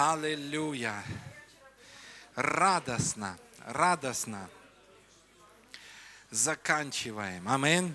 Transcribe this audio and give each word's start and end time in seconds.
Аллилуйя. 0.00 1.02
Радостно, 2.36 3.36
радостно. 3.66 4.48
Заканчиваем. 6.30 7.48
Аминь. 7.48 7.92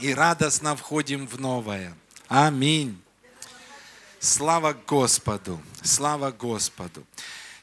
И 0.00 0.14
радостно 0.14 0.76
входим 0.76 1.26
в 1.26 1.40
новое. 1.40 1.96
Аминь. 2.28 3.02
Слава 4.20 4.72
Господу, 4.72 5.60
слава 5.82 6.30
Господу. 6.30 7.04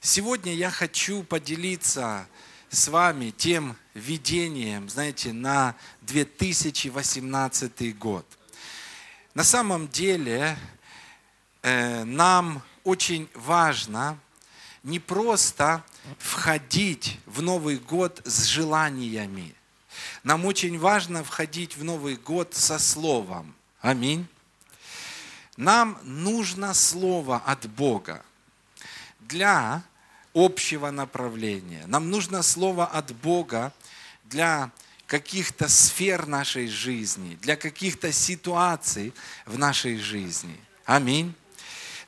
Сегодня 0.02 0.54
я 0.54 0.70
хочу 0.70 1.24
поделиться 1.24 2.28
с 2.70 2.90
вами 2.90 3.30
тем 3.30 3.78
видением, 3.94 4.90
знаете, 4.90 5.32
на 5.32 5.78
2018 6.02 7.98
год. 7.98 8.26
На 9.36 9.46
самом 9.46 9.88
деле 9.88 10.58
э, 11.62 12.04
нам 12.04 12.62
очень 12.84 13.30
важно 13.34 14.18
не 14.84 15.00
просто 15.00 15.84
входить 16.18 17.20
в 17.26 17.42
Новый 17.42 17.78
год 17.78 18.22
с 18.26 18.46
желаниями. 18.46 19.56
Нам 20.24 20.46
очень 20.46 20.78
важно 20.78 21.24
входить 21.24 21.78
в 21.78 21.84
Новый 21.84 22.16
год 22.16 22.54
со 22.54 22.80
Словом. 22.80 23.56
Аминь. 23.82 24.28
Нам 25.56 25.98
нужно 26.04 26.74
Слово 26.74 27.38
от 27.46 27.68
Бога 27.70 28.24
для 29.20 29.84
общего 30.34 30.92
направления. 30.92 31.84
Нам 31.88 32.10
нужно 32.10 32.42
Слово 32.42 32.86
от 32.86 33.14
Бога 33.16 33.72
для 34.26 34.72
каких-то 35.06 35.68
сфер 35.68 36.26
нашей 36.26 36.68
жизни, 36.68 37.38
для 37.42 37.56
каких-то 37.56 38.12
ситуаций 38.12 39.14
в 39.46 39.58
нашей 39.58 39.98
жизни. 39.98 40.60
Аминь. 40.86 41.36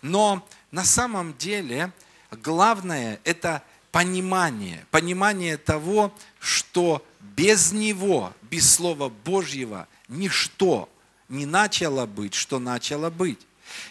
Но 0.02 0.46
на 0.76 0.84
самом 0.84 1.34
деле 1.38 1.94
главное– 2.32 3.22
это 3.24 3.64
понимание, 3.94 4.86
понимание 4.92 5.56
того, 5.56 6.14
что 6.42 7.02
без 7.22 7.72
Него, 7.72 8.34
без 8.42 8.70
Слова 8.74 9.08
Божьего, 9.08 9.88
ничто 10.10 10.90
не 11.30 11.46
начало 11.46 12.06
быть, 12.06 12.34
что 12.34 12.60
начало 12.60 13.10
быть. 13.10 13.40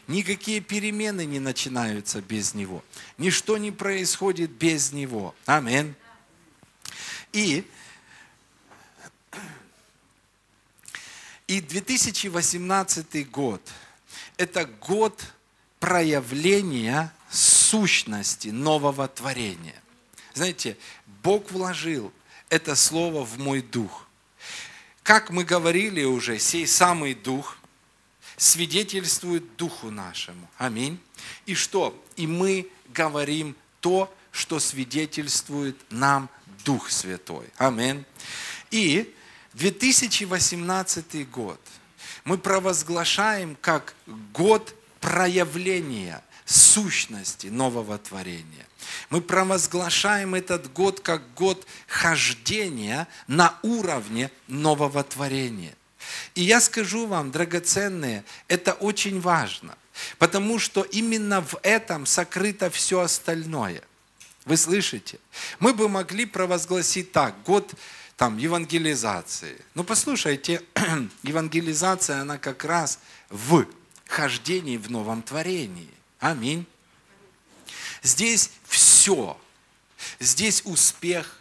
Никакие 0.08 0.60
перемены 0.60 1.24
не 1.24 1.40
начинаются 1.40 2.20
без 2.20 2.52
Него. 2.52 2.84
Ничто 3.16 3.56
не 3.56 3.70
происходит 3.70 4.50
без 4.50 4.92
Него. 4.92 5.34
Аминь. 5.46 5.94
И, 7.32 7.66
и 11.46 11.62
2018 11.62 13.30
год– 13.30 13.62
это 14.36 14.66
год 14.66 15.33
проявления 15.84 17.12
сущности 17.30 18.48
нового 18.48 19.06
творения. 19.06 19.82
Знаете, 20.32 20.78
Бог 21.22 21.50
вложил 21.50 22.10
это 22.48 22.74
слово 22.74 23.22
в 23.22 23.38
мой 23.38 23.60
дух. 23.60 24.06
Как 25.02 25.28
мы 25.28 25.44
говорили 25.44 26.02
уже, 26.02 26.38
сей 26.38 26.66
самый 26.66 27.12
дух 27.12 27.58
свидетельствует 28.38 29.56
духу 29.56 29.90
нашему. 29.90 30.48
Аминь. 30.56 30.98
И 31.44 31.54
что? 31.54 32.02
И 32.16 32.26
мы 32.26 32.66
говорим 32.88 33.54
то, 33.80 34.10
что 34.32 34.60
свидетельствует 34.60 35.76
нам 35.90 36.30
Дух 36.64 36.90
Святой. 36.90 37.44
Аминь. 37.58 38.06
И 38.70 39.14
2018 39.52 41.30
год 41.30 41.60
мы 42.24 42.38
провозглашаем 42.38 43.54
как 43.60 43.94
год 44.32 44.74
проявления 45.04 46.22
сущности 46.46 47.48
нового 47.48 47.98
творения. 47.98 48.66
Мы 49.10 49.20
провозглашаем 49.20 50.34
этот 50.34 50.72
год 50.72 51.00
как 51.00 51.22
год 51.34 51.66
хождения 51.86 53.06
на 53.26 53.58
уровне 53.62 54.30
нового 54.48 55.04
творения. 55.04 55.74
И 56.34 56.42
я 56.42 56.60
скажу 56.60 57.06
вам, 57.06 57.30
драгоценные, 57.30 58.24
это 58.48 58.72
очень 58.72 59.20
важно, 59.20 59.76
потому 60.18 60.58
что 60.58 60.82
именно 60.82 61.42
в 61.42 61.56
этом 61.62 62.06
сокрыто 62.06 62.70
все 62.70 63.00
остальное. 63.00 63.82
Вы 64.46 64.56
слышите? 64.56 65.18
Мы 65.58 65.74
бы 65.74 65.88
могли 65.90 66.24
провозгласить 66.24 67.12
так, 67.12 67.34
год 67.44 67.74
там, 68.16 68.38
евангелизации. 68.38 69.56
Ну, 69.74 69.84
послушайте, 69.84 70.62
евангелизация, 71.22 72.22
она 72.22 72.38
как 72.38 72.64
раз 72.64 73.00
в 73.28 73.66
хождении 74.06 74.76
в 74.76 74.90
новом 74.90 75.22
творении. 75.22 75.90
Аминь. 76.20 76.66
Здесь 78.02 78.50
все. 78.66 79.38
Здесь 80.20 80.62
успех. 80.64 81.38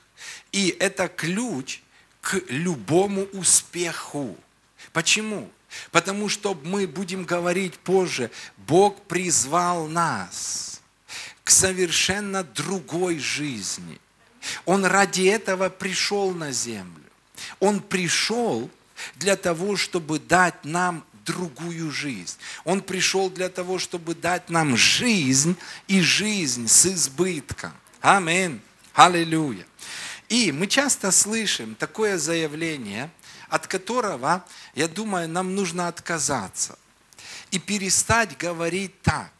И 0.51 0.75
это 0.79 1.07
ключ 1.07 1.81
к 2.21 2.41
любому 2.47 3.23
успеху. 3.33 4.37
Почему? 4.91 5.51
Потому 5.91 6.29
что 6.29 6.53
мы 6.63 6.87
будем 6.87 7.25
говорить 7.25 7.77
позже, 7.79 8.31
Бог 8.57 9.01
призвал 9.03 9.87
нас 9.87 10.81
к 11.43 11.49
совершенно 11.49 12.43
другой 12.43 13.19
жизни. 13.19 13.99
Он 14.65 14.85
ради 14.85 15.23
этого 15.23 15.69
пришел 15.69 16.31
на 16.31 16.51
землю. 16.51 17.03
Он 17.59 17.81
пришел 17.81 18.69
для 19.15 19.35
того, 19.35 19.75
чтобы 19.75 20.19
дать 20.19 20.63
нам 20.63 21.05
другую 21.25 21.91
жизнь. 21.91 22.37
Он 22.63 22.81
пришел 22.81 23.29
для 23.29 23.49
того, 23.49 23.79
чтобы 23.79 24.15
дать 24.15 24.49
нам 24.49 24.77
жизнь 24.77 25.55
и 25.87 26.01
жизнь 26.01 26.67
с 26.67 26.85
избытком. 26.85 27.73
Аминь. 28.01 28.61
Аллилуйя. 28.93 29.65
И 30.29 30.51
мы 30.51 30.67
часто 30.67 31.11
слышим 31.11 31.75
такое 31.75 32.17
заявление, 32.17 33.09
от 33.49 33.67
которого, 33.67 34.45
я 34.73 34.87
думаю, 34.87 35.29
нам 35.29 35.55
нужно 35.55 35.87
отказаться 35.87 36.77
и 37.51 37.59
перестать 37.59 38.37
говорить 38.37 39.01
так. 39.01 39.31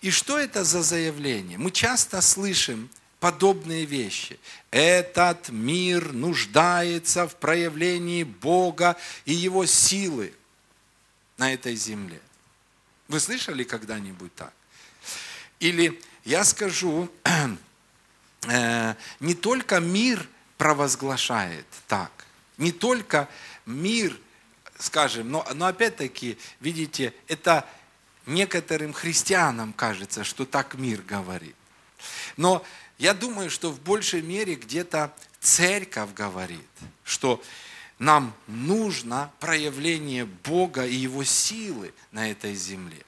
И 0.00 0.10
что 0.10 0.38
это 0.38 0.64
за 0.64 0.82
заявление? 0.82 1.56
Мы 1.56 1.70
часто 1.70 2.20
слышим 2.20 2.90
подобные 3.20 3.84
вещи. 3.84 4.38
Этот 4.70 5.48
мир 5.48 6.12
нуждается 6.12 7.26
в 7.26 7.36
проявлении 7.36 8.24
Бога 8.24 8.96
и 9.24 9.32
Его 9.32 9.66
силы 9.66 10.34
на 11.36 11.52
этой 11.52 11.74
земле. 11.74 12.20
Вы 13.08 13.20
слышали 13.20 13.64
когда-нибудь 13.64 14.34
так? 14.34 14.52
Или 15.60 16.00
я 16.24 16.44
скажу, 16.44 17.10
э, 18.48 18.94
не 19.20 19.34
только 19.34 19.80
мир 19.80 20.26
провозглашает 20.58 21.66
так, 21.86 22.10
не 22.56 22.72
только 22.72 23.28
мир, 23.66 24.16
скажем, 24.78 25.30
но, 25.30 25.46
но 25.54 25.66
опять-таки, 25.66 26.38
видите, 26.60 27.12
это 27.28 27.68
некоторым 28.26 28.92
христианам 28.92 29.72
кажется, 29.72 30.24
что 30.24 30.44
так 30.44 30.74
мир 30.74 31.02
говорит. 31.02 31.56
Но 32.36 32.64
я 32.98 33.14
думаю, 33.14 33.50
что 33.50 33.70
в 33.70 33.80
большей 33.80 34.22
мере 34.22 34.54
где-то 34.54 35.14
церковь 35.40 36.12
говорит, 36.14 36.66
что 37.04 37.42
нам 38.04 38.34
нужно 38.46 39.32
проявление 39.40 40.26
Бога 40.26 40.84
и 40.84 40.94
Его 40.94 41.24
силы 41.24 41.94
на 42.12 42.30
этой 42.30 42.54
земле. 42.54 43.02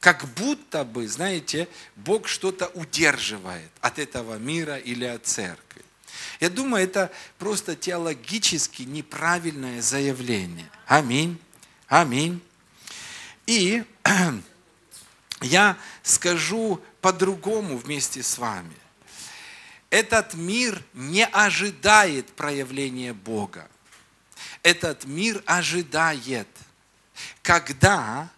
Как 0.00 0.24
будто 0.34 0.84
бы, 0.84 1.06
знаете, 1.06 1.68
Бог 1.94 2.26
что-то 2.26 2.68
удерживает 2.68 3.70
от 3.80 3.98
этого 3.98 4.38
мира 4.38 4.76
или 4.78 5.04
от 5.04 5.26
церкви. 5.26 5.82
Я 6.40 6.48
думаю, 6.48 6.84
это 6.84 7.12
просто 7.38 7.76
теологически 7.76 8.82
неправильное 8.82 9.82
заявление. 9.82 10.70
Аминь. 10.86 11.38
Аминь. 11.86 12.40
И 13.46 13.84
я 15.42 15.76
скажу 16.02 16.80
по-другому 17.02 17.76
вместе 17.76 18.22
с 18.22 18.38
вами. 18.38 18.74
Этот 19.90 20.34
мир 20.34 20.82
не 20.94 21.26
ожидает 21.26 22.26
проявления 22.32 23.12
Бога 23.12 23.68
этот 24.62 25.04
мир 25.04 25.42
ожидает, 25.46 26.48
когда 27.42 28.30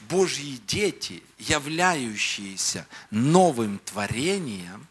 Божьи 0.00 0.60
дети, 0.66 1.22
являющиеся 1.38 2.86
новым 3.10 3.78
творением, 3.80 4.86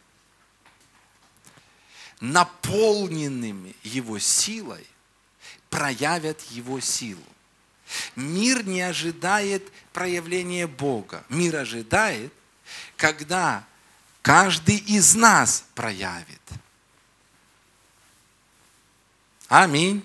наполненными 2.19 3.75
Его 3.83 4.19
силой, 4.19 4.85
проявят 5.69 6.41
Его 6.51 6.79
силу. 6.79 7.23
Мир 8.15 8.65
не 8.65 8.81
ожидает 8.81 9.71
проявления 9.93 10.67
Бога. 10.67 11.23
Мир 11.29 11.55
ожидает, 11.55 12.33
когда 12.97 13.65
каждый 14.21 14.77
из 14.77 15.15
нас 15.15 15.65
проявит. 15.73 16.41
Аминь. 19.47 20.03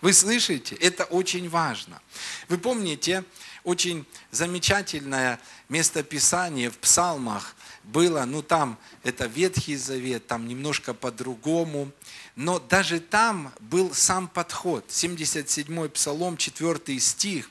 Вы 0.00 0.12
слышите? 0.12 0.74
Это 0.76 1.04
очень 1.04 1.48
важно. 1.48 2.00
Вы 2.48 2.58
помните, 2.58 3.24
очень 3.64 4.06
замечательное 4.30 5.38
местописание 5.68 6.70
в 6.70 6.78
псалмах 6.78 7.54
было, 7.84 8.24
ну 8.24 8.42
там 8.42 8.78
это 9.02 9.26
Ветхий 9.26 9.76
Завет, 9.76 10.26
там 10.26 10.48
немножко 10.48 10.94
по-другому, 10.94 11.90
но 12.36 12.58
даже 12.58 13.00
там 13.00 13.52
был 13.60 13.94
сам 13.94 14.28
подход. 14.28 14.86
77-й 14.88 15.88
псалом, 15.90 16.36
4 16.36 17.00
стих, 17.00 17.50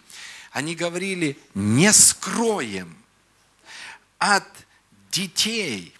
они 0.52 0.75
говорили, 0.75 1.38
не 1.54 1.94
скроем 1.94 2.95
от 4.18 4.48
детей, 5.12 5.94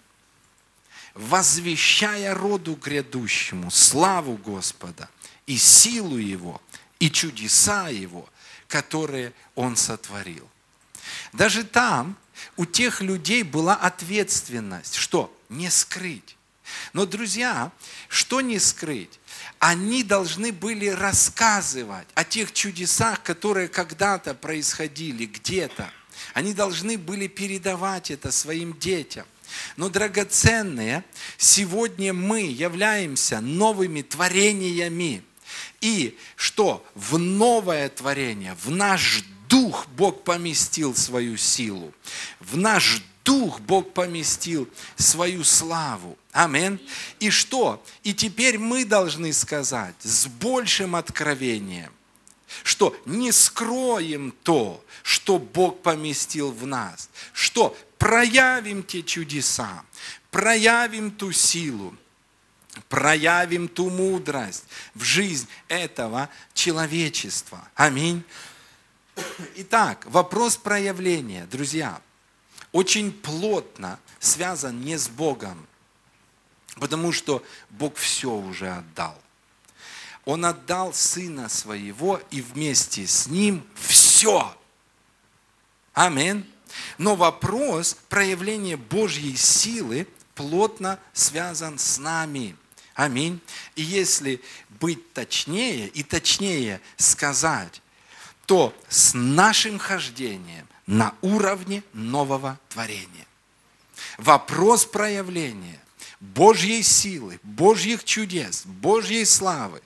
возвещая 1.14 2.34
роду 2.34 2.74
грядущему 2.74 3.70
славу 3.70 4.36
Господа 4.36 5.08
и 5.50 5.56
силу 5.56 6.16
Его, 6.16 6.62
и 7.00 7.10
чудеса 7.10 7.88
Его, 7.88 8.28
которые 8.68 9.32
Он 9.56 9.74
сотворил. 9.74 10.48
Даже 11.32 11.64
там 11.64 12.16
у 12.56 12.64
тех 12.64 13.00
людей 13.00 13.42
была 13.42 13.74
ответственность, 13.74 14.94
что 14.94 15.36
не 15.48 15.68
скрыть. 15.68 16.36
Но, 16.92 17.04
друзья, 17.04 17.72
что 18.08 18.40
не 18.40 18.60
скрыть? 18.60 19.18
Они 19.58 20.04
должны 20.04 20.52
были 20.52 20.86
рассказывать 20.86 22.06
о 22.14 22.22
тех 22.22 22.52
чудесах, 22.52 23.20
которые 23.24 23.66
когда-то 23.66 24.34
происходили 24.34 25.26
где-то. 25.26 25.92
Они 26.32 26.54
должны 26.54 26.96
были 26.96 27.26
передавать 27.26 28.12
это 28.12 28.30
своим 28.30 28.78
детям. 28.78 29.26
Но, 29.76 29.88
драгоценные, 29.88 31.02
сегодня 31.38 32.12
мы 32.12 32.42
являемся 32.42 33.40
новыми 33.40 34.02
творениями. 34.02 35.24
И 35.80 36.16
что? 36.36 36.84
В 36.94 37.18
новое 37.18 37.88
творение, 37.88 38.56
в 38.62 38.70
наш 38.70 39.22
дух 39.48 39.86
Бог 39.96 40.22
поместил 40.22 40.94
свою 40.94 41.36
силу. 41.36 41.92
В 42.38 42.56
наш 42.56 43.02
дух 43.24 43.60
Бог 43.60 43.92
поместил 43.92 44.68
свою 44.96 45.44
славу. 45.44 46.16
Амин. 46.32 46.80
И 47.18 47.30
что? 47.30 47.82
И 48.02 48.14
теперь 48.14 48.58
мы 48.58 48.84
должны 48.84 49.32
сказать 49.32 49.94
с 50.00 50.26
большим 50.26 50.96
откровением, 50.96 51.92
что 52.62 52.96
не 53.04 53.32
скроем 53.32 54.32
то, 54.42 54.84
что 55.02 55.38
Бог 55.38 55.82
поместил 55.82 56.52
в 56.52 56.66
нас, 56.66 57.10
что 57.32 57.76
проявим 57.98 58.82
те 58.82 59.02
чудеса, 59.02 59.84
проявим 60.30 61.10
ту 61.10 61.32
силу, 61.32 61.96
проявим 62.90 63.68
ту 63.68 63.88
мудрость 63.88 64.64
в 64.94 65.02
жизнь 65.02 65.48
этого 65.68 66.28
человечества. 66.52 67.66
Аминь. 67.74 68.22
Итак, 69.54 70.04
вопрос 70.06 70.56
проявления, 70.56 71.46
друзья, 71.46 72.02
очень 72.72 73.12
плотно 73.12 73.98
связан 74.18 74.80
не 74.80 74.98
с 74.98 75.08
Богом, 75.08 75.66
потому 76.74 77.12
что 77.12 77.44
Бог 77.70 77.96
все 77.96 78.32
уже 78.32 78.68
отдал. 78.70 79.16
Он 80.24 80.44
отдал 80.44 80.92
Сына 80.92 81.48
Своего 81.48 82.20
и 82.30 82.40
вместе 82.40 83.06
с 83.06 83.28
Ним 83.28 83.64
все. 83.74 84.54
Аминь. 85.94 86.44
Но 86.98 87.14
вопрос 87.14 87.96
проявления 88.08 88.76
Божьей 88.76 89.36
силы 89.36 90.08
плотно 90.34 90.98
связан 91.12 91.78
с 91.78 91.98
нами. 91.98 92.56
Аминь. 92.94 93.40
И 93.76 93.82
если 93.82 94.40
быть 94.68 95.12
точнее 95.12 95.88
и 95.88 96.02
точнее 96.02 96.80
сказать, 96.96 97.80
то 98.46 98.74
с 98.88 99.14
нашим 99.14 99.78
хождением 99.78 100.66
на 100.86 101.14
уровне 101.22 101.84
нового 101.92 102.58
творения. 102.68 103.26
Вопрос 104.18 104.84
проявления 104.84 105.80
Божьей 106.20 106.82
силы, 106.82 107.38
Божьих 107.42 108.04
чудес, 108.04 108.66
Божьей 108.66 109.24
славы 109.24 109.80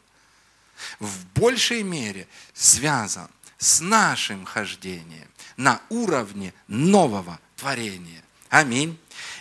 в 0.99 1.27
большей 1.35 1.83
мере 1.83 2.27
связан 2.53 3.29
с 3.59 3.81
нашим 3.81 4.45
хождением 4.45 5.29
на 5.57 5.81
уровне 5.89 6.53
нового 6.67 7.39
творения. 7.57 8.23
Аминь. 8.49 8.99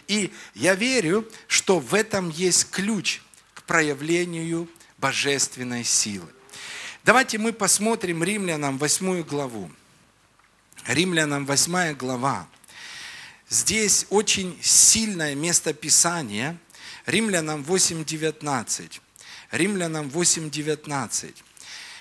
И 0.07 0.31
я 0.54 0.75
верю, 0.75 1.27
что 1.48 1.80
в 1.80 1.94
этом 1.94 2.30
есть 2.30 2.69
ключ 2.69 3.21
проявлению 3.68 4.69
божественной 4.98 5.83
силы. 5.83 6.27
Давайте 7.04 7.38
мы 7.38 7.51
посмотрим 7.51 8.24
Римлянам 8.24 8.77
8 8.77 9.24
главу. 9.24 9.69
Римлянам 10.88 11.45
8 11.45 11.94
глава. 11.95 12.48
Здесь 13.50 14.06
очень 14.10 14.57
сильное 14.62 15.36
местописание. 15.36 16.57
Римлянам 17.06 17.62
8.19. 17.62 19.01
Римлянам 19.51 20.07
8.19. 20.07 21.36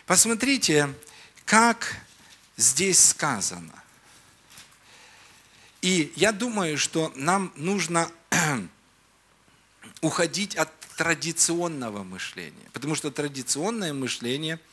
Посмотрите, 0.07 0.95
как 1.45 1.97
здесь 2.57 3.09
сказано. 3.09 3.75
И 5.81 6.13
я 6.17 6.33
думаю, 6.33 6.79
что 6.79 7.13
нам 7.17 7.53
нужно 7.57 8.11
уходить 10.01 10.55
от 10.57 10.71
традиционного 10.93 12.03
мышления. 12.03 12.69
Потому 12.73 12.95
что 12.95 13.11
традиционное 13.11 13.93
мышление– 13.93 14.59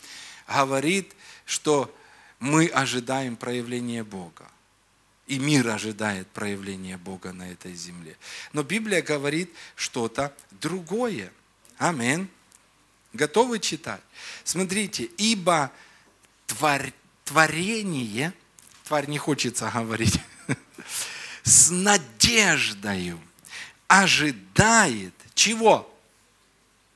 говорит, 0.49 1.13
что 1.45 1.93
мы 2.39 2.67
ожидаем 2.67 3.35
проявления 3.35 4.03
Бога. 4.03 4.49
И 5.27 5.37
мир 5.37 5.67
ожидает 5.67 6.27
проявления 6.29 6.97
Бога 6.97 7.31
на 7.33 7.51
этой 7.51 7.75
земле. 7.75 8.17
Но 8.51 8.63
Библия 8.63 9.01
говорит 9.01 9.53
что-то 9.75 10.35
другое. 10.59 11.31
Амин. 11.77 12.27
Готовы 13.13 13.59
читать? 13.59 14.01
Смотрите, 14.43 15.03
ибо 15.17 15.71
тварь, 16.47 16.93
творение, 17.25 18.33
тварь 18.85 19.07
не 19.07 19.17
хочется 19.17 19.71
говорить, 19.73 20.19
с 21.43 21.69
надеждою 21.69 23.19
ожидает 23.87 25.13
чего? 25.33 25.91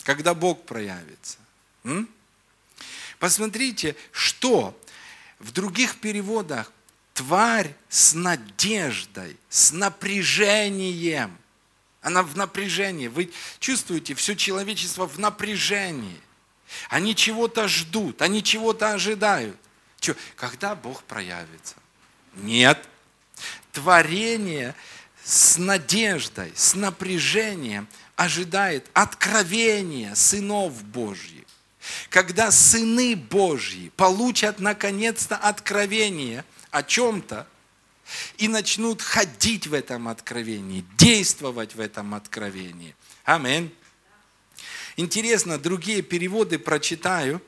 Когда 0.03 0.33
Бог 0.33 0.65
проявится. 0.65 1.37
М? 1.83 2.09
Посмотрите, 3.19 3.95
что 4.11 4.77
в 5.39 5.51
других 5.51 5.99
переводах 5.99 6.71
тварь 7.13 7.73
с 7.89 8.13
надеждой, 8.13 9.37
с 9.49 9.71
напряжением. 9.71 11.37
Она 12.01 12.21
в 12.21 12.35
напряжении. 12.35 13.07
Вы 13.07 13.31
чувствуете, 13.59 14.13
все 14.13 14.35
человечество 14.35 15.07
в 15.07 15.19
напряжении. 15.19 16.19
Они 16.89 17.15
чего-то 17.15 17.67
ждут, 17.67 18.21
они 18.21 18.43
чего-то 18.43 18.93
ожидают. 18.93 19.57
Че, 19.99 20.15
когда 20.35 20.75
Бог 20.75 21.03
проявится? 21.03 21.75
Нет. 22.33 22.89
Творение 23.71 24.75
с 25.23 25.57
надеждой, 25.57 26.51
с 26.55 26.75
напряжением 26.75 27.87
ожидает 28.15 28.89
откровения 28.93 30.13
сынов 30.15 30.83
Божьих 30.83 31.43
когда 32.09 32.51
сыны 32.51 33.15
Божьи 33.15 33.91
получат 33.95 34.59
наконец-то 34.59 35.35
откровение 35.35 36.45
о 36.71 36.83
чем-то 36.83 37.47
и 38.37 38.47
начнут 38.47 39.01
ходить 39.01 39.67
в 39.67 39.73
этом 39.73 40.07
откровении, 40.07 40.85
действовать 40.97 41.75
в 41.75 41.79
этом 41.79 42.13
откровении. 42.13 42.95
Аминь. 43.23 43.73
Интересно, 44.97 45.57
другие 45.57 46.01
переводы 46.01 46.59
прочитаю. 46.59 47.41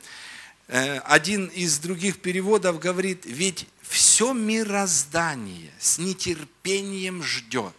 Э, 0.67 1.00
один 1.00 1.48
из 1.48 1.77
других 1.77 2.20
переводов 2.20 2.79
говорит, 2.79 3.25
ведь 3.25 3.67
все 3.88 4.34
мироздание 4.34 5.72
с 5.80 5.98
нетерпением 5.98 7.24
ждет, 7.24 7.75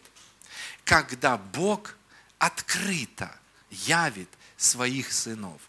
когда 0.84 1.36
Бог 1.36 1.96
открыто 2.38 3.34
явит 3.70 4.28
своих 4.56 5.12
сынов. 5.12 5.60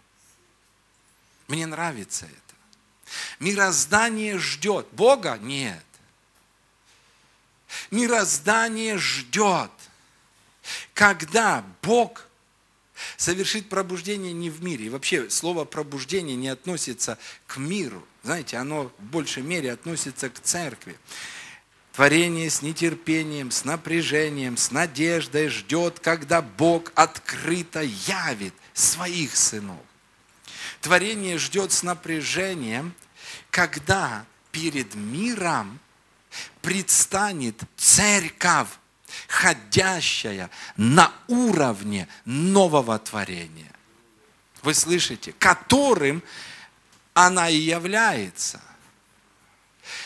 Мне 1.47 1.65
нравится 1.65 2.25
это. 2.25 2.55
Мироздание 3.39 4.37
ждет. 4.37 4.87
Бога 4.91 5.37
нет. 5.41 5.83
Мироздание 7.91 8.97
ждет, 8.97 9.71
когда 10.93 11.63
Бог 11.81 12.27
совершит 13.15 13.69
пробуждение 13.69 14.33
не 14.33 14.49
в 14.49 14.63
мире. 14.63 14.85
И 14.85 14.89
вообще 14.89 15.29
слово 15.29 15.65
пробуждение 15.65 16.35
не 16.35 16.49
относится 16.49 17.17
к 17.45 17.57
миру. 17.57 18.05
Знаете, 18.27 18.57
оно 18.57 18.91
в 18.97 19.03
большей 19.03 19.41
мере 19.41 19.71
относится 19.71 20.29
к 20.29 20.41
церкви. 20.41 20.97
Творение 21.93 22.49
с 22.49 22.61
нетерпением, 22.61 23.51
с 23.51 23.63
напряжением, 23.63 24.57
с 24.57 24.69
надеждой 24.69 25.47
ждет, 25.47 26.01
когда 26.01 26.41
Бог 26.41 26.91
открыто 26.93 27.79
явит 27.79 28.53
своих 28.73 29.33
сынов. 29.33 29.79
Творение 30.81 31.37
ждет 31.37 31.71
с 31.71 31.83
напряжением, 31.83 32.93
когда 33.49 34.25
перед 34.51 34.93
миром 34.93 35.79
предстанет 36.61 37.55
церковь, 37.77 38.67
ходящая 39.29 40.49
на 40.75 41.13
уровне 41.29 42.09
нового 42.25 42.99
творения. 42.99 43.71
Вы 44.63 44.73
слышите? 44.73 45.31
Которым 45.39 46.21
она 47.17 47.49
и 47.49 47.57
является. 47.57 48.61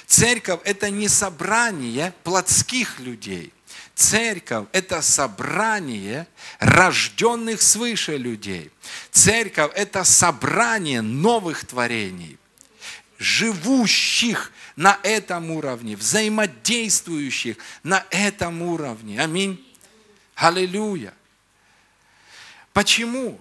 Церковь– 0.07 0.61
это 0.63 0.89
не 0.89 1.09
собрание 1.09 2.13
плотских 2.23 3.01
людей. 3.01 3.53
Церковь– 3.95 4.67
это 4.71 5.01
собрание 5.01 6.25
рожденных 6.59 7.61
свыше 7.61 8.15
людей. 8.15 8.71
Церковь– 9.11 9.73
это 9.75 10.05
собрание 10.05 11.01
новых 11.01 11.65
творений, 11.65 12.37
живущих 13.19 14.53
на 14.77 14.97
этом 15.03 15.51
уровне, 15.51 15.97
взаимодействующих 15.97 17.57
на 17.83 18.05
этом 18.09 18.61
уровне. 18.61 19.21
Аминь. 19.21 19.61
Аллилуйя. 20.35 21.13
Почему? 22.71 23.37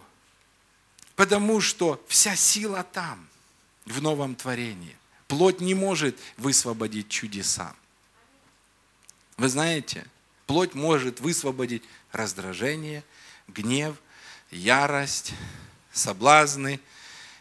Потому 1.15 1.61
что 1.61 2.05
вся 2.09 2.35
сила 2.35 2.83
там, 2.83 3.30
в 3.85 4.03
новом 4.03 4.35
творении. 4.35 4.97
Плоть 5.29 5.61
не 5.61 5.75
может 5.75 6.19
высвободить 6.37 7.09
чудеса. 7.09 7.75
Вы 9.37 9.49
знаете, 9.49 10.05
плоть 10.47 10.75
может 10.75 11.21
высвободить 11.21 11.85
раздражение, 12.13 13.05
гнев, 13.49 13.97
ярость, 14.51 15.33
соблазны, 15.93 16.81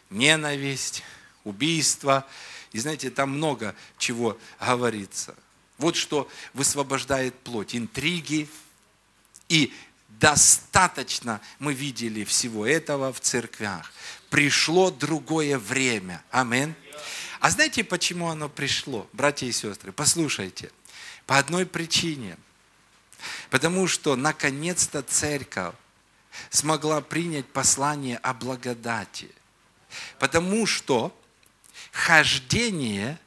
ненависть, 0.08 1.02
убийство. 1.44 2.26
И 2.72 2.78
знаете, 2.78 3.10
там 3.10 3.30
много 3.30 3.74
чего 3.98 4.38
говорится. 4.60 5.34
Вот 5.78 5.96
что 5.96 6.30
высвобождает 6.54 7.38
плоть. 7.40 7.74
Интриги. 7.74 8.48
И 9.48 9.74
достаточно 10.08 11.40
мы 11.58 11.74
видели 11.74 12.24
всего 12.24 12.66
этого 12.66 13.12
в 13.12 13.20
церквях. 13.20 13.92
Пришло 14.30 14.90
другое 14.90 15.58
время. 15.58 16.22
Аминь. 16.30 16.74
А 17.40 17.50
знаете, 17.50 17.84
почему 17.84 18.28
оно 18.28 18.48
пришло, 18.48 19.08
братья 19.12 19.46
и 19.46 19.52
сестры? 19.52 19.92
Послушайте. 19.92 20.70
По 21.26 21.38
одной 21.38 21.66
причине. 21.66 22.38
Потому 23.50 23.86
что 23.86 24.16
наконец-то 24.16 25.02
церковь 25.02 25.74
смогла 26.48 27.00
принять 27.00 27.46
послание 27.46 28.18
о 28.18 28.32
благодати. 28.32 29.30
Потому 30.18 30.66
что 30.66 31.16
хождение 31.92 33.18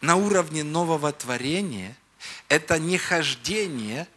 на 0.00 0.16
уровне 0.16 0.64
нового 0.64 1.12
творения– 1.12 1.96
это 2.48 2.78
не 2.78 2.98
хождение, 2.98 4.08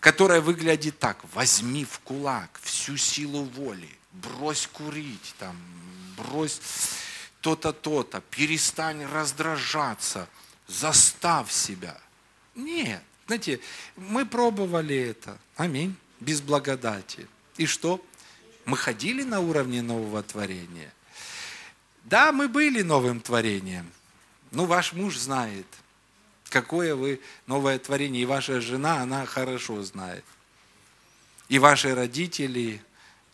которое 0.00 0.40
выглядит 0.40 0.98
так. 0.98 1.18
Возьми 1.34 1.84
в 1.84 2.00
кулак 2.00 2.58
всю 2.62 2.96
силу 2.96 3.44
воли, 3.44 3.97
брось 4.22 4.68
курить, 4.72 5.34
там, 5.38 5.56
брось 6.16 6.60
то-то, 7.40 7.72
то-то, 7.72 8.20
перестань 8.30 9.04
раздражаться, 9.04 10.28
заставь 10.66 11.50
себя. 11.50 11.98
Нет. 12.54 13.02
Знаете, 13.26 13.60
мы 13.96 14.26
пробовали 14.26 14.96
это. 14.96 15.38
Аминь. 15.56 15.94
Без 16.20 16.40
благодати. 16.40 17.28
И 17.56 17.66
что? 17.66 18.04
Мы 18.64 18.76
ходили 18.76 19.22
на 19.22 19.40
уровне 19.40 19.82
нового 19.82 20.22
творения. 20.22 20.92
Да, 22.04 22.32
мы 22.32 22.48
были 22.48 22.82
новым 22.82 23.20
творением. 23.20 23.90
Ну, 24.50 24.64
ваш 24.64 24.94
муж 24.94 25.18
знает, 25.18 25.66
какое 26.48 26.94
вы 26.94 27.20
новое 27.46 27.78
творение. 27.78 28.22
И 28.22 28.26
ваша 28.26 28.60
жена, 28.60 29.02
она 29.02 29.26
хорошо 29.26 29.82
знает. 29.82 30.24
И 31.48 31.58
ваши 31.58 31.94
родители, 31.94 32.82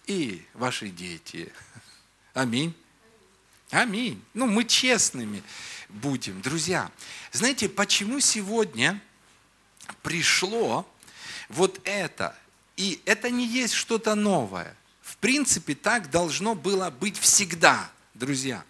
и 0.07 0.45
ваши 0.55 0.89
дети. 0.89 1.53
Аминь. 2.35 2.75
Аминь. 3.71 4.23
Ну, 4.35 4.47
мы 4.47 4.65
честными 4.65 5.43
будем. 5.89 6.41
Друзья, 6.41 6.91
знаете, 7.33 7.69
почему 7.69 8.21
сегодня 8.21 9.01
пришло 10.03 10.87
вот 11.49 11.81
это? 11.85 12.37
И 12.77 13.01
это 13.05 13.31
не 13.31 13.47
есть 13.47 13.75
что-то 13.75 14.15
новое. 14.15 14.77
В 15.03 15.17
принципе, 15.19 15.75
так 15.75 16.11
должно 16.11 16.55
было 16.55 16.91
быть 16.91 17.19
всегда, 17.19 17.91
друзья. 18.15 18.65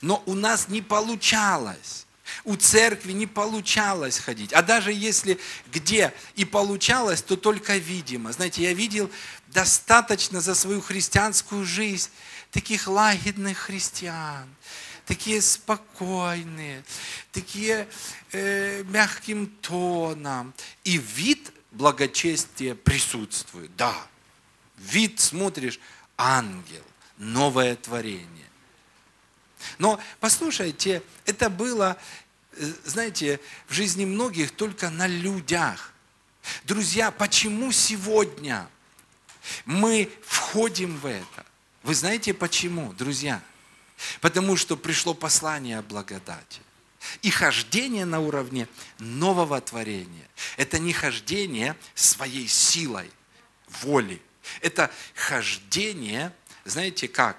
Но 0.00 0.22
у 0.26 0.34
нас 0.34 0.68
не 0.68 0.82
получалось. 0.82 2.06
У 2.44 2.56
церкви 2.56 3.12
не 3.12 3.26
получалось 3.26 4.18
ходить. 4.18 4.52
А 4.52 4.62
даже 4.62 4.92
если 4.92 5.38
где 5.72 6.12
и 6.34 6.44
получалось, 6.44 7.22
то 7.22 7.36
только 7.36 7.76
видимо. 7.76 8.32
Знаете, 8.32 8.62
я 8.62 8.72
видел 8.72 9.10
достаточно 9.56 10.42
за 10.42 10.54
свою 10.54 10.82
христианскую 10.82 11.64
жизнь 11.64 12.10
таких 12.50 12.88
лагидных 12.88 13.56
христиан, 13.56 14.46
такие 15.06 15.40
спокойные, 15.40 16.84
такие 17.32 17.88
э, 18.32 18.82
мягким 18.82 19.46
тоном. 19.62 20.52
И 20.84 20.98
вид 20.98 21.54
благочестия 21.70 22.74
присутствует. 22.74 23.74
Да, 23.76 23.94
вид 24.76 25.20
смотришь, 25.20 25.80
ангел, 26.18 26.84
новое 27.16 27.76
творение. 27.76 28.50
Но 29.78 29.98
послушайте, 30.20 31.02
это 31.24 31.48
было, 31.48 31.96
э, 32.52 32.72
знаете, 32.84 33.40
в 33.68 33.72
жизни 33.72 34.04
многих 34.04 34.50
только 34.50 34.90
на 34.90 35.06
людях. 35.06 35.94
Друзья, 36.64 37.10
почему 37.10 37.72
сегодня 37.72 38.68
мы 39.64 40.10
входим 40.24 40.96
в 40.98 41.06
это? 41.06 41.46
Вы 41.82 41.94
знаете 41.94 42.34
почему, 42.34 42.92
друзья? 42.92 43.42
Потому 44.20 44.56
что 44.56 44.76
пришло 44.76 45.14
послание 45.14 45.78
о 45.78 45.82
благодати. 45.82 46.60
И 47.22 47.30
хождение 47.30 48.04
на 48.04 48.20
уровне 48.20 48.68
нового 48.98 49.60
творения– 49.60 50.28
это 50.56 50.78
не 50.78 50.92
хождение 50.92 51.76
своей 51.94 52.48
силой, 52.48 53.10
воли. 53.82 54.20
Это 54.60 54.90
хождение, 55.14 56.32
знаете 56.64 57.08
как, 57.08 57.38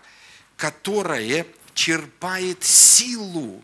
которое 0.56 1.46
черпает 1.74 2.64
силу 2.64 3.64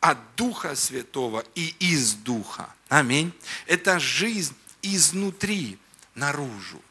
от 0.00 0.18
Духа 0.36 0.74
Святого 0.76 1.44
и 1.54 1.74
из 1.78 2.14
Духа. 2.14 2.74
Аминь. 2.88 3.32
Это 3.66 3.98
жизнь 3.98 4.54
изнутри 4.82 5.78
наружу. 6.14 6.82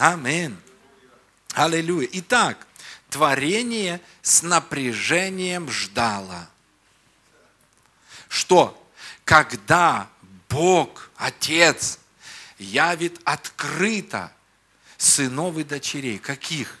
Аминь. 0.00 0.56
Аллилуйя. 1.52 2.08
Итак, 2.12 2.66
творение 3.10 4.00
с 4.22 4.42
напряжением 4.42 5.70
ждало. 5.70 6.48
Что? 8.26 8.82
Когда 9.26 10.08
Бог, 10.48 11.10
Отец, 11.16 11.98
явит 12.56 13.20
открыто 13.24 14.32
сынов 14.96 15.58
и 15.58 15.64
дочерей. 15.64 16.18
Каких? 16.18 16.78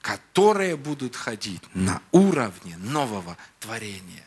Которые 0.00 0.76
будут 0.76 1.16
ходить 1.16 1.62
на 1.74 2.00
уровне 2.12 2.76
нового 2.76 3.36
творения. 3.58 4.24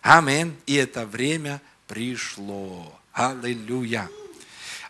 Амин. 0.00 0.56
И 0.66 0.76
это 0.76 1.04
время 1.04 1.60
пришло. 1.88 2.96
Аллилуйя. 3.12 4.08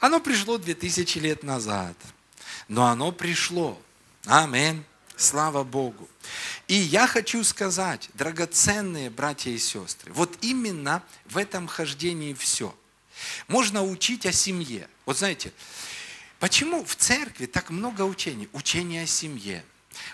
Оно 0.01 0.21
пришло 0.21 0.59
2000 0.59 1.19
лет 1.21 1.43
назад– 1.43 1.97
но 2.69 2.87
оно 2.87 3.13
пришло. 3.13 3.81
Аминь. 4.27 4.85
Слава 5.17 5.65
Богу. 5.65 6.09
И 6.69 6.75
я 6.75 7.07
хочу 7.07 7.43
сказать, 7.43 8.11
драгоценные 8.15 9.09
братья 9.09 9.51
и 9.51 9.59
сестры, 9.59 10.13
вот 10.13 10.37
именно 10.43 11.03
в 11.25 11.39
этом 11.39 11.67
хождении 11.67 12.35
все. 12.35 12.75
Можно 13.49 13.83
учить 13.83 14.27
о 14.27 14.33
семье. 14.33 14.89
Вот 15.07 15.17
знаете, 15.17 15.53
почему 16.39 16.85
в 16.85 16.95
церкви 16.97 17.47
так 17.47 17.71
много 17.71 18.03
учений? 18.03 18.49
Учение 18.53 19.05
о 19.05 19.07
семье, 19.07 19.65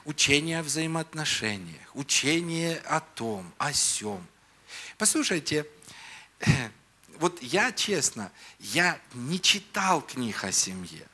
учение 0.05 0.61
о 0.61 0.63
взаимоотношениях, 0.63 1.95
учение 1.95 2.79
о 2.87 3.01
том, 3.01 3.53
о 3.59 3.73
сем. 3.73 4.25
Послушайте, 4.99 5.67
вот 7.19 7.43
я 7.43 7.73
честно, 7.73 8.31
я 8.61 9.01
не 9.15 9.41
читал 9.41 10.01
книг 10.01 10.45
о 10.45 10.53
семье. 10.53 11.09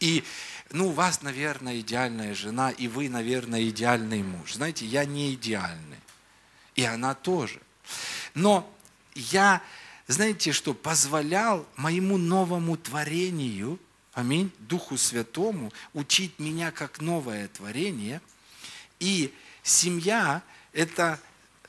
И, 0.00 0.24
ну, 0.70 0.88
у 0.88 0.92
вас, 0.92 1.22
наверное, 1.22 1.80
идеальная 1.80 2.34
жена, 2.34 2.70
и 2.70 2.88
вы, 2.88 3.08
наверное, 3.08 3.68
идеальный 3.68 4.22
муж. 4.22 4.54
Знаете, 4.54 4.86
я 4.86 5.04
не 5.04 5.34
идеальный. 5.34 5.98
И 6.74 6.84
она 6.84 7.14
тоже. 7.14 7.60
Но 8.34 8.70
я, 9.14 9.62
знаете 10.06 10.52
что, 10.52 10.74
позволял 10.74 11.66
моему 11.76 12.18
новому 12.18 12.76
творению, 12.76 13.78
аминь, 14.12 14.50
Духу 14.58 14.96
Святому, 14.98 15.72
учить 15.94 16.38
меня 16.38 16.70
как 16.70 17.00
новое 17.00 17.48
творение. 17.48 18.20
И 18.98 19.32
семья– 19.62 20.42
это, 20.72 21.18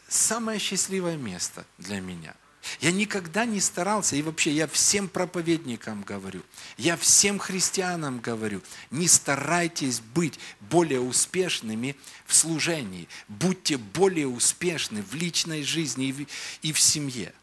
самое 0.07 0.59
счастливое 0.59 1.17
место 1.17 1.65
для 1.77 1.99
меня. 1.99 2.33
Я 2.79 2.91
никогда 2.91 3.45
не 3.45 3.59
старался, 3.59 4.15
и 4.15 4.21
вообще 4.21 4.51
я 4.51 4.67
всем 4.67 5.07
проповедникам 5.07 6.03
говорю, 6.03 6.43
я 6.77 6.97
всем 6.97 7.39
христианам 7.39 8.19
говорю, 8.19 8.61
не 8.91 9.07
старайтесь 9.07 9.99
быть 9.99 10.39
более 10.59 10.99
успешными 10.99 11.95
в 12.25 12.35
служении, 12.35 13.07
будьте 13.27 13.77
более 13.77 14.27
успешны 14.27 15.01
в 15.01 15.13
личной 15.15 15.63
жизни 15.63 16.27
и 16.61 16.73
в, 16.73 16.79
семье. 16.79 17.33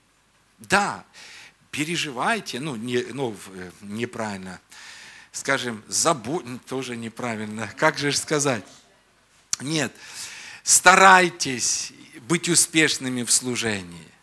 Да, 0.58 1.04
переживайте, 1.70 2.60
ну, 2.60 2.76
не, 2.76 3.02
ну 3.12 3.36
э, 3.54 3.70
неправильно, 3.80 4.60
скажем, 5.32 5.82
забудь, 5.88 6.44
тоже 6.66 6.96
неправильно, 6.96 7.68
как 7.76 7.98
же 7.98 8.12
сказать? 8.12 8.64
Нет, 9.60 9.92
старайтесь 10.62 11.92
быть 12.28 12.48
успешными 12.48 13.22
в 13.22 13.30
служении. 13.30 14.13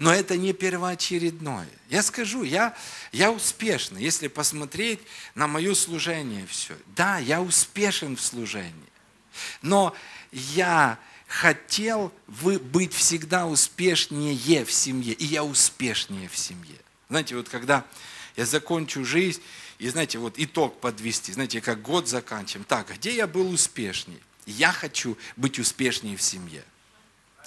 Но 0.00 0.14
это 0.14 0.38
не 0.38 0.54
первоочередное. 0.54 1.68
Я 1.90 2.02
скажу, 2.02 2.42
я, 2.42 2.74
я 3.12 3.30
успешный, 3.30 4.02
если 4.02 4.28
посмотреть 4.28 4.98
на 5.34 5.46
мое 5.46 5.74
служение 5.74 6.46
все. 6.46 6.74
Да, 6.96 7.18
я 7.18 7.42
успешен 7.42 8.16
в 8.16 8.22
служении. 8.22 8.72
Но 9.60 9.94
я 10.32 10.98
хотел 11.26 12.14
быть 12.28 12.94
всегда 12.94 13.46
успешнее 13.46 14.64
в 14.64 14.72
семье. 14.72 15.12
И 15.12 15.26
я 15.26 15.44
успешнее 15.44 16.30
в 16.30 16.36
семье. 16.38 16.78
Знаете, 17.10 17.36
вот 17.36 17.50
когда 17.50 17.84
я 18.36 18.46
закончу 18.46 19.04
жизнь, 19.04 19.42
и 19.78 19.86
знаете, 19.90 20.16
вот 20.16 20.34
итог 20.38 20.80
подвести, 20.80 21.30
знаете, 21.34 21.60
как 21.60 21.82
год 21.82 22.08
заканчиваем. 22.08 22.64
Так, 22.64 22.90
где 22.96 23.14
я 23.14 23.26
был 23.26 23.50
успешнее? 23.50 24.20
Я 24.46 24.72
хочу 24.72 25.18
быть 25.36 25.58
успешнее 25.58 26.16
в 26.16 26.22
семье. 26.22 26.64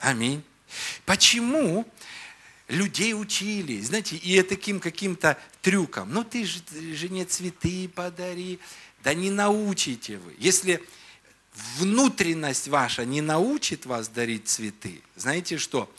Аминь. 0.02 0.44
Почему 1.06 1.88
людей 2.68 3.14
учили, 3.14 3.82
знаете, 3.82 4.16
и 4.16 4.42
таким 4.42 4.80
каким-то 4.80 5.38
трюком. 5.62 6.12
Ну, 6.12 6.24
ты 6.24 6.46
же 6.46 6.62
жене 6.94 7.26
цветы 7.26 7.90
подари. 7.90 8.60
Да 9.04 9.14
не 9.14 9.32
научите 9.32 10.18
вы. 10.18 10.36
Если 10.40 10.82
внутренность 11.78 12.68
ваша 12.68 13.06
не 13.06 13.22
научит 13.22 13.86
вас 13.86 14.08
дарить 14.08 14.48
цветы, 14.48 15.02
знаете 15.16 15.58
что? 15.58 15.94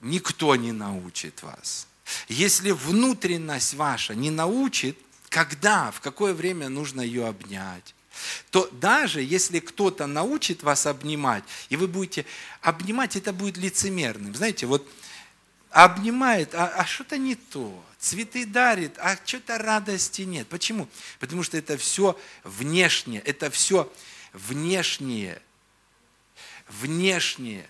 Никто 0.00 0.56
не 0.56 0.72
научит 0.72 1.42
вас. 1.42 1.86
Если 2.28 2.70
внутренность 2.70 3.74
ваша 3.74 4.14
не 4.14 4.30
научит, 4.30 4.96
когда, 5.28 5.90
в 5.90 6.00
какое 6.00 6.34
время 6.34 6.68
нужно 6.68 7.00
ее 7.00 7.26
обнять, 7.26 7.94
то 8.50 8.68
даже 8.72 9.22
если 9.22 9.60
кто-то 9.60 10.06
научит 10.06 10.62
вас 10.62 10.86
обнимать, 10.86 11.44
и 11.68 11.76
вы 11.76 11.86
будете 11.86 12.26
обнимать, 12.60 13.16
это 13.16 13.32
будет 13.32 13.56
лицемерным. 13.56 14.34
Знаете, 14.34 14.66
вот 14.66 14.88
обнимает, 15.70 16.54
а, 16.54 16.68
а 16.68 16.84
что-то 16.84 17.16
не 17.16 17.34
то, 17.36 17.84
цветы 17.98 18.44
дарит, 18.44 18.98
а 18.98 19.16
что-то 19.24 19.58
радости 19.58 20.22
нет. 20.22 20.48
Почему? 20.48 20.88
Потому 21.18 21.42
что 21.42 21.56
это 21.56 21.76
все 21.76 22.18
внешнее, 22.44 23.20
это 23.20 23.50
все 23.50 23.90
внешнее, 24.32 25.40
внешнее, 26.68 27.68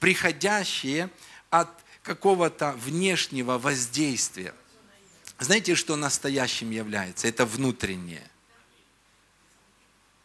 приходящее 0.00 1.10
от 1.50 1.70
какого-то 2.02 2.72
внешнего 2.72 3.58
воздействия. 3.58 4.54
Знаете, 5.38 5.74
что 5.74 5.96
настоящим 5.96 6.70
является? 6.70 7.26
Это 7.26 7.46
внутреннее. 7.46 8.28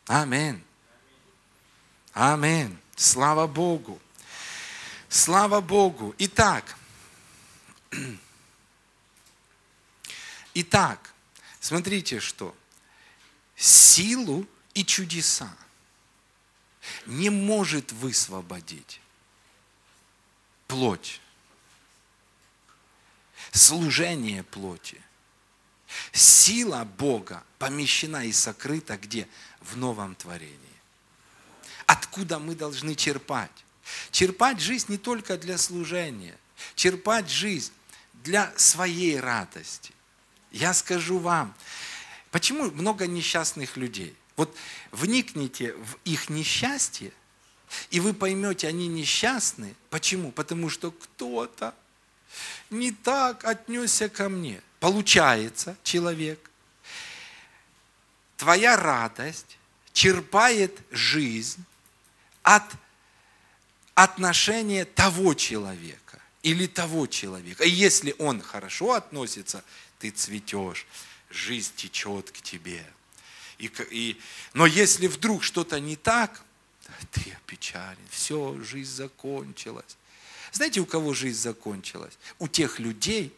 Аминь. 0.07 0.61
Аминь. 2.13 2.77
Слава 2.95 3.47
Богу. 3.47 3.99
Слава 5.09 5.59
Богу. 5.59 6.13
Итак, 6.19 6.77
итак, 10.53 11.13
смотрите, 11.59 12.19
что 12.19 12.55
силу 13.55 14.47
и 14.75 14.86
чудеса 14.86 15.51
не 17.07 17.31
может 17.31 17.91
высвободить 17.91 19.01
плоть, 20.67 21.19
служение 23.51 24.43
плоти. 24.43 25.01
Сила 26.12 26.86
Бога 26.86 27.43
помещена 27.57 28.27
и 28.27 28.31
сокрыта 28.31 28.95
где? 28.95 29.27
В 29.60 29.75
новом 29.75 30.13
творении. 30.13 30.60
Откуда 31.88 32.38
мы 32.38 32.53
должны 32.53 32.93
черпать? 32.93 33.65
Черпать 34.12 34.60
жизнь 34.60 34.86
не 34.89 34.97
только 34.97 35.38
для 35.38 35.58
служения, 35.58 36.38
черпать 36.75 37.30
жизнь 37.30 37.73
для 38.23 38.52
своей 38.58 39.19
радости. 39.19 39.93
Я 40.52 40.73
скажу 40.73 41.19
вам, 41.19 41.54
почему 42.32 42.71
много 42.71 43.08
несчастных 43.08 43.78
людей? 43.78 44.15
Вот 44.36 44.56
вникните 44.91 45.73
в 45.73 45.97
их 46.06 46.30
несчастье, 46.30 47.12
и 47.91 47.99
вы 47.99 48.13
поймете, 48.13 48.67
они 48.67 48.88
несчастны. 48.88 49.75
Почему? 49.89 50.32
Потому 50.32 50.69
что 50.69 50.91
кто-то 50.91 51.75
не 52.69 52.91
так 52.91 53.45
отнесся 53.45 54.10
ко 54.10 54.30
мне. 54.30 54.62
Получается, 54.80 55.75
человек, 55.84 56.49
твоя 58.38 58.78
радость 58.78 59.58
черпает 59.93 60.80
жизнь 60.91 61.63
от 62.41 62.63
отношение 64.03 64.85
того 64.85 65.33
человека 65.33 66.21
или 66.41 66.67
того 66.67 67.05
человека. 67.05 67.65
И 67.65 67.69
если 67.69 68.15
он 68.17 68.41
хорошо 68.41 68.93
относится, 68.93 69.62
ты 69.99 70.09
цветешь, 70.09 70.88
жизнь 71.29 71.73
течет 71.75 72.31
к 72.31 72.39
тебе. 72.39 72.85
И, 73.57 73.69
и, 73.91 74.21
но 74.53 74.65
если 74.65 75.07
вдруг 75.07 75.43
что-то 75.43 75.81
не 75.81 75.97
так, 75.97 76.41
ты 77.12 77.33
опечален, 77.43 77.97
все, 78.09 78.57
жизнь 78.63 78.89
закончилась. 78.89 79.97
Знаете, 80.53 80.79
у 80.79 80.85
кого 80.85 81.13
жизнь 81.13 81.38
закончилась? 81.38 82.17
У 82.39 82.47
тех 82.47 82.79
людей, 82.79 83.33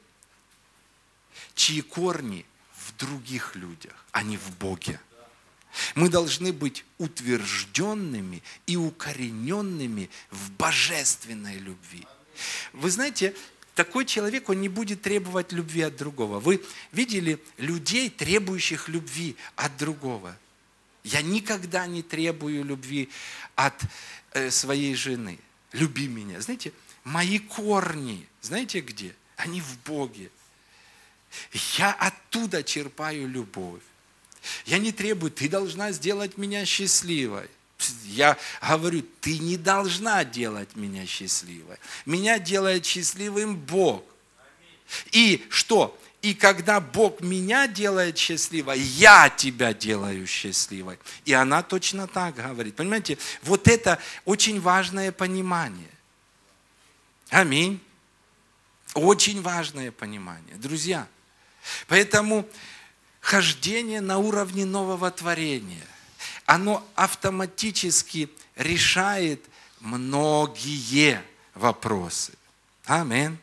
чьи 1.55 1.81
корни 1.81 2.45
в 2.75 2.95
других 2.97 3.55
людях, 3.55 4.05
а 4.11 4.21
не 4.21 4.37
в 4.37 4.57
Боге. 4.57 4.99
Мы 5.95 6.09
должны 6.09 6.51
быть 6.53 6.85
утвержденными 6.97 8.43
и 8.67 8.75
укорененными 8.75 10.09
в 10.29 10.51
божественной 10.51 11.57
любви. 11.57 12.05
Вы 12.73 12.89
знаете, 12.89 13.33
такой 13.75 14.05
человек, 14.05 14.49
он 14.49 14.61
не 14.61 14.69
будет 14.69 15.01
требовать 15.01 15.51
любви 15.51 15.81
от 15.81 15.95
другого. 15.95 16.39
Вы 16.39 16.63
видели 16.91 17.41
людей, 17.57 18.09
требующих 18.09 18.89
любви 18.89 19.35
от 19.55 19.77
другого? 19.77 20.37
Я 21.03 21.21
никогда 21.21 21.87
не 21.87 22.03
требую 22.03 22.63
любви 22.63 23.09
от 23.55 23.81
э, 24.33 24.51
своей 24.51 24.93
жены. 24.95 25.39
Люби 25.71 26.07
меня. 26.07 26.41
Знаете, 26.41 26.73
мои 27.03 27.39
корни, 27.39 28.27
знаете 28.41 28.81
где? 28.81 29.15
Они 29.37 29.61
в 29.61 29.79
Боге. 29.79 30.29
Я 31.77 31.93
оттуда 31.93 32.63
черпаю 32.63 33.27
любовь. 33.27 33.81
Я 34.65 34.79
не 34.79 34.91
требую, 34.91 35.31
ты 35.31 35.47
должна 35.49 35.91
сделать 35.91 36.37
меня 36.37 36.65
счастливой. 36.65 37.47
Я 38.05 38.37
говорю, 38.61 39.03
ты 39.21 39.39
не 39.39 39.57
должна 39.57 40.23
делать 40.23 40.75
меня 40.75 41.05
счастливой. 41.05 41.77
Меня 42.05 42.39
делает 42.39 42.85
счастливым 42.85 43.55
Бог. 43.55 44.03
И 45.11 45.45
что? 45.49 45.97
И 46.21 46.35
когда 46.35 46.79
Бог 46.79 47.21
меня 47.21 47.67
делает 47.67 48.17
счастливой, 48.17 48.79
я 48.79 49.29
тебя 49.29 49.73
делаю 49.73 50.27
счастливой. 50.27 50.99
И 51.25 51.33
она 51.33 51.63
точно 51.63 52.07
так 52.07 52.35
говорит. 52.35 52.75
Понимаете, 52.75 53.17
вот 53.41 53.67
это 53.67 53.97
очень 54.25 54.61
важное 54.61 55.11
понимание. 55.11 55.89
Аминь. 57.29 57.81
Очень 58.93 59.41
важное 59.41 59.91
понимание. 59.91 60.55
Друзья, 60.57 61.07
поэтому 61.87 62.47
хождение 63.21 64.01
на 64.01 64.17
уровне 64.17 64.65
нового 64.65 65.09
творения, 65.11 65.87
оно 66.45 66.85
автоматически 66.95 68.29
решает 68.55 69.45
многие 69.79 71.23
вопросы. 71.53 72.33
Амин. 72.85 73.37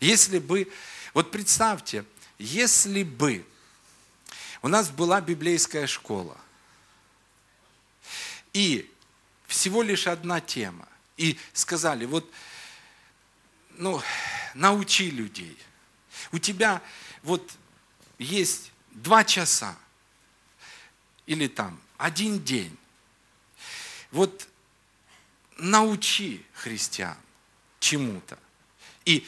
Если 0.00 0.38
бы, 0.38 0.70
вот 1.14 1.30
представьте, 1.30 2.04
если 2.38 3.04
бы 3.04 3.46
у 4.60 4.68
нас 4.68 4.90
была 4.90 5.20
библейская 5.20 5.86
школа, 5.86 6.36
и 8.52 8.90
всего 9.46 9.82
лишь 9.82 10.06
одна 10.06 10.40
тема, 10.40 10.88
и 11.16 11.38
сказали, 11.52 12.04
вот, 12.04 12.30
ну, 13.70 14.02
научи 14.54 15.10
людей. 15.10 15.56
У 16.32 16.38
тебя 16.38 16.82
вот 17.22 17.50
есть 18.24 18.72
два 18.90 19.24
часа 19.24 19.76
или 21.26 21.46
там 21.46 21.80
один 21.96 22.42
день. 22.42 22.76
Вот 24.10 24.48
научи 25.58 26.44
христиан 26.54 27.16
чему-то. 27.80 28.38
И 29.04 29.26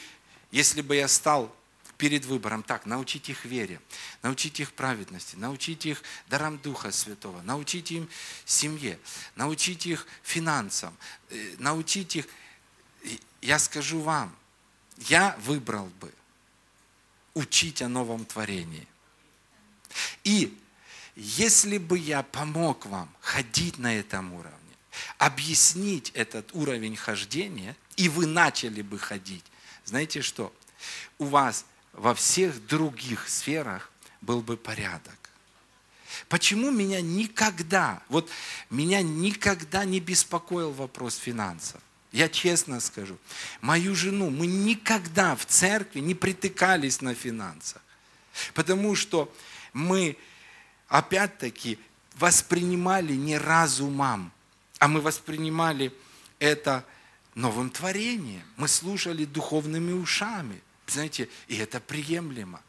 если 0.51 0.81
бы 0.81 0.95
я 0.95 1.07
стал 1.07 1.53
перед 1.97 2.25
выбором, 2.25 2.63
так, 2.63 2.85
научить 2.85 3.29
их 3.29 3.45
вере, 3.45 3.81
научить 4.21 4.59
их 4.59 4.73
праведности, 4.73 5.35
научить 5.35 5.85
их 5.85 6.03
дарам 6.27 6.57
Духа 6.59 6.91
Святого, 6.91 7.41
научить 7.41 7.91
им 7.91 8.07
семье, 8.45 8.99
научить 9.35 9.85
их 9.87 10.05
финансам, 10.23 10.95
э, 11.29 11.55
научить 11.57 12.15
их, 12.15 12.27
я 13.41 13.57
скажу 13.59 13.99
вам, 14.01 14.35
я 14.97 15.35
выбрал 15.39 15.87
бы 15.99 16.13
учить 17.37 17.81
о 17.81 17.87
новом 17.87 18.25
творении. 18.25 18.87
И 20.23 20.57
если 21.15 21.77
бы 21.77 21.97
я 21.97 22.23
помог 22.23 22.85
вам 22.87 23.09
ходить 23.21 23.77
на 23.77 23.95
этом 23.95 24.33
уровне, 24.33 24.57
объяснить 25.19 26.11
этот 26.15 26.53
уровень 26.53 26.95
хождения, 26.95 27.75
и 27.95 28.09
вы 28.09 28.25
начали 28.25 28.81
бы 28.81 28.97
ходить, 28.97 29.45
знаете 29.85 30.21
что? 30.21 30.53
У 31.19 31.25
вас 31.25 31.65
во 31.93 32.13
всех 32.15 32.65
других 32.65 33.29
сферах 33.29 33.91
был 34.21 34.41
бы 34.41 34.57
порядок. 34.57 35.17
Почему 36.29 36.71
меня 36.71 37.01
никогда, 37.01 38.01
вот 38.09 38.29
меня 38.71 39.03
никогда 39.03 39.85
не 39.85 39.99
беспокоил 39.99 40.71
вопрос 40.71 41.15
финансов? 41.15 41.81
Я 42.11 42.29
честно 42.29 42.79
скажу, 42.79 43.17
мою 43.61 43.95
жену 43.95 44.29
мы 44.29 44.47
никогда 44.47 45.35
в 45.35 45.45
церкви 45.45 45.99
не 45.99 46.15
притыкались 46.15 47.01
на 47.01 47.13
финансах. 47.13 47.81
Потому 48.53 48.95
что 48.95 49.33
мы, 49.73 50.17
опять-таки, 50.87 51.79
воспринимали 52.15 53.13
не 53.13 53.37
разумом, 53.37 54.31
а 54.79 54.87
мы 54.87 55.01
воспринимали 55.01 55.91
это 56.39 56.85
новым 57.35 57.69
творением. 57.69 58.43
Мы 58.55 58.67
слушали 58.67 59.25
духовными 59.25 59.91
ушами. 59.91 60.61
Знаете, 60.87 61.29
и 61.47 61.57
это 61.57 61.79
приемлемо. 61.79 62.61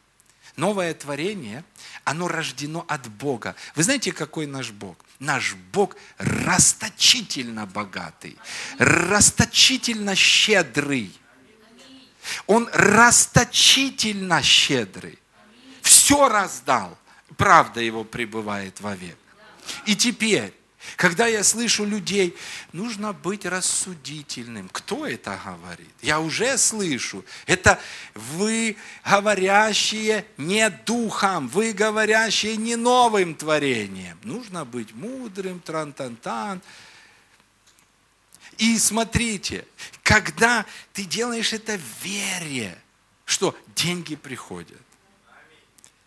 Новое 0.55 0.93
творение, 0.93 1.63
оно 2.03 2.27
рождено 2.27 2.83
от 2.87 3.07
Бога. 3.07 3.55
Вы 3.75 3.83
знаете, 3.83 4.11
какой 4.11 4.45
наш 4.45 4.71
Бог? 4.71 4.97
Наш 5.19 5.55
Бог 5.73 5.97
расточительно 6.17 7.65
богатый, 7.65 8.37
расточительно 8.77 10.15
щедрый. 10.15 11.13
Он 12.47 12.69
расточительно 12.71 14.41
щедрый. 14.41 15.19
Все 15.81 16.29
раздал. 16.29 16.97
Правда 17.35 17.81
его 17.81 18.03
пребывает 18.03 18.79
вовек. 18.81 19.17
И 19.85 19.95
теперь 19.95 20.53
когда 20.95 21.27
я 21.27 21.43
слышу 21.43 21.83
людей, 21.85 22.35
нужно 22.71 23.11
быть 23.11 23.45
рассудительным. 23.45 24.69
Кто 24.69 25.05
это 25.05 25.39
говорит? 25.43 25.93
Я 26.01 26.19
уже 26.19 26.57
слышу. 26.57 27.25
Это 27.45 27.79
вы, 28.13 28.77
говорящие 29.05 30.25
не 30.37 30.69
духом, 30.69 31.49
вы, 31.49 31.73
говорящие 31.73 32.55
не 32.55 32.75
новым 32.75 33.35
творением. 33.35 34.17
Нужно 34.23 34.63
быть 34.63 34.93
мудрым, 34.93 35.59
тран-тан-тан. 35.59 36.61
И 38.57 38.77
смотрите, 38.77 39.65
когда 40.03 40.65
ты 40.93 41.05
делаешь 41.05 41.53
это 41.53 41.77
в 41.77 42.03
вере, 42.03 42.77
что 43.25 43.55
деньги 43.75 44.15
приходят. 44.15 44.81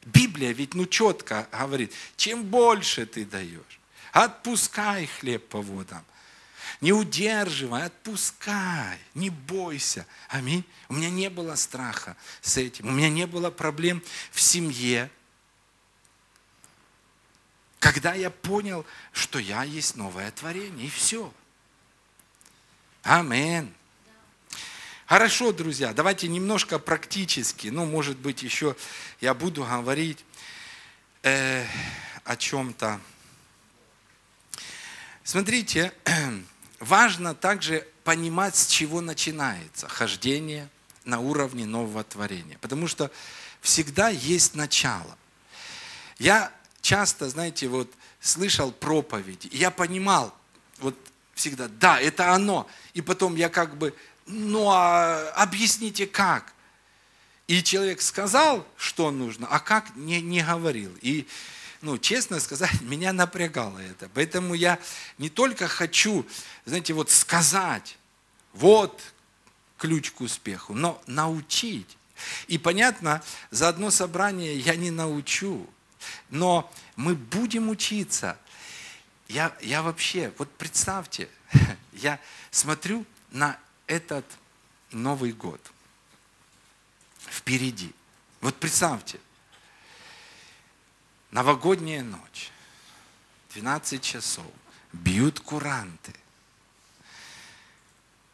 Библия 0.04 0.52
ведь 0.52 0.74
ну 0.74 0.86
четко 0.86 1.46
говорит, 1.52 1.92
чем 2.16 2.42
больше 2.42 3.06
ты 3.06 3.24
даешь, 3.24 3.80
Отпускай 4.12 5.06
хлеб 5.06 5.48
по 5.48 5.62
водам. 5.62 6.04
Не 6.80 6.92
удерживай, 6.92 7.86
отпускай, 7.86 8.98
не 9.14 9.30
бойся. 9.30 10.06
Аминь. 10.28 10.64
У 10.88 10.94
меня 10.94 11.10
не 11.10 11.30
было 11.30 11.54
страха 11.54 12.16
с 12.40 12.56
этим. 12.56 12.88
У 12.88 12.90
меня 12.90 13.08
не 13.08 13.26
было 13.26 13.50
проблем 13.50 14.02
в 14.30 14.40
семье. 14.40 15.10
Когда 17.78 18.14
я 18.14 18.30
понял, 18.30 18.84
что 19.12 19.38
я 19.38 19.64
есть 19.64 19.96
новое 19.96 20.30
творение, 20.30 20.86
и 20.86 20.90
все. 20.90 21.32
Амин. 23.02 23.72
Хорошо, 25.06 25.52
друзья, 25.52 25.92
давайте 25.92 26.28
немножко 26.28 26.78
практически, 26.78 27.68
ну, 27.68 27.84
может 27.84 28.16
быть, 28.18 28.42
еще 28.42 28.76
я 29.20 29.34
буду 29.34 29.64
говорить 29.64 30.24
э, 31.22 31.66
о 32.24 32.36
чем-то 32.36 33.00
Смотрите, 35.24 35.92
важно 36.80 37.34
также 37.34 37.86
понимать, 38.02 38.56
с 38.56 38.66
чего 38.66 39.00
начинается 39.00 39.86
хождение 39.88 40.68
на 41.04 41.20
уровне 41.20 41.64
нового 41.64 42.02
творения. 42.02 42.58
Потому 42.60 42.88
что 42.88 43.10
всегда 43.60 44.08
есть 44.08 44.56
начало. 44.56 45.16
Я 46.18 46.52
часто, 46.80 47.28
знаете, 47.30 47.68
вот 47.68 47.90
слышал 48.20 48.72
проповеди, 48.72 49.46
и 49.46 49.58
я 49.58 49.70
понимал, 49.70 50.34
вот 50.78 50.96
всегда, 51.34 51.68
да, 51.68 52.00
это 52.00 52.32
оно. 52.32 52.68
И 52.94 53.00
потом 53.00 53.36
я 53.36 53.48
как 53.48 53.76
бы, 53.76 53.94
ну 54.26 54.70
а 54.70 55.30
объясните 55.36 56.06
как? 56.06 56.52
И 57.46 57.62
человек 57.62 58.00
сказал, 58.02 58.66
что 58.76 59.10
нужно, 59.12 59.46
а 59.48 59.60
как 59.60 59.94
не, 59.94 60.20
не 60.20 60.42
говорил. 60.42 60.92
И 61.00 61.28
ну, 61.82 61.98
честно 61.98 62.40
сказать, 62.40 62.80
меня 62.80 63.12
напрягало 63.12 63.78
это. 63.78 64.08
Поэтому 64.14 64.54
я 64.54 64.78
не 65.18 65.28
только 65.28 65.68
хочу, 65.68 66.26
знаете, 66.64 66.94
вот 66.94 67.10
сказать, 67.10 67.98
вот 68.54 69.02
ключ 69.76 70.12
к 70.12 70.20
успеху, 70.20 70.74
но 70.74 71.02
научить. 71.06 71.98
И 72.46 72.56
понятно, 72.56 73.22
за 73.50 73.68
одно 73.68 73.90
собрание 73.90 74.56
я 74.56 74.76
не 74.76 74.90
научу, 74.92 75.68
но 76.30 76.72
мы 76.94 77.16
будем 77.16 77.68
учиться. 77.68 78.38
Я, 79.28 79.56
я 79.60 79.82
вообще, 79.82 80.32
вот 80.38 80.50
представьте, 80.56 81.28
я 81.92 82.20
смотрю 82.50 83.04
на 83.32 83.58
этот 83.86 84.24
Новый 84.92 85.32
год 85.32 85.60
впереди. 87.18 87.92
Вот 88.40 88.54
представьте, 88.56 89.18
Новогодняя 91.32 92.02
ночь, 92.02 92.50
12 93.54 94.02
часов, 94.02 94.44
бьют 94.92 95.40
куранты. 95.40 96.12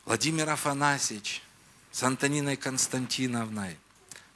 Владимир 0.04 0.50
Афанасьевич 0.50 1.44
с 1.92 2.02
Антониной 2.02 2.56
Константиновной 2.56 3.78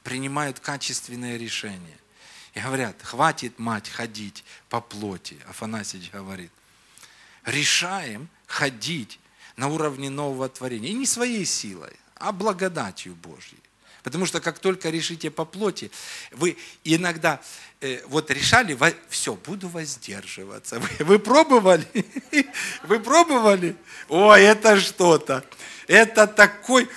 принимают 0.03 0.61
качественное 0.61 1.35
решение. 1.35 1.97
И 2.53 2.61
говорят, 2.61 3.01
хватит, 3.01 3.59
мать, 3.59 3.89
ходить 3.89 4.45
по 4.69 4.79
плоти. 4.79 5.37
Афанасьевич 5.49 6.11
говорит, 6.11 6.51
решаем 7.43 8.29
ходить 8.47 9.19
на 9.57 9.67
уровне 9.67 10.09
нового 10.09 10.47
творения. 10.47 10.91
И 10.91 10.93
не 10.93 11.05
своей 11.05 11.43
силой, 11.43 11.97
а 12.15 12.31
благодатью 12.31 13.15
Божьей. 13.15 13.59
Потому 14.03 14.25
что 14.25 14.41
как 14.41 14.59
только 14.59 14.89
решите 14.89 15.31
по 15.31 15.45
плоти, 15.45 15.89
вы 16.31 16.57
иногда 16.83 17.41
э, 17.79 18.01
вот 18.07 18.29
решали, 18.29 18.77
все, 19.09 19.33
буду 19.35 19.69
воздерживаться. 19.69 20.79
Вы, 20.79 21.05
вы 21.05 21.19
пробовали? 21.19 21.87
Вы 22.83 22.99
пробовали? 22.99 23.75
Ой, 24.09 24.41
это 24.41 24.79
что-то. 24.79 25.45
Это 25.87 26.27
такой... 26.27 26.89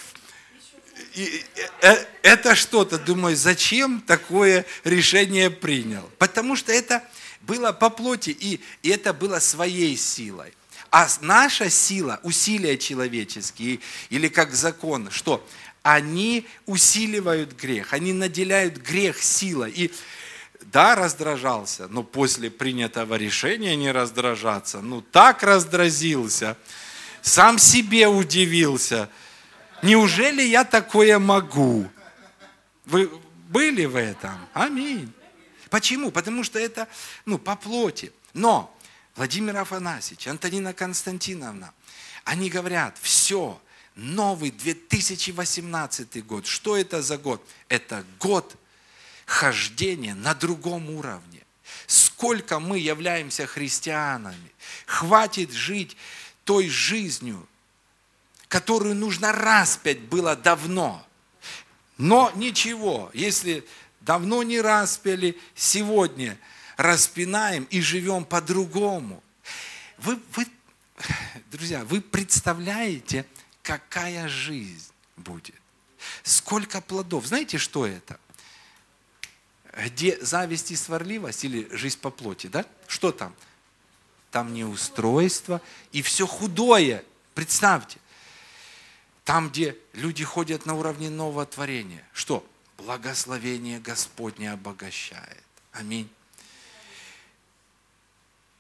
Э, 1.80 1.94
это 2.22 2.56
что-то, 2.56 2.98
думаю, 2.98 3.36
зачем 3.36 4.00
такое 4.00 4.66
решение 4.82 5.48
принял? 5.48 6.10
Потому 6.18 6.56
что 6.56 6.72
это 6.72 7.04
было 7.42 7.70
по 7.70 7.88
плоти, 7.88 8.30
и, 8.30 8.60
и 8.82 8.88
это 8.88 9.12
было 9.12 9.38
своей 9.38 9.96
силой. 9.96 10.52
А 10.90 11.08
наша 11.20 11.68
сила, 11.68 12.20
усилия 12.22 12.78
человеческие, 12.78 13.80
или 14.08 14.28
как 14.28 14.54
закон, 14.54 15.10
что 15.10 15.46
они 15.86 16.48
усиливают 16.66 17.52
грех, 17.52 17.92
они 17.92 18.12
наделяют 18.12 18.78
грех 18.78 19.22
силой. 19.22 19.70
И 19.70 19.92
да, 20.72 20.96
раздражался, 20.96 21.86
но 21.86 22.02
после 22.02 22.50
принятого 22.50 23.14
решения 23.14 23.76
не 23.76 23.92
раздражаться, 23.92 24.80
ну 24.80 25.00
так 25.00 25.44
раздразился, 25.44 26.56
сам 27.22 27.60
себе 27.60 28.08
удивился. 28.08 29.08
Неужели 29.82 30.42
я 30.42 30.64
такое 30.64 31.20
могу? 31.20 31.88
Вы 32.84 33.08
были 33.48 33.84
в 33.84 33.94
этом? 33.94 34.34
Аминь. 34.54 35.12
Почему? 35.70 36.10
Потому 36.10 36.42
что 36.42 36.58
это 36.58 36.88
ну, 37.26 37.38
по 37.38 37.54
плоти. 37.54 38.12
Но 38.34 38.76
Владимир 39.14 39.56
Афанасьевич, 39.56 40.26
Антонина 40.26 40.72
Константиновна, 40.72 41.72
они 42.24 42.50
говорят, 42.50 42.96
все, 43.00 43.60
новый 43.96 44.50
2018 44.50 46.24
год. 46.24 46.46
Что 46.46 46.76
это 46.76 47.02
за 47.02 47.18
год? 47.18 47.44
Это 47.68 48.04
год 48.20 48.56
хождения 49.24 50.14
на 50.14 50.34
другом 50.34 50.90
уровне. 50.90 51.42
Сколько 51.86 52.60
мы 52.60 52.78
являемся 52.78 53.46
христианами. 53.46 54.52
Хватит 54.86 55.52
жить 55.52 55.96
той 56.44 56.68
жизнью, 56.68 57.46
которую 58.48 58.94
нужно 58.94 59.32
распять 59.32 60.00
было 60.00 60.36
давно. 60.36 61.04
Но 61.98 62.30
ничего, 62.34 63.10
если 63.14 63.66
давно 64.00 64.42
не 64.42 64.60
распяли, 64.60 65.38
сегодня 65.54 66.38
распинаем 66.76 67.64
и 67.70 67.80
живем 67.80 68.24
по-другому. 68.24 69.22
Вы, 69.98 70.18
вы, 70.34 70.46
друзья, 71.50 71.84
вы 71.84 72.00
представляете, 72.02 73.24
какая 73.66 74.28
жизнь 74.28 74.92
будет? 75.16 75.60
Сколько 76.22 76.80
плодов? 76.80 77.26
Знаете, 77.26 77.58
что 77.58 77.84
это? 77.84 78.20
Где 79.72 80.24
зависть 80.24 80.70
и 80.70 80.76
сварливость 80.76 81.44
или 81.44 81.68
жизнь 81.74 81.98
по 81.98 82.10
плоти, 82.10 82.46
да? 82.46 82.64
Что 82.86 83.10
там? 83.10 83.34
Там 84.30 84.54
неустройство 84.54 85.60
и 85.90 86.00
все 86.00 86.28
худое. 86.28 87.04
Представьте. 87.34 87.98
Там, 89.24 89.48
где 89.50 89.76
люди 89.94 90.22
ходят 90.22 90.64
на 90.64 90.74
уровне 90.74 91.10
нового 91.10 91.44
творения. 91.44 92.06
Что? 92.12 92.46
Благословение 92.78 93.80
Господне 93.80 94.52
обогащает. 94.52 95.42
Аминь. 95.72 96.08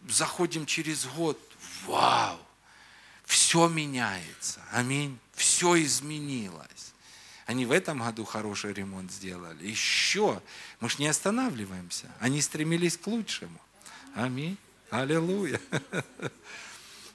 Заходим 0.08 0.66
через 0.66 1.06
год. 1.06 1.38
Вау! 1.86 2.45
Все 3.26 3.68
меняется. 3.68 4.62
Аминь. 4.70 5.18
Все 5.34 5.82
изменилось. 5.82 6.94
Они 7.44 7.66
в 7.66 7.72
этом 7.72 7.98
году 7.98 8.24
хороший 8.24 8.72
ремонт 8.72 9.12
сделали. 9.12 9.66
Еще. 9.66 10.40
Мы 10.80 10.88
ж 10.88 10.98
не 10.98 11.08
останавливаемся. 11.08 12.10
Они 12.18 12.40
стремились 12.40 12.96
к 12.96 13.06
лучшему. 13.06 13.60
Аминь. 14.14 14.56
Аллилуйя. 14.90 15.60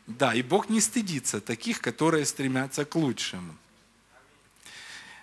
Да, 0.08 0.34
и 0.34 0.42
Бог 0.42 0.68
не 0.68 0.82
стыдится 0.82 1.40
таких, 1.40 1.80
которые 1.80 2.26
стремятся 2.26 2.84
к 2.84 2.96
лучшему. 2.96 3.56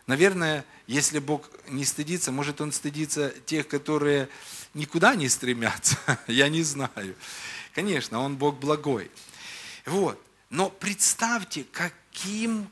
Наверное, 0.06 0.64
если 0.86 1.18
Бог 1.18 1.50
не 1.68 1.84
стыдится, 1.84 2.32
может 2.32 2.60
Он 2.62 2.72
стыдится 2.72 3.34
тех, 3.44 3.68
которые 3.68 4.30
никуда 4.72 5.14
не 5.14 5.28
стремятся. 5.28 5.98
Я 6.26 6.48
не 6.48 6.62
знаю. 6.62 7.16
Конечно, 7.74 8.20
Он 8.20 8.36
Бог 8.36 8.58
благой. 8.58 9.10
Вот. 9.84 10.18
Но 10.50 10.70
представьте, 10.70 11.64
каким 11.64 12.70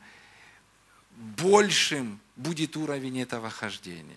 большим 1.10 2.20
будет 2.36 2.76
уровень 2.76 3.20
этого 3.20 3.50
хождения. 3.50 4.16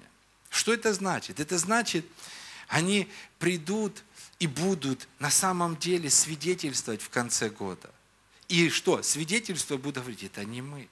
Что 0.50 0.74
это 0.74 0.94
значит? 0.94 1.40
Это 1.40 1.58
значит, 1.58 2.06
они 2.68 3.10
придут 3.38 4.04
и 4.40 4.48
будут 4.48 5.08
на 5.20 5.30
самом 5.30 5.78
деле 5.78 6.10
свидетельствовать 6.10 7.02
в 7.02 7.10
конце 7.10 7.50
года. 7.50 7.90
И 8.48 8.70
что? 8.70 9.04
Свидетельство 9.04 9.78
будут 9.78 10.04
говорить, 10.04 10.24
это 10.24 10.44
не 10.44 10.62
мы. 10.62 10.90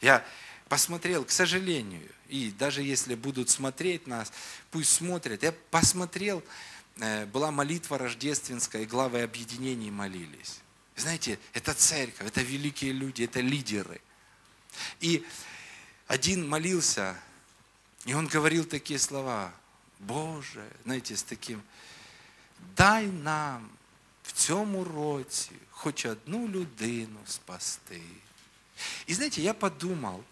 Я 0.00 0.24
посмотрел, 0.68 1.24
к 1.24 1.30
сожалению, 1.30 2.08
и 2.28 2.50
даже 2.50 2.82
если 2.82 3.14
будут 3.14 3.50
смотреть 3.50 4.06
нас, 4.06 4.32
пусть 4.70 4.90
смотрят. 4.90 5.42
Я 5.42 5.52
посмотрел, 5.70 6.42
э, 6.96 7.26
была 7.26 7.50
молитва 7.50 7.98
рождественская, 7.98 8.82
и 8.82 8.86
главы 8.86 9.22
объединений 9.22 9.90
молились. 9.90 10.60
Знаете, 11.02 11.40
это 11.52 11.74
церковь, 11.74 12.28
это 12.28 12.42
великие 12.42 12.92
люди, 12.92 13.24
это 13.24 13.40
лидеры. 13.40 14.00
И 15.00 15.26
один 16.06 16.48
молился, 16.48 17.20
и 18.04 18.14
он 18.14 18.28
говорил 18.28 18.64
такие 18.64 19.00
слова. 19.00 19.52
Боже, 19.98 20.64
знаете, 20.84 21.16
с 21.16 21.24
таким, 21.24 21.60
дай 22.76 23.06
нам 23.08 23.68
в 24.22 24.32
цьому 24.32 24.84
році 24.84 25.50
хоч 25.70 26.06
одну 26.06 26.46
людину 26.46 27.18
спасти. 27.26 28.02
И 29.08 29.14
знаете, 29.14 29.42
я 29.42 29.54
подумал, 29.54 30.24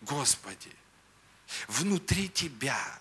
Господи, 0.00 0.70
внутри 1.66 2.28
Тебя 2.28 3.00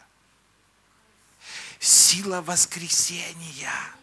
сила 1.80 2.42
воскресения. 2.42 3.94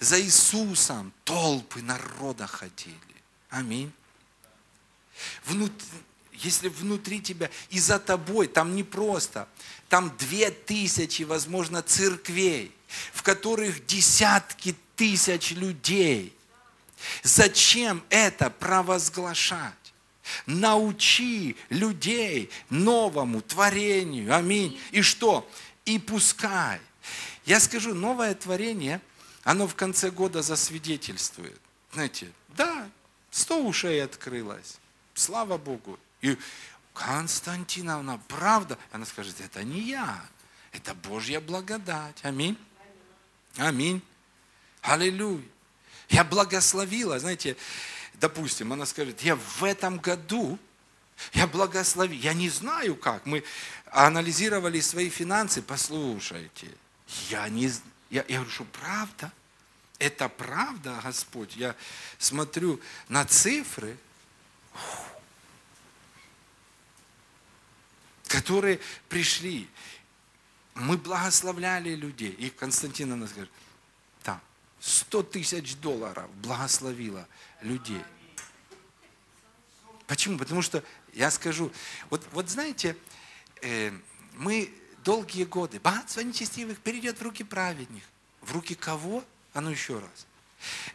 За 0.00 0.20
Иисусом 0.20 1.12
толпы 1.24 1.82
народа 1.82 2.46
ходили. 2.46 2.96
Аминь. 3.50 3.92
Внут... 5.44 5.72
Если 6.32 6.68
внутри 6.68 7.20
тебя 7.20 7.50
и 7.68 7.78
за 7.78 7.98
тобой, 7.98 8.46
там 8.46 8.74
не 8.74 8.82
просто, 8.82 9.46
там 9.90 10.16
две 10.16 10.50
тысячи, 10.50 11.22
возможно, 11.22 11.82
церквей, 11.82 12.74
в 13.12 13.22
которых 13.22 13.84
десятки 13.84 14.74
тысяч 14.96 15.50
людей. 15.50 16.34
Зачем 17.22 18.02
это 18.08 18.48
провозглашать? 18.48 19.74
Научи 20.46 21.56
людей 21.68 22.48
новому 22.70 23.42
творению. 23.42 24.34
Аминь. 24.34 24.80
И 24.92 25.02
что? 25.02 25.46
И 25.84 25.98
пускай. 25.98 26.80
Я 27.44 27.60
скажу, 27.60 27.94
новое 27.94 28.34
творение, 28.34 29.00
оно 29.44 29.66
в 29.66 29.74
конце 29.74 30.10
года 30.10 30.42
засвидетельствует. 30.42 31.60
Знаете, 31.92 32.30
да, 32.48 32.88
сто 33.30 33.64
ушей 33.64 34.02
открылось. 34.02 34.78
Слава 35.14 35.58
Богу. 35.58 35.98
И 36.20 36.36
Константиновна, 36.94 38.20
правда? 38.28 38.78
Она 38.92 39.06
скажет, 39.06 39.40
это 39.40 39.64
не 39.64 39.80
я, 39.80 40.24
это 40.72 40.94
Божья 40.94 41.40
благодать. 41.40 42.18
Аминь. 42.22 42.58
Аминь. 43.56 44.02
Аллилуйя. 44.82 45.42
Я 46.08 46.24
благословила, 46.24 47.18
знаете, 47.18 47.56
допустим, 48.14 48.72
она 48.72 48.84
скажет, 48.84 49.22
я 49.22 49.36
в 49.36 49.62
этом 49.62 49.98
году, 49.98 50.58
я 51.32 51.46
благословил, 51.46 52.18
я 52.18 52.34
не 52.34 52.48
знаю 52.50 52.96
как, 52.96 53.26
мы 53.26 53.44
анализировали 53.86 54.80
свои 54.80 55.08
финансы, 55.08 55.62
послушайте, 55.62 56.66
я 57.28 57.48
не, 57.48 57.70
я, 58.10 58.24
я 58.28 58.36
говорю, 58.36 58.50
что 58.50 58.64
правда? 58.64 59.32
Это 59.98 60.28
правда, 60.28 61.00
Господь? 61.02 61.56
Я 61.56 61.76
смотрю 62.18 62.80
на 63.08 63.24
цифры, 63.24 63.96
которые 68.26 68.80
пришли. 69.08 69.68
Мы 70.74 70.96
благословляли 70.96 71.94
людей. 71.94 72.30
И 72.30 72.50
Константин 72.50 73.18
нас 73.18 73.32
говорит, 73.32 73.52
там, 74.22 74.40
100 74.80 75.22
тысяч 75.24 75.76
долларов 75.76 76.30
благословила 76.36 77.28
людей. 77.60 78.02
Почему? 80.06 80.38
Потому 80.38 80.62
что, 80.62 80.82
я 81.12 81.30
скажу, 81.30 81.70
вот, 82.08 82.26
вот 82.32 82.48
знаете, 82.48 82.96
э, 83.62 83.92
мы 84.32 84.72
долгие 85.04 85.44
годы, 85.44 85.80
богатство 85.80 86.20
нечестивых 86.20 86.78
перейдет 86.78 87.18
в 87.18 87.22
руки 87.22 87.44
праведных. 87.44 88.02
В 88.40 88.52
руки 88.52 88.74
кого? 88.74 89.24
А 89.52 89.60
ну 89.60 89.70
еще 89.70 89.98
раз. 89.98 90.26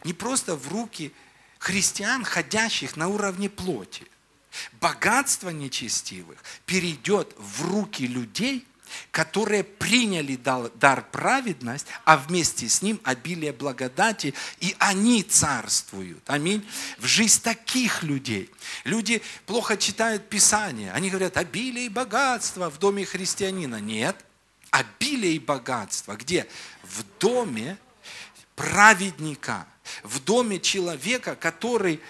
Не 0.04 0.12
просто 0.12 0.56
в 0.56 0.68
руки 0.68 1.12
христиан, 1.58 2.24
ходящих 2.24 2.96
на 2.96 3.08
уровне 3.08 3.48
плоти. 3.48 4.06
Богатство 4.80 5.50
нечестивых 5.50 6.42
перейдет 6.64 7.34
в 7.36 7.66
руки 7.66 8.06
людей, 8.06 8.66
которые 9.10 9.64
приняли 9.64 10.36
дар 10.36 11.04
праведность, 11.10 11.86
а 12.04 12.16
вместе 12.16 12.68
с 12.68 12.82
ним 12.82 13.00
обилие 13.04 13.52
благодати, 13.52 14.34
и 14.60 14.74
они 14.78 15.22
царствуют. 15.22 16.22
Аминь. 16.28 16.66
В 16.98 17.06
жизнь 17.06 17.42
таких 17.42 18.02
людей. 18.02 18.50
Люди 18.84 19.22
плохо 19.46 19.76
читают 19.76 20.28
Писание. 20.28 20.92
Они 20.92 21.10
говорят, 21.10 21.36
обилие 21.36 21.86
и 21.86 21.90
богатство 21.90 22.70
в 22.70 22.78
доме 22.78 23.04
христианина. 23.04 23.80
Нет. 23.80 24.16
Обилие 24.70 25.34
и 25.34 25.38
богатство. 25.38 26.14
Где? 26.16 26.46
В 26.82 27.02
доме 27.18 27.78
праведника. 28.54 29.66
В 30.02 30.22
доме 30.22 30.58
человека, 30.58 31.36
который 31.36 32.00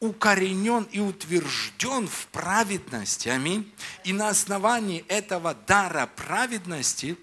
укоренен 0.00 0.84
и 0.92 1.00
утвержден 1.00 2.06
в 2.06 2.26
праведности. 2.28 3.28
Аминь. 3.28 3.70
И 4.04 4.12
на 4.12 4.28
основании 4.28 5.04
этого 5.08 5.54
дара 5.66 6.08
праведности 6.14 7.16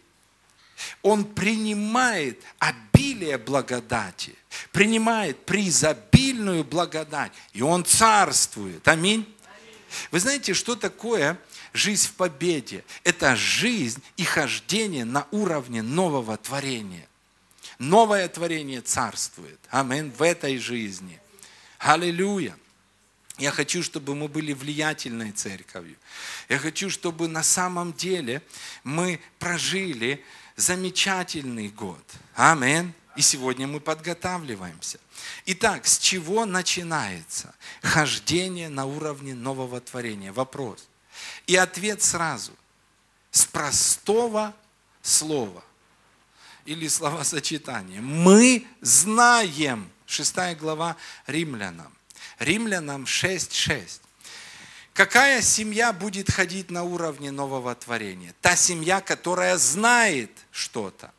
он 1.01 1.23
принимает 1.23 2.41
обилие 2.59 3.37
благодати, 3.37 4.35
принимает 4.71 5.45
преизобильную 5.45 6.63
благодать, 6.65 7.31
и 7.53 7.61
он 7.61 7.85
царствует. 7.85 8.85
Аминь. 8.87 9.25
Вы 10.11 10.19
знаете, 10.19 10.53
что 10.53 10.75
такое 10.75 11.39
жизнь 11.71 12.09
в 12.09 12.13
победе? 12.13 12.83
Это 13.05 13.37
жизнь 13.37 14.03
и 14.17 14.23
хождение 14.23 15.05
на 15.05 15.27
уровне 15.31 15.81
нового 15.81 16.35
творения. 16.35 17.07
Новое 17.79 18.27
творение 18.27 18.81
царствует. 18.81 19.59
Аминь. 19.69 20.11
В 20.11 20.21
этой 20.21 20.57
жизни. 20.57 21.19
Аллилуйя. 21.79 22.57
Я 23.37 23.51
хочу, 23.51 23.83
чтобы 23.83 24.15
мы 24.15 24.27
были 24.27 24.53
влиятельной 24.53 25.31
церковью. 25.31 25.97
Я 26.47 26.57
хочу, 26.57 26.89
чтобы 26.89 27.27
на 27.27 27.43
самом 27.43 27.91
деле 27.93 28.41
мы 28.83 29.19
прожили 29.39 30.23
замечательный 30.55 31.69
год. 31.69 32.03
Амин. 32.35 32.93
И 33.15 33.21
сегодня 33.21 33.65
мы 33.65 33.79
подготавливаемся. 33.79 34.99
Итак, 35.45 35.87
с 35.87 35.97
чего 35.97 36.45
начинается 36.45 37.55
хождение 37.81 38.67
на 38.67 38.85
уровне 38.85 39.33
нового 39.33 39.79
творения? 39.79 40.33
Вопрос. 40.33 40.87
И 41.47 41.55
ответ 41.55 42.03
сразу. 42.03 42.51
С 43.31 43.45
простого 43.45 44.53
слова 45.01 45.63
или 46.65 46.87
словосочетания. 46.87 48.01
Мы 48.01 48.67
знаем. 48.81 49.89
Шестая 50.05 50.55
глава 50.55 50.97
Римлянам. 51.25 51.95
Римлянам 52.39 53.03
6.6. 53.03 54.01
Какая 54.93 55.41
семья 55.41 55.91
будет 55.91 56.31
ходить 56.31 56.71
на 56.71 56.83
уровне 56.83 57.31
нового 57.31 57.75
творения? 57.75 58.33
Та 58.41 58.55
семья, 58.55 59.01
которая 59.01 59.57
знает 59.57 60.31
что-то. 60.51 61.11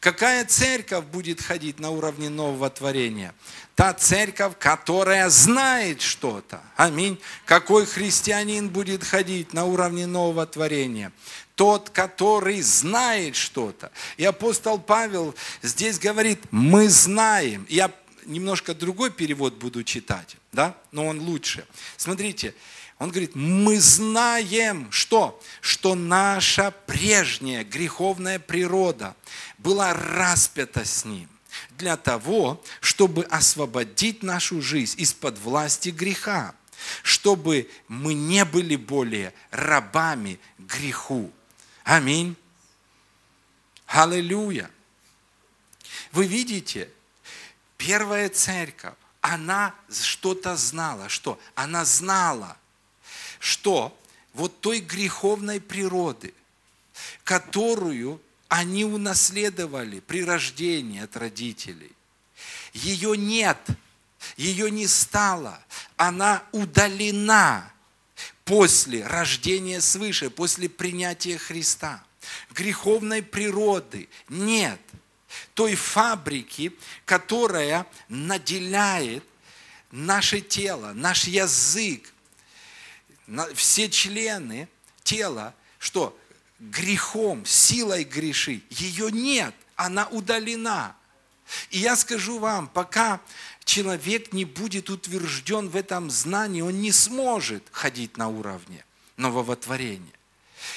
Какая 0.00 0.44
церковь 0.44 1.06
будет 1.06 1.40
ходить 1.40 1.80
на 1.80 1.90
уровне 1.90 2.28
нового 2.28 2.68
творения? 2.68 3.34
Та 3.74 3.94
церковь, 3.94 4.54
которая 4.58 5.30
знает 5.30 6.02
что-то. 6.02 6.60
Аминь. 6.76 7.18
Какой 7.46 7.86
христианин 7.86 8.68
будет 8.68 9.02
ходить 9.02 9.54
на 9.54 9.64
уровне 9.64 10.06
нового 10.06 10.44
творения? 10.44 11.10
Тот, 11.54 11.90
который 11.90 12.60
знает 12.60 13.36
что-то. 13.36 13.90
И 14.16 14.24
апостол 14.24 14.78
Павел 14.78 15.34
здесь 15.62 15.98
говорит, 15.98 16.40
мы 16.50 16.88
знаем. 16.88 17.66
Я 17.68 17.90
немножко 18.24 18.74
другой 18.74 19.10
перевод 19.10 19.54
буду 19.54 19.84
читать, 19.84 20.36
да, 20.52 20.76
но 20.90 21.06
он 21.06 21.20
лучше. 21.20 21.66
Смотрите, 21.96 22.54
он 22.98 23.10
говорит, 23.10 23.34
мы 23.34 23.80
знаем, 23.80 24.90
что? 24.92 25.42
Что 25.60 25.94
наша 25.94 26.70
прежняя 26.70 27.64
греховная 27.64 28.38
природа 28.38 29.16
была 29.58 29.92
распята 29.92 30.84
с 30.84 31.04
ним 31.04 31.28
для 31.70 31.96
того, 31.96 32.62
чтобы 32.80 33.24
освободить 33.24 34.22
нашу 34.22 34.62
жизнь 34.62 35.00
из-под 35.00 35.38
власти 35.38 35.88
греха, 35.88 36.54
чтобы 37.02 37.68
мы 37.88 38.14
не 38.14 38.44
были 38.44 38.76
более 38.76 39.34
рабами 39.50 40.38
греху. 40.58 41.32
Аминь. 41.84 42.36
Аллилуйя. 43.86 44.70
Вы 46.12 46.26
видите, 46.26 46.88
первая 47.84 48.28
церковь, 48.28 48.94
она 49.20 49.74
что-то 49.90 50.56
знала. 50.56 51.08
Что? 51.08 51.38
Она 51.56 51.84
знала, 51.84 52.56
что 53.40 53.98
вот 54.34 54.60
той 54.60 54.78
греховной 54.78 55.60
природы, 55.60 56.32
которую 57.24 58.20
они 58.48 58.84
унаследовали 58.84 59.98
при 59.98 60.24
рождении 60.24 61.02
от 61.02 61.16
родителей, 61.16 61.90
ее 62.72 63.16
нет, 63.16 63.58
ее 64.36 64.70
не 64.70 64.86
стало, 64.86 65.60
она 65.96 66.44
удалена 66.52 67.72
после 68.44 69.04
рождения 69.06 69.80
свыше, 69.80 70.30
после 70.30 70.68
принятия 70.68 71.36
Христа. 71.36 72.04
Греховной 72.50 73.22
природы 73.22 74.08
нет. 74.28 74.80
Той 75.54 75.74
фабрики, 75.74 76.72
которая 77.04 77.86
наделяет 78.08 79.24
наше 79.90 80.40
тело, 80.40 80.92
наш 80.94 81.24
язык, 81.24 82.12
все 83.54 83.88
члены 83.88 84.68
тела, 85.04 85.54
что 85.78 86.18
грехом, 86.58 87.44
силой 87.44 88.04
греши, 88.04 88.62
ее 88.70 89.10
нет, 89.10 89.54
она 89.76 90.06
удалена. 90.08 90.96
И 91.70 91.78
я 91.78 91.96
скажу 91.96 92.38
вам, 92.38 92.68
пока 92.68 93.20
человек 93.64 94.32
не 94.32 94.44
будет 94.44 94.90
утвержден 94.90 95.68
в 95.68 95.76
этом 95.76 96.10
знании, 96.10 96.62
он 96.62 96.80
не 96.80 96.92
сможет 96.92 97.64
ходить 97.72 98.16
на 98.16 98.28
уровне 98.28 98.84
нового 99.16 99.56
творения. 99.56 100.12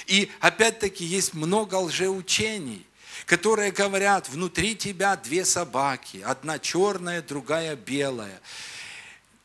И 0.07 0.31
опять-таки 0.39 1.05
есть 1.05 1.33
много 1.33 1.75
лжеучений, 1.75 2.85
которые 3.25 3.71
говорят, 3.71 4.29
внутри 4.29 4.75
тебя 4.75 5.15
две 5.15 5.45
собаки, 5.45 6.23
одна 6.25 6.59
черная, 6.59 7.21
другая 7.21 7.75
белая. 7.75 8.39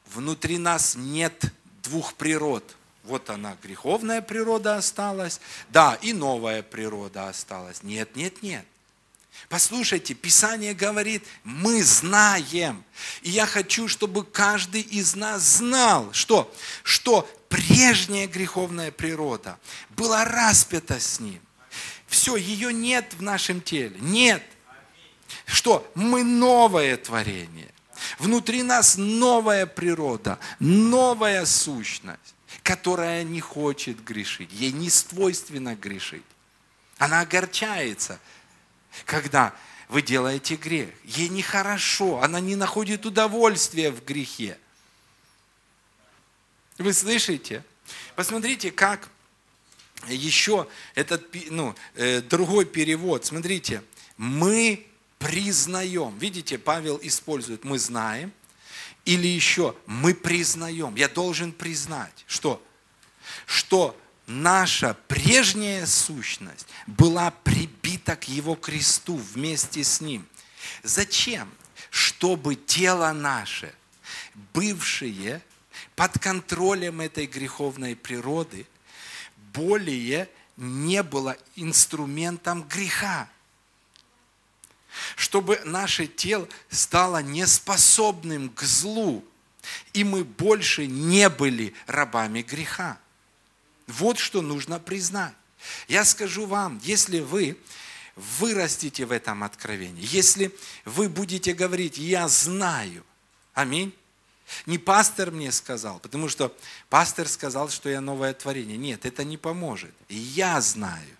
Внутри 0.06 0.58
нас 0.58 0.96
нет 0.96 1.44
двух 1.82 2.14
природ– 2.14 2.76
вот 3.04 3.30
она, 3.30 3.56
греховная 3.62 4.22
природа 4.22 4.76
осталась, 4.76 5.40
да, 5.70 5.98
и 6.00 6.12
новая 6.12 6.62
природа 6.62 7.28
осталась. 7.28 7.82
Нет, 7.82 8.14
нет, 8.14 8.42
нет. 8.42 8.64
Послушайте, 9.48 10.14
Писание 10.14 10.74
говорит, 10.74 11.24
мы 11.42 11.82
знаем. 11.82 12.84
И 13.22 13.30
я 13.30 13.46
хочу, 13.46 13.88
чтобы 13.88 14.24
каждый 14.24 14.82
из 14.82 15.14
нас 15.14 15.42
знал, 15.42 16.12
что, 16.12 16.54
что 16.82 17.28
прежняя 17.48 18.28
греховная 18.28 18.92
природа 18.92 19.58
была 19.90 20.24
распята 20.24 21.00
с 21.00 21.20
ним. 21.20 21.40
Все, 22.10 22.36
ее 22.36 22.74
нет 22.74 23.14
в 23.14 23.22
нашем 23.22 23.62
теле. 23.62 23.96
Нет. 24.00 24.42
Что? 25.46 25.90
Мы 25.94 26.22
новое 26.22 26.98
творение. 26.98 27.72
Внутри 28.18 28.62
нас 28.62 28.98
новая 28.98 29.64
природа, 29.64 30.38
новая 30.58 31.46
сущность 31.46 32.34
которая 32.62 33.24
не 33.24 33.40
хочет 33.40 34.02
грешить. 34.04 34.52
Ей 34.52 34.72
не 34.72 34.90
свойственно 34.90 35.74
грешить. 35.74 36.24
Она 36.98 37.20
огорчается, 37.20 38.20
когда 39.06 39.54
вы 39.88 40.02
делаете 40.02 40.56
грех. 40.56 40.90
Ей 41.04 41.28
нехорошо, 41.28 42.22
она 42.22 42.40
не 42.40 42.56
находит 42.56 43.06
удовольствия 43.06 43.90
в 43.90 44.04
грехе. 44.04 44.58
Вы 46.78 46.92
слышите? 46.92 47.64
Посмотрите, 48.14 48.70
как 48.70 49.08
еще 50.08 50.66
этот 50.94 51.28
ну, 51.50 51.74
э, 51.94 52.20
другой 52.20 52.64
перевод. 52.64 53.24
Смотрите, 53.24 53.82
мы 54.16 54.86
признаем. 55.18 56.18
Видите, 56.18 56.58
Павел 56.58 56.98
использует 57.02 57.64
мы 57.64 57.78
знаем, 57.78 58.32
или 59.04 59.26
еще 59.26 59.74
мы 59.86 60.14
признаем, 60.14 60.94
я 60.94 61.08
должен 61.08 61.52
признать, 61.52 62.24
что, 62.26 62.62
что 63.46 63.98
наша 64.26 64.94
прежняя 65.08 65.86
сущность 65.86 66.66
была 66.86 67.30
прибита 67.30 68.16
к 68.16 68.28
Его 68.28 68.54
кресту 68.54 69.16
вместе 69.16 69.84
с 69.84 70.00
Ним. 70.00 70.26
Зачем? 70.82 71.50
Чтобы 71.90 72.54
тело 72.54 73.12
наше, 73.12 73.74
бывшее 74.54 75.42
под 75.96 76.18
контролем 76.18 77.00
этой 77.00 77.26
греховной 77.26 77.96
природы, 77.96 78.66
более 79.54 80.28
не 80.56 81.02
было 81.02 81.36
инструментом 81.56 82.62
греха 82.64 83.28
чтобы 85.16 85.60
наше 85.64 86.06
тело 86.06 86.48
стало 86.68 87.22
неспособным 87.22 88.50
к 88.50 88.62
злу, 88.62 89.24
и 89.92 90.04
мы 90.04 90.24
больше 90.24 90.86
не 90.86 91.28
были 91.28 91.74
рабами 91.86 92.42
греха. 92.42 92.98
Вот 93.86 94.18
что 94.18 94.42
нужно 94.42 94.78
признать. 94.78 95.34
Я 95.88 96.04
скажу 96.04 96.46
вам, 96.46 96.80
если 96.82 97.20
вы 97.20 97.58
вырастете 98.16 99.04
в 99.04 99.12
этом 99.12 99.44
откровении, 99.44 100.06
если 100.10 100.54
вы 100.84 101.08
будете 101.08 101.52
говорить, 101.52 101.98
я 101.98 102.28
знаю, 102.28 103.04
аминь, 103.52 103.94
не 104.66 104.78
пастор 104.78 105.30
мне 105.30 105.52
сказал, 105.52 105.98
потому 106.00 106.28
что 106.28 106.54
пастор 106.88 107.28
сказал, 107.28 107.68
что 107.68 107.88
я 107.88 108.00
новое 108.00 108.34
творение. 108.34 108.76
Нет, 108.76 109.06
это 109.06 109.24
не 109.24 109.36
поможет. 109.36 109.94
Я 110.08 110.60
знаю. 110.60 111.16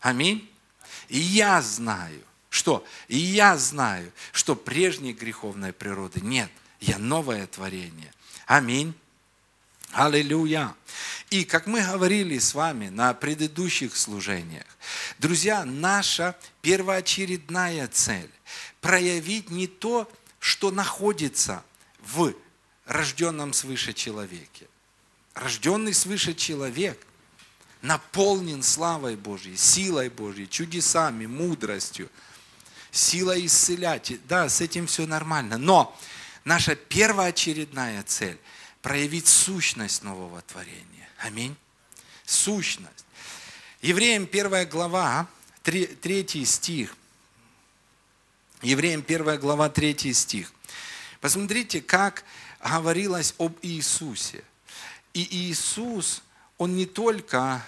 Аминь. 0.00 0.50
И 1.08 1.18
я 1.18 1.62
знаю, 1.62 2.22
что? 2.50 2.84
И 3.08 3.18
я 3.18 3.56
знаю, 3.58 4.12
что 4.32 4.56
прежней 4.56 5.12
греховной 5.12 5.72
природы 5.72 6.20
нет. 6.20 6.50
Я 6.80 6.98
новое 6.98 7.46
творение. 7.46 8.12
Аминь. 8.46 8.94
Аллилуйя. 9.92 10.74
И 11.30 11.44
как 11.44 11.66
мы 11.66 11.82
говорили 11.82 12.38
с 12.38 12.54
вами 12.54 12.88
на 12.88 13.14
предыдущих 13.14 13.96
служениях, 13.96 14.66
друзья, 15.18 15.64
наша 15.64 16.36
первоочередная 16.62 17.88
цель– 17.88 18.30
проявить 18.80 19.50
не 19.50 19.66
то, 19.66 20.10
что 20.38 20.70
находится 20.70 21.64
в 22.00 22.34
рожденном 22.86 23.52
свыше 23.52 23.92
человеке. 23.92 24.66
Рожденный 25.34 25.92
свыше 25.92 26.34
человек 26.34 27.06
наполнен 27.82 28.62
славой 28.62 29.16
Божьей, 29.16 29.56
силой 29.56 30.08
Божьей, 30.08 30.48
чудесами, 30.48 31.26
мудростью– 31.26 32.08
сила 32.96 33.38
исцелять. 33.44 34.12
Да, 34.26 34.48
с 34.48 34.60
этим 34.60 34.86
все 34.86 35.06
нормально. 35.06 35.58
Но 35.58 35.96
наша 36.44 36.74
первоочередная 36.74 38.02
цель– 38.02 38.38
проявить 38.82 39.26
сущность 39.26 40.02
нового 40.02 40.40
творения. 40.42 41.08
Аминь. 41.18 41.56
Сущность. 42.24 43.04
Евреям 43.82 44.26
первая 44.26 44.64
глава, 44.64 45.28
третий 45.62 46.44
стих. 46.44 46.96
Евреям 48.62 49.04
1 49.06 49.38
глава 49.38 49.68
3 49.68 50.12
стих. 50.14 50.50
Посмотрите, 51.20 51.82
как 51.82 52.24
говорилось 52.68 53.34
об 53.38 53.58
Иисусе. 53.62 54.42
И 55.12 55.50
Иисус, 55.50 56.22
Он 56.58 56.74
не 56.74 56.86
только, 56.86 57.64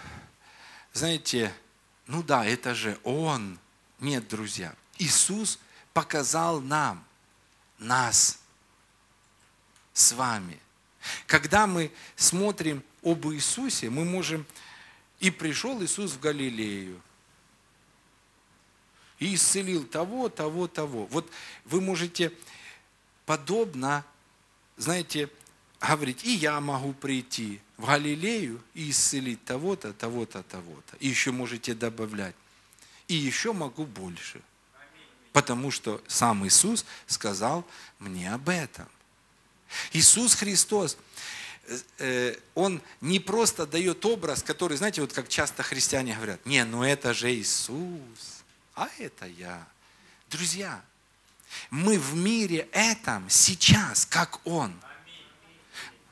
знаете, 0.93 1.53
ну 2.07 2.23
да, 2.23 2.45
это 2.45 2.75
же 2.75 2.99
Он. 3.05 3.59
Нет, 4.01 4.29
друзья. 4.29 4.75
Иисус 4.99 5.59
показал 5.93 6.61
нам, 6.61 7.05
нас, 7.79 8.39
с 9.93 10.13
вами. 10.13 10.59
Когда 11.27 11.67
мы 11.67 11.93
смотрим 12.17 12.83
об 13.03 13.27
Иисусе, 13.29 13.91
мы 13.91 14.05
можем... 14.05 14.47
И 15.21 15.31
пришел 15.31 15.83
Иисус 15.83 16.13
в 16.13 16.21
Галилею, 16.21 17.03
и 19.19 19.35
исцелил 19.35 19.85
того, 19.85 20.29
того, 20.29 20.69
того. 20.69 21.07
Вот 21.07 21.29
вы 21.65 21.81
можете 21.81 22.33
подобно, 23.27 24.05
знаете, 24.79 25.29
говорить, 25.81 26.25
и 26.25 26.35
я 26.35 26.61
могу 26.61 26.93
прийти 26.93 27.61
в 27.77 27.87
Галилею 27.87 28.63
и 28.75 28.91
исцелить 28.91 29.45
того-то, 29.45 29.93
того-то, 29.93 30.43
того-то. 30.43 30.97
И 30.99 31.09
еще 31.09 31.31
можете 31.31 31.75
добавлять. 31.75 32.35
И 33.07 33.15
еще 33.15 33.53
могу 33.53 33.85
больше. 33.85 34.41
Потому 35.33 35.71
что 35.71 36.03
сам 36.09 36.47
Иисус 36.47 36.85
сказал 37.07 37.65
мне 37.99 38.33
об 38.33 38.49
этом. 38.49 38.89
Иисус 39.93 40.35
Христос, 40.35 40.97
э, 41.99 42.37
Он 42.55 42.81
не 43.01 43.21
просто 43.21 43.67
дает 43.67 44.05
образ, 44.07 44.43
который, 44.43 44.77
знаете, 44.77 45.01
вот 45.01 45.13
как 45.13 45.29
часто 45.29 45.63
христиане 45.63 46.15
говорят, 46.15 46.45
не, 46.47 46.65
ну 46.65 46.83
это 46.83 47.13
же 47.15 47.33
Иисус, 47.33 48.43
а 48.75 48.89
это 48.99 49.27
я. 49.27 49.67
Друзья, 50.31 50.83
мы 51.71 51.99
в 51.99 52.15
мире 52.15 52.69
этом 52.73 53.29
сейчас, 53.29 54.07
как 54.07 54.41
Он. 54.47 54.73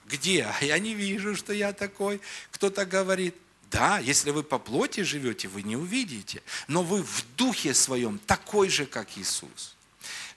Где? 0.06 0.44
А 0.44 0.64
я 0.64 0.78
не 0.78 0.94
вижу, 0.94 1.34
что 1.34 1.52
я 1.52 1.72
такой. 1.72 2.20
Кто-то 2.50 2.86
говорит, 2.86 3.34
да, 3.70 3.98
если 3.98 4.30
вы 4.30 4.42
по 4.42 4.58
плоти 4.58 5.02
живете, 5.02 5.48
вы 5.48 5.62
не 5.62 5.76
увидите. 5.76 6.42
Но 6.68 6.82
вы 6.82 7.02
в 7.02 7.24
духе 7.36 7.74
своем 7.74 8.18
такой 8.18 8.68
же, 8.68 8.86
как 8.86 9.18
Иисус. 9.18 9.74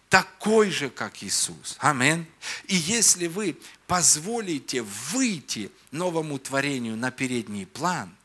Такой 0.09 0.71
же, 0.71 0.89
как 0.89 1.21
Иисус. 1.23 1.77
Амин. 1.79 2.25
И 2.65 2.75
если 2.75 3.27
вы 3.27 3.55
позволите 3.85 4.81
выйти 4.81 5.71
новому 5.91 6.39
творению 6.39 6.97
на 6.97 7.11
передний 7.11 7.67
план, 7.67 8.15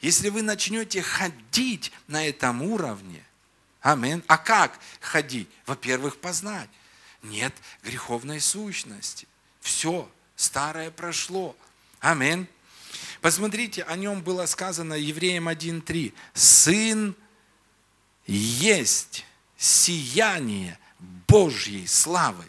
если 0.00 0.30
вы 0.30 0.42
начнете 0.42 1.02
ходить 1.02 1.92
на 2.06 2.26
этом 2.26 2.62
уровне, 2.62 3.22
амин. 3.84 4.24
А 4.26 4.38
как 4.38 4.80
ходить? 5.00 5.48
Во-первых, 5.66 6.16
познать. 6.16 6.70
Нет 7.22 7.54
греховной 7.82 8.40
сущности. 8.40 9.28
Все, 9.60 10.10
старое 10.34 10.90
прошло. 10.90 11.54
Амин. 12.00 12.48
Посмотрите, 13.20 13.82
о 13.82 13.96
нем 13.96 14.22
было 14.22 14.46
сказано 14.46 14.94
Евреям 14.94 15.48
1.3. 15.48 16.12
Сын 16.32 17.14
есть 18.26 19.24
сияние 19.56 20.78
Божьей 21.28 21.86
славы. 21.86 22.44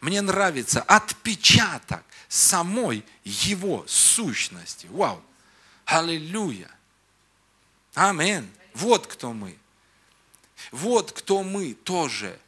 Мне 0.00 0.20
нравится 0.22 0.82
отпечаток 0.82 2.02
самой 2.28 3.04
его 3.24 3.84
сущности. 3.86 4.86
Вау! 4.90 5.22
Аллилуйя! 5.84 6.70
Амин. 7.94 8.50
Вот 8.74 9.06
кто 9.06 9.32
мы. 9.32 9.58
Вот 10.70 11.12
кто 11.12 11.42
мы 11.42 11.74
тоже. 11.74 12.38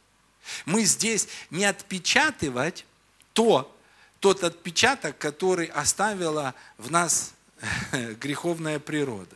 Мы 0.65 0.83
здесь 0.83 1.27
не 1.49 1.65
отпечатывать 1.65 2.85
то, 3.33 3.75
тот 4.19 4.43
отпечаток, 4.43 5.17
который 5.17 5.67
оставила 5.67 6.55
в 6.77 6.91
нас 6.91 7.33
греховная 7.91 8.79
природа. 8.79 9.35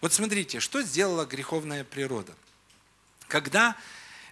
Вот 0.00 0.12
смотрите, 0.12 0.60
что 0.60 0.82
сделала 0.82 1.24
греховная 1.24 1.84
природа. 1.84 2.34
Когда 3.28 3.76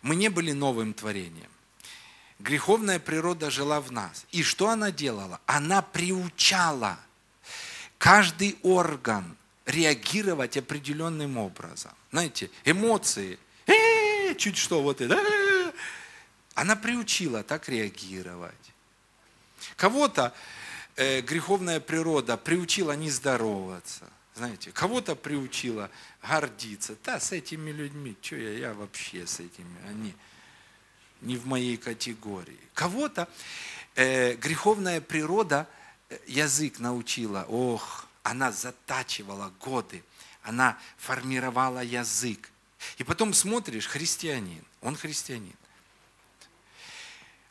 мы 0.02 0.16
не 0.16 0.28
были 0.28 0.52
новым 0.52 0.94
творением, 0.94 1.50
греховная 2.38 2.98
природа 2.98 3.50
жила 3.50 3.80
в 3.80 3.92
нас. 3.92 4.26
И 4.30 4.42
что 4.42 4.68
она 4.68 4.90
делала? 4.90 5.40
Она 5.46 5.82
приучала 5.82 6.98
каждый 7.98 8.58
орган 8.62 9.36
реагировать 9.72 10.56
определенным 10.56 11.38
образом. 11.38 11.92
Знаете, 12.10 12.50
эмоции, 12.64 13.38
э, 13.66 14.34
чуть 14.36 14.56
что 14.56 14.82
вот 14.82 15.00
это, 15.00 15.14
э, 15.14 15.72
она 16.54 16.76
приучила 16.76 17.42
так 17.42 17.68
реагировать. 17.68 18.54
Кого-то 19.76 20.34
э, 20.96 21.20
греховная 21.20 21.80
природа 21.80 22.36
приучила 22.36 22.92
не 22.92 23.10
здороваться. 23.10 24.10
Знаете, 24.34 24.72
кого-то 24.72 25.14
приучила 25.14 25.90
гордиться. 26.22 26.96
Да, 27.04 27.20
с 27.20 27.32
этими 27.32 27.70
людьми, 27.70 28.16
что 28.22 28.36
я, 28.36 28.52
я 28.58 28.74
вообще 28.74 29.26
с 29.26 29.40
этими, 29.40 29.76
они 29.88 30.14
не 31.20 31.36
в 31.36 31.46
моей 31.46 31.76
категории. 31.76 32.58
Кого-то 32.74 33.28
э, 33.94 34.34
греховная 34.34 35.00
природа 35.00 35.68
э, 36.08 36.18
язык 36.26 36.78
научила, 36.78 37.44
ох, 37.48 38.06
она 38.22 38.52
затачивала 38.52 39.52
годы, 39.60 40.04
она 40.42 40.78
формировала 40.96 41.82
язык. 41.82 42.50
И 42.98 43.04
потом 43.04 43.32
смотришь, 43.32 43.86
христианин, 43.86 44.64
он 44.80 44.96
христианин. 44.96 45.54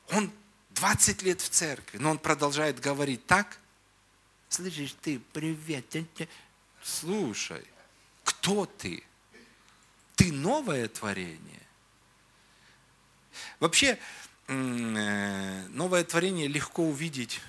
Он 0.10 0.32
20 0.72 1.22
лет 1.22 1.42
в 1.42 1.50
церкви, 1.50 1.98
но 1.98 2.12
он 2.12 2.20
продолжает 2.20 2.80
говорить 2.80 3.26
так. 3.26 3.60
Слышишь, 4.50 4.96
ты, 5.02 5.20
привет. 5.32 5.86
Слушай, 6.84 7.66
кто 8.24 8.66
ты? 8.66 9.04
Ты 10.16 10.32
новое 10.34 10.88
творение. 10.88 11.62
Вообще, 13.60 13.98
э, 14.48 15.68
новое 15.70 16.04
творение 16.04 16.48
легко 16.48 16.84
увидеть 16.84 17.42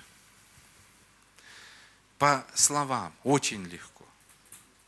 по 2.23 2.45
словам. 2.53 3.13
Очень 3.25 3.65
легко. 3.65 4.05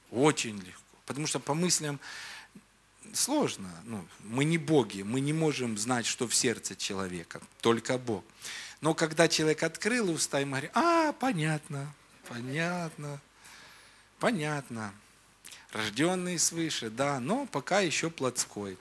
Очень 0.09 0.57
легко. 0.57 0.95
Потому 1.05 1.27
что 1.27 1.41
по 1.41 1.53
мыслям 1.53 1.99
сложно. 3.11 3.69
Ну, 3.83 4.07
мы 4.21 4.45
не 4.45 4.57
боги, 4.57 5.01
мы 5.01 5.19
не 5.19 5.33
можем 5.33 5.77
знать, 5.77 6.05
что 6.05 6.29
в 6.29 6.33
сердце 6.33 6.77
человека, 6.77 7.41
только 7.59 7.97
Бог. 7.97 8.23
Но 8.79 8.93
когда 8.93 9.27
человек 9.27 9.63
открыл 9.63 10.11
уста, 10.11 10.39
и 10.39 10.45
мы 10.45 10.51
говорим, 10.51 10.71
а, 10.75 11.11
понятно, 11.11 11.93
понятно, 12.29 13.19
понятно. 14.19 14.93
Рожденный 15.71 16.39
свыше, 16.39 16.89
да, 16.89 17.19
но 17.19 17.47
пока 17.47 17.81
еще 17.81 18.09
плотской. 18.09 18.77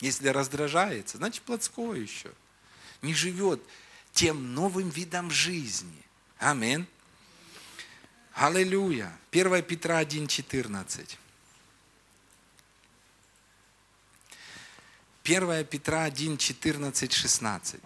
Если 0.00 0.26
раздражается, 0.26 1.18
значит 1.18 1.44
плотской 1.44 2.00
еще. 2.00 2.32
Не 3.00 3.14
живет 3.14 3.62
тем 4.10 4.54
новым 4.54 4.88
видом 4.88 5.30
жизни. 5.30 6.02
Амин. 6.38 6.88
Аллилуйя. 8.38 9.12
1 9.32 9.62
Петра 9.62 10.00
1,14. 10.00 11.16
1 15.24 15.64
Петра 15.64 16.04
1, 16.04 16.38
14, 16.38 17.12
16. 17.12 17.80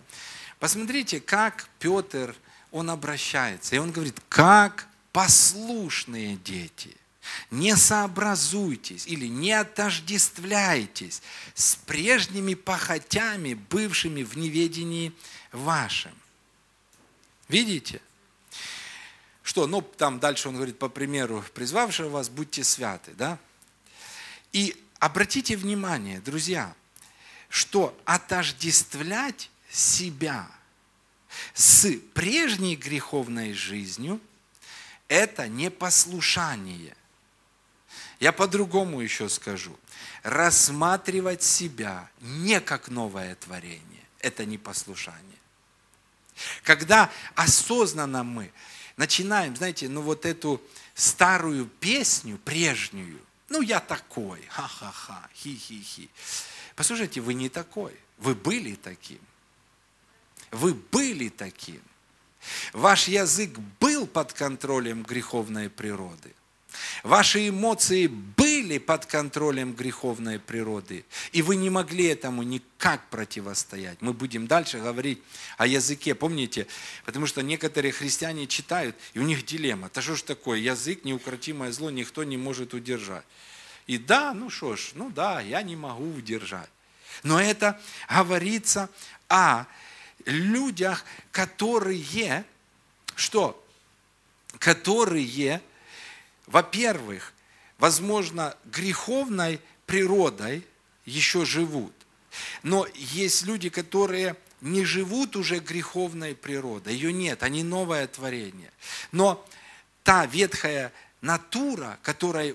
Посмотрите, 0.59 1.21
как 1.21 1.69
Петр, 1.79 2.37
он 2.71 2.91
обращается. 2.91 3.77
И 3.77 3.79
он 3.79 3.93
говорит, 3.93 4.21
как 4.29 4.87
послушные 5.11 6.37
дети, 6.37 6.95
не 7.51 7.75
сообразуйтесь 7.75 9.07
или 9.07 9.29
не 9.29 9.53
отождествляйтесь 9.53 11.23
с 11.55 11.77
прежними 11.77 12.53
похотями, 12.53 13.55
бывшими 13.55 14.23
в 14.23 14.37
неведении 14.37 15.15
вашем. 15.51 16.13
Видите? 17.49 18.03
Что, 19.43 19.67
ну, 19.67 19.83
там 19.83 20.21
дальше 20.21 20.49
он 20.49 20.55
говорит, 20.55 20.79
по 20.79 20.89
примеру, 20.89 21.45
призвавшего 21.55 22.09
вас, 22.09 22.29
будьте 22.29 22.63
святы, 22.63 23.13
да? 23.13 23.39
И 24.53 24.77
обратите 24.99 25.57
внимание, 25.57 26.21
друзья, 26.21 26.75
что 27.49 27.99
отождествлять 28.05 29.51
себя 29.71 30.49
с 31.55 31.91
прежней 32.15 32.77
греховной 32.77 33.53
жизнью– 33.53 34.21
это 35.09 35.49
непослушание. 35.49 36.97
Я 38.21 38.33
по-другому 38.33 39.01
еще 39.01 39.29
скажу. 39.29 39.77
Рассматривать 40.23 41.43
себя 41.43 42.09
не 42.21 42.61
как 42.61 42.89
новое 42.89 43.35
творение– 43.35 44.05
это 44.21 44.45
непослушание. 44.47 45.21
Когда 46.63 47.11
осознанно 47.35 48.23
мы 48.23 48.53
начинаем, 48.97 49.57
знаете, 49.57 49.89
ну 49.89 50.03
вот 50.03 50.27
эту 50.27 50.61
старую 50.95 51.67
песню, 51.67 52.39
прежнюю, 52.45 53.21
ну 53.49 53.61
я 53.61 53.81
такой, 53.81 54.43
ха-ха-ха, 54.49 55.29
хи-хи-хи, 55.35 56.11
Послушайте, 56.75 57.21
вы 57.21 57.35
не 57.35 57.49
такой. 57.49 57.95
Вы 58.19 58.35
были 58.35 58.75
таким. 58.75 59.21
Вы 60.51 60.75
были 60.75 61.29
таким. 61.29 61.83
Ваш 62.73 63.09
язык 63.09 63.57
был 63.81 64.07
под 64.07 64.33
контролем 64.33 65.03
греховной 65.03 65.71
природы. 65.71 66.35
Ваши 67.03 67.49
эмоции 67.49 68.07
были 68.07 68.79
под 68.79 69.07
контролем 69.07 69.73
греховной 69.73 70.39
природы, 70.39 71.05
и 71.33 71.43
вы 71.43 71.57
не 71.57 71.69
могли 71.69 72.07
этому 72.07 72.43
никак 72.43 73.09
противостоять. 73.09 74.01
Мы 74.01 74.13
будем 74.13 74.47
дальше 74.47 74.79
говорить 74.79 75.21
о 75.59 75.67
языке, 75.67 76.15
помните? 76.15 76.67
Потому 77.05 77.27
что 77.27 77.43
некоторые 77.43 77.93
христиане 77.93 78.47
читают, 78.47 78.97
и 79.15 79.19
у 79.19 79.23
них 79.23 79.45
дилемма. 79.45 79.91
Да 79.93 80.01
что 80.01 80.15
ж 80.15 80.23
такое, 80.23 80.59
язык, 80.59 81.05
неукротимое 81.05 81.73
зло, 81.73 81.91
никто 81.91 82.25
не 82.25 82.37
может 82.37 82.75
удержать. 82.75 83.25
И 83.87 83.99
да, 83.99 84.33
ну 84.33 84.49
что 84.49 84.77
ж, 84.77 84.93
ну 84.95 85.11
да, 85.11 85.41
я 85.41 85.63
не 85.63 85.77
могу 85.77 86.15
удержать. 86.15 86.69
Но 87.23 87.41
это 87.41 87.81
говорится 88.09 88.89
о 89.29 89.67
людях, 90.25 91.05
которые, 91.31 92.45
что? 93.15 93.63
Которые 94.59 95.61
во-первых, 96.47 97.33
возможно, 97.79 98.57
греховной 98.65 99.61
природой 99.87 100.67
еще 101.05 101.45
живут. 101.45 101.93
Но 102.63 102.87
есть 102.95 103.45
люди, 103.45 103.69
которые 103.69 104.37
не 104.61 104.85
живут 104.85 105.37
уже 105.37 105.59
греховной 105.59 106.35
природой, 106.35 106.95
ее 106.95 107.13
нет, 107.13 107.43
они 107.43 107.63
новое 107.63 108.07
творение. 108.07 108.73
Но 109.11 109.45
та 110.05 110.27
ветхая 110.27 110.93
натура, 111.21 111.99
которая, 112.03 112.55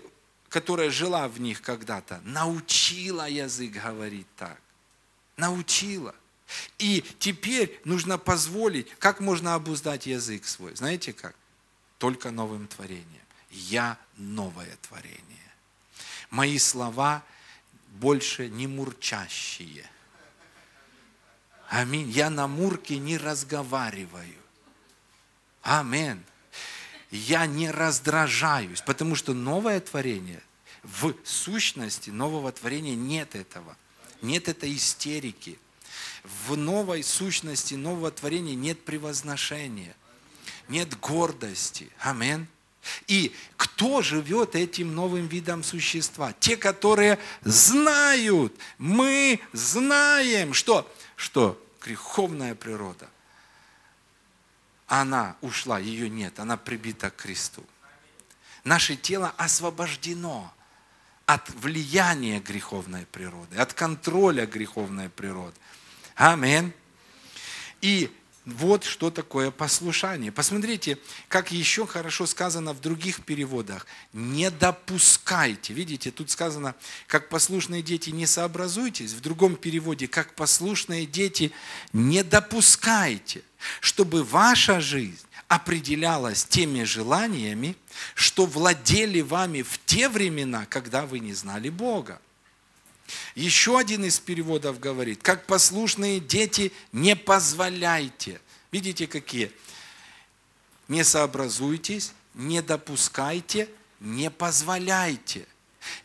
которая 0.50 0.90
жила 0.90 1.28
в 1.28 1.40
них 1.40 1.62
когда-то, 1.62 2.22
научила 2.24 3.30
язык 3.30 3.74
говорить 3.74 4.28
так. 4.38 4.60
Научила. 5.36 6.16
И 6.80 7.04
теперь 7.20 7.80
нужно 7.84 8.18
позволить, 8.18 8.90
как 8.98 9.20
можно 9.20 9.54
обуздать 9.54 10.08
язык 10.08 10.46
свой. 10.46 10.76
Знаете 10.76 11.14
как? 11.14 11.36
Только 12.00 12.32
новым 12.32 12.68
творением 12.68 13.27
я 13.50 13.98
новое 14.18 14.76
творение. 14.88 15.22
Мои 16.30 16.58
слова 16.58 17.24
больше 17.94 18.50
не 18.50 18.68
мурчащие. 18.68 19.90
Аминь. 21.70 22.10
Я 22.10 22.30
на 22.30 22.48
мурке 22.48 22.98
не 22.98 23.18
разговариваю. 23.18 24.36
Аминь. 25.62 26.24
Я 27.12 27.46
не 27.46 27.72
раздражаюсь, 27.72 28.82
потому 28.82 29.16
что 29.16 29.34
новое 29.34 29.80
творение, 29.80 30.42
в 30.84 31.14
сущности 31.24 32.10
нового 32.10 32.52
творения 32.52 32.96
нет 32.96 33.36
этого. 33.36 33.78
Нет 34.22 34.50
этой 34.50 34.76
истерики. 34.76 35.58
В 36.24 36.58
новой 36.58 37.04
сущности 37.04 37.76
нового 37.76 38.12
творения 38.12 38.56
нет 38.56 38.84
превозношения, 38.84 39.96
нет 40.68 41.00
гордости. 41.00 41.90
Аминь. 42.00 42.48
И 43.08 43.36
кто 43.56 44.02
живет 44.02 44.56
этим 44.56 44.94
новым 44.96 45.28
видом 45.28 45.64
существа? 45.64 46.34
Те, 46.40 46.58
которые 46.58 47.20
знают, 47.44 48.54
мы 48.78 49.40
знаем, 49.54 50.54
что, 50.54 50.92
что 51.16 51.62
греховная 51.82 52.56
природа, 52.56 53.10
она 54.88 55.36
ушла, 55.42 55.80
ее 55.80 56.10
нет, 56.10 56.40
она 56.40 56.58
прибита 56.58 57.10
к 57.10 57.18
кресту. 57.18 57.64
Наше 58.64 58.96
тело 58.96 59.34
освобождено 59.38 60.54
от 61.26 61.50
влияния 61.50 62.40
греховной 62.40 63.06
природы, 63.06 63.58
от 63.58 63.74
контроля 63.74 64.46
греховной 64.46 65.10
природы. 65.10 65.56
Аминь. 66.16 66.74
И 67.82 68.12
вот 68.48 68.86
что 68.86 69.12
такое 69.12 69.52
послушание. 69.52 70.32
Посмотрите, 70.32 70.98
как 71.28 71.52
еще 71.52 71.86
хорошо 71.86 72.26
сказано 72.26 72.72
в 72.72 72.80
других 72.80 73.26
переводах. 73.26 73.86
Не 74.14 74.50
допускайте. 74.50 75.74
Видите, 75.74 76.12
тут 76.12 76.32
сказано, 76.32 76.74
как 77.08 77.28
послушные 77.28 77.82
дети, 77.82 78.10
не 78.10 78.26
сообразуйтесь. 78.26 79.12
В 79.12 79.20
другом 79.20 79.58
переводе, 79.58 80.08
как 80.08 80.34
послушные 80.34 81.06
дети, 81.06 81.52
не 81.92 82.24
допускайте, 82.24 83.42
чтобы 83.82 84.24
ваша 84.24 84.80
жизнь 84.80 85.26
определялась 85.50 86.46
теми 86.46 86.84
желаниями, 86.84 87.76
что 88.16 88.46
владели 88.46 89.20
вами 89.20 89.62
в 89.62 89.78
те 89.86 90.08
времена, 90.08 90.66
когда 90.70 91.06
вы 91.06 91.20
не 91.20 91.34
знали 91.34 91.68
Бога. 91.68 92.22
Еще 93.36 93.78
один 93.80 94.04
из 94.06 94.20
переводов 94.20 94.80
говорит, 94.80 95.22
как 95.24 95.46
послушные 95.46 96.20
дети, 96.20 96.72
не 96.92 97.16
позволяйте. 97.16 98.42
Видите, 98.72 99.08
какие? 99.08 99.52
Не 100.88 101.04
сообразуйтесь, 101.04 102.14
не 102.34 102.62
допускайте, 102.62 103.70
не 104.00 104.30
позволяйте. 104.30 105.48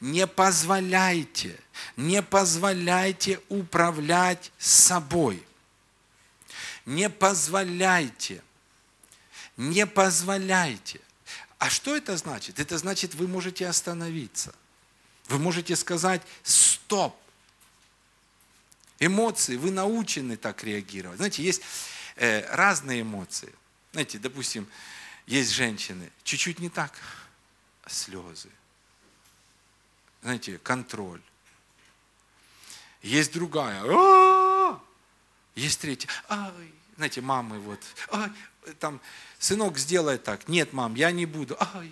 Не 0.00 0.26
позволяйте, 0.26 1.58
не 1.96 2.22
позволяйте 2.22 3.40
управлять 3.48 4.52
собой. 4.58 5.42
Не 6.84 7.10
позволяйте, 7.10 8.42
не 9.56 9.86
позволяйте. 9.86 11.00
А 11.58 11.70
что 11.70 11.96
это 11.96 12.16
значит? 12.16 12.58
Это 12.58 12.76
значит, 12.78 13.14
вы 13.14 13.28
можете 13.28 13.68
остановиться. 13.68 14.54
Вы 15.32 15.38
можете 15.38 15.76
сказать 15.76 16.20
«стоп». 16.42 17.16
Эмоции, 18.98 19.56
вы 19.56 19.70
научены 19.70 20.36
так 20.36 20.62
реагировать. 20.62 21.16
Знаете, 21.16 21.42
есть 21.42 21.62
э, 22.16 22.46
разные 22.54 23.00
эмоции. 23.00 23.52
Знаете, 23.92 24.18
допустим, 24.18 24.68
есть 25.26 25.50
женщины, 25.50 26.12
чуть-чуть 26.22 26.58
не 26.58 26.68
так, 26.68 26.92
слезы. 27.86 28.50
Знаете, 30.20 30.58
контроль. 30.58 31.22
Есть 33.00 33.32
другая, 33.32 33.82
«А-а-а!» 33.84 34.80
есть 35.54 35.80
третья, 35.80 36.08
Ай! 36.28 36.72
знаете, 36.96 37.22
мамы 37.22 37.58
вот, 37.58 37.80
Ай! 38.10 38.30
там, 38.78 39.00
сынок, 39.38 39.78
сделай 39.78 40.18
так. 40.18 40.46
Нет, 40.46 40.74
мам, 40.74 40.94
я 40.94 41.10
не 41.10 41.24
буду. 41.24 41.56
Ай, 41.58 41.90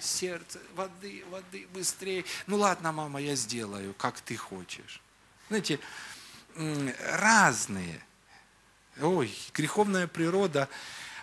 сердце, 0.00 0.60
воды, 0.74 1.24
воды, 1.30 1.66
быстрее. 1.72 2.24
Ну 2.46 2.56
ладно, 2.56 2.92
мама, 2.92 3.20
я 3.20 3.34
сделаю, 3.34 3.94
как 3.94 4.20
ты 4.20 4.36
хочешь. 4.36 5.00
Знаете, 5.48 5.78
разные. 6.56 8.00
Ой, 9.00 9.34
греховная 9.52 10.06
природа, 10.06 10.68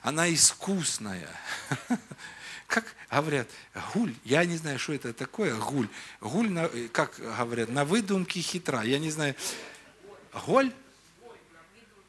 она 0.01 0.31
искусная. 0.33 1.29
Как 2.67 2.85
говорят, 3.09 3.49
гуль, 3.93 4.15
я 4.23 4.45
не 4.45 4.55
знаю, 4.55 4.79
что 4.79 4.93
это 4.93 5.11
такое, 5.11 5.53
гуль. 5.55 5.89
Гуль, 6.21 6.49
на, 6.49 6.69
как 6.93 7.19
говорят, 7.19 7.67
на 7.67 7.83
выдумке 7.83 8.39
хитра. 8.39 8.83
Я 8.83 8.97
не 8.97 9.11
знаю. 9.11 9.35
Голь? 10.45 10.71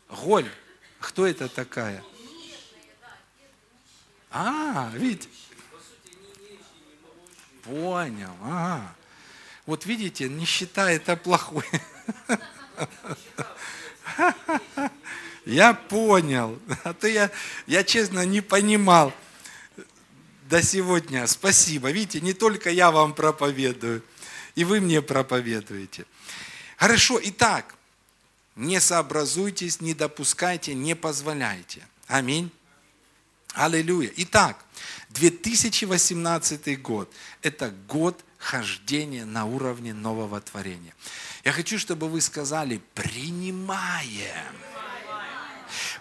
Голь. 0.09 0.49
Кто 1.01 1.27
это 1.27 1.49
такая? 1.49 2.05
А, 4.31 4.93
видите? 4.95 5.29
Понял. 7.65 8.35
Ага. 8.43 8.95
Вот 9.67 9.87
видите, 9.87 10.29
нищета 10.29 10.91
это 10.91 11.17
плохое. 11.17 11.65
Я 15.45 15.75
понял. 15.75 16.59
А 16.85 16.95
то 16.95 17.09
я, 17.09 17.31
я 17.67 17.83
честно 17.83 18.25
не 18.25 18.41
понимал 18.41 19.13
до 20.49 20.63
сегодня. 20.63 21.27
Спасибо. 21.27 21.91
Видите, 21.91 22.21
не 22.21 22.33
только 22.33 22.71
я 22.71 22.91
вам 22.93 23.13
проповедую, 23.13 24.05
и 24.55 24.65
вы 24.65 24.81
мне 24.81 25.03
проповедуете. 25.03 26.05
Хорошо, 26.77 27.19
итак, 27.23 27.75
не 28.55 28.81
сообразуйтесь, 28.81 29.81
не 29.81 29.95
допускайте, 29.95 30.75
не 30.75 30.95
позволяйте. 30.95 31.87
Аминь. 32.07 32.53
Аллилуйя. 33.55 34.11
Итак, 34.17 34.65
2018 35.11 36.81
год– 36.81 37.13
это 37.43 37.71
год 37.87 38.25
хождения 38.39 39.25
на 39.25 39.45
уровне 39.45 39.93
нового 39.93 40.41
творения. 40.41 40.95
Я 41.45 41.53
хочу, 41.53 41.79
чтобы 41.79 42.09
вы 42.09 42.21
сказали 42.21 42.81
«принимаем». 42.95 44.57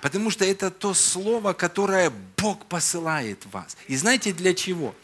Потому 0.01 0.31
что 0.31 0.45
это 0.45 0.71
то 0.71 0.93
слово, 0.93 1.53
которое 1.53 2.11
Бог 2.37 2.65
посылает 2.65 3.45
вас. 3.47 3.77
И 3.87 3.95
знаете 3.95 4.33
для 4.33 4.53
чего? 4.53 4.95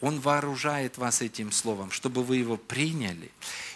Он 0.00 0.20
вооружает 0.20 0.96
вас 0.98 1.20
этим 1.20 1.52
словом, 1.52 1.90
чтобы 1.90 2.24
вы 2.24 2.38
его 2.38 2.56
приняли 2.56 3.30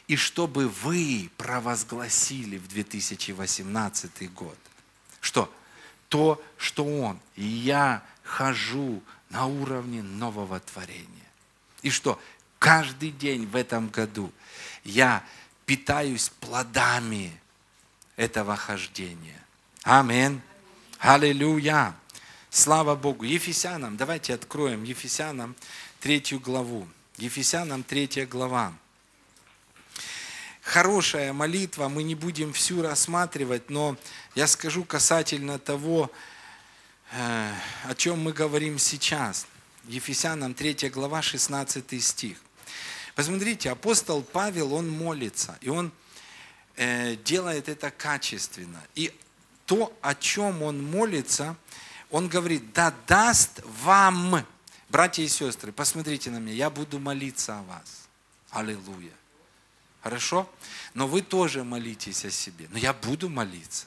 и 0.08 0.16
чтобы 0.16 0.68
вы 0.68 1.30
провозгласили 1.36 2.56
в 2.56 2.68
2018 2.68 4.32
год. 4.32 4.56
Что? 5.20 5.52
То, 6.14 6.40
что 6.58 6.84
Он 6.84 7.18
и 7.34 7.42
я 7.42 8.00
хожу 8.22 9.02
на 9.30 9.46
уровне 9.46 10.00
нового 10.00 10.60
творения. 10.60 11.08
И 11.82 11.90
что? 11.90 12.20
Каждый 12.60 13.10
день 13.10 13.46
в 13.46 13.56
этом 13.56 13.88
году 13.88 14.30
я 14.84 15.24
питаюсь 15.66 16.28
плодами 16.38 17.36
этого 18.14 18.54
хождения. 18.54 19.42
Аминь. 19.82 20.40
Аллилуйя. 21.00 21.96
Слава 22.48 22.94
Богу. 22.94 23.24
Ефесянам, 23.24 23.96
давайте 23.96 24.34
откроем 24.34 24.84
Ефесянам 24.84 25.56
третью 25.98 26.38
главу. 26.38 26.86
Ефесянам 27.16 27.82
третья 27.82 28.24
глава. 28.24 28.72
Хорошая 30.64 31.34
молитва, 31.34 31.88
мы 31.88 32.02
не 32.04 32.14
будем 32.14 32.54
всю 32.54 32.80
рассматривать, 32.80 33.68
но 33.68 33.98
я 34.34 34.46
скажу 34.46 34.84
касательно 34.84 35.58
того, 35.58 36.10
э, 37.12 37.52
о 37.84 37.94
чем 37.94 38.20
мы 38.22 38.32
говорим 38.32 38.78
сейчас. 38.78 39.46
Ефесянам 39.84 40.54
3 40.54 40.90
глава, 40.90 41.22
16 41.22 42.00
стих. 42.02 42.38
Посмотрите, 43.14 43.70
апостол 43.70 44.22
Павел, 44.22 44.74
он 44.74 44.90
молится, 44.90 45.56
и 45.60 45.68
он 45.68 45.92
э, 46.76 47.14
делает 47.16 47.68
это 47.68 47.90
качественно. 47.90 48.82
И 48.96 49.12
то, 49.66 49.96
о 50.02 50.14
чем 50.14 50.62
он 50.62 50.82
молится, 50.82 51.56
он 52.10 52.28
говорит, 52.28 52.72
да 52.72 52.92
даст 53.06 53.60
вам, 53.82 54.44
братья 54.88 55.22
и 55.22 55.28
сестры, 55.28 55.70
посмотрите 55.70 56.30
на 56.30 56.38
меня, 56.38 56.54
я 56.54 56.70
буду 56.70 56.98
молиться 56.98 57.58
о 57.58 57.62
вас. 57.62 58.08
Аллилуйя. 58.50 59.12
Хорошо? 60.02 60.50
Но 60.92 61.06
вы 61.06 61.22
тоже 61.22 61.62
молитесь 61.62 62.24
о 62.24 62.30
себе. 62.30 62.66
Но 62.70 62.78
я 62.78 62.92
буду 62.92 63.28
молиться. 63.28 63.86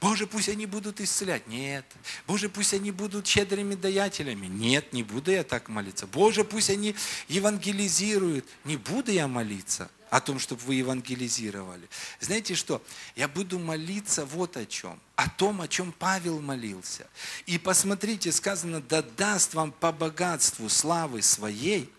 Боже, 0.00 0.26
пусть 0.26 0.48
они 0.48 0.66
будут 0.66 1.00
исцелять. 1.00 1.46
Нет. 1.46 1.84
Боже, 2.26 2.48
пусть 2.48 2.74
они 2.74 2.90
будут 2.90 3.26
щедрыми 3.26 3.74
даятелями. 3.74 4.46
Нет, 4.46 4.92
не 4.92 5.02
буду 5.02 5.30
я 5.30 5.44
так 5.44 5.68
молиться. 5.68 6.06
Боже, 6.06 6.44
пусть 6.44 6.70
они 6.70 6.94
евангелизируют. 7.28 8.46
Не 8.64 8.76
буду 8.76 9.12
я 9.12 9.28
молиться 9.28 9.90
о 10.10 10.20
том, 10.20 10.38
чтобы 10.38 10.62
вы 10.62 10.76
евангелизировали. 10.76 11.88
Знаете 12.20 12.54
что? 12.54 12.82
Я 13.16 13.28
буду 13.28 13.58
молиться 13.58 14.24
вот 14.24 14.56
о 14.56 14.66
чем. 14.66 15.00
О 15.16 15.28
том, 15.28 15.60
о 15.60 15.68
чем 15.68 15.92
Павел 15.92 16.40
молился. 16.40 17.06
И 17.46 17.58
посмотрите, 17.58 18.32
сказано, 18.32 18.80
да 18.80 19.02
даст 19.02 19.54
вам 19.54 19.72
по 19.72 19.92
богатству 19.92 20.68
славы 20.68 21.22
своей 21.22 21.90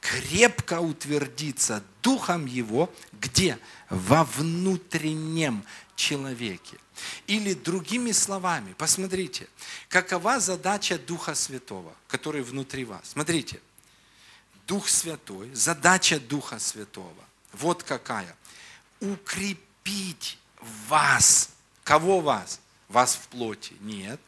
крепко 0.00 0.80
утвердиться 0.80 1.82
Духом 2.02 2.44
Его, 2.44 2.92
где? 3.12 3.58
Во 3.88 4.24
внутреннем 4.24 5.64
человеке. 5.96 6.76
Или 7.26 7.54
другими 7.54 8.12
словами, 8.12 8.74
посмотрите, 8.74 9.48
какова 9.88 10.40
задача 10.40 10.98
Духа 10.98 11.34
Святого, 11.34 11.94
который 12.08 12.42
внутри 12.42 12.84
вас. 12.84 13.10
Смотрите, 13.10 13.60
Дух 14.66 14.88
Святой, 14.88 15.50
задача 15.54 16.20
Духа 16.20 16.58
Святого– 16.58 17.24
вот 17.54 17.82
какая. 17.82 18.36
Укрепить 19.00 20.38
вас. 20.88 21.50
Кого 21.82 22.20
вас? 22.20 22.60
Вас 22.88 23.14
в 23.14 23.28
плоти? 23.28 23.74
Нет. 23.80 24.20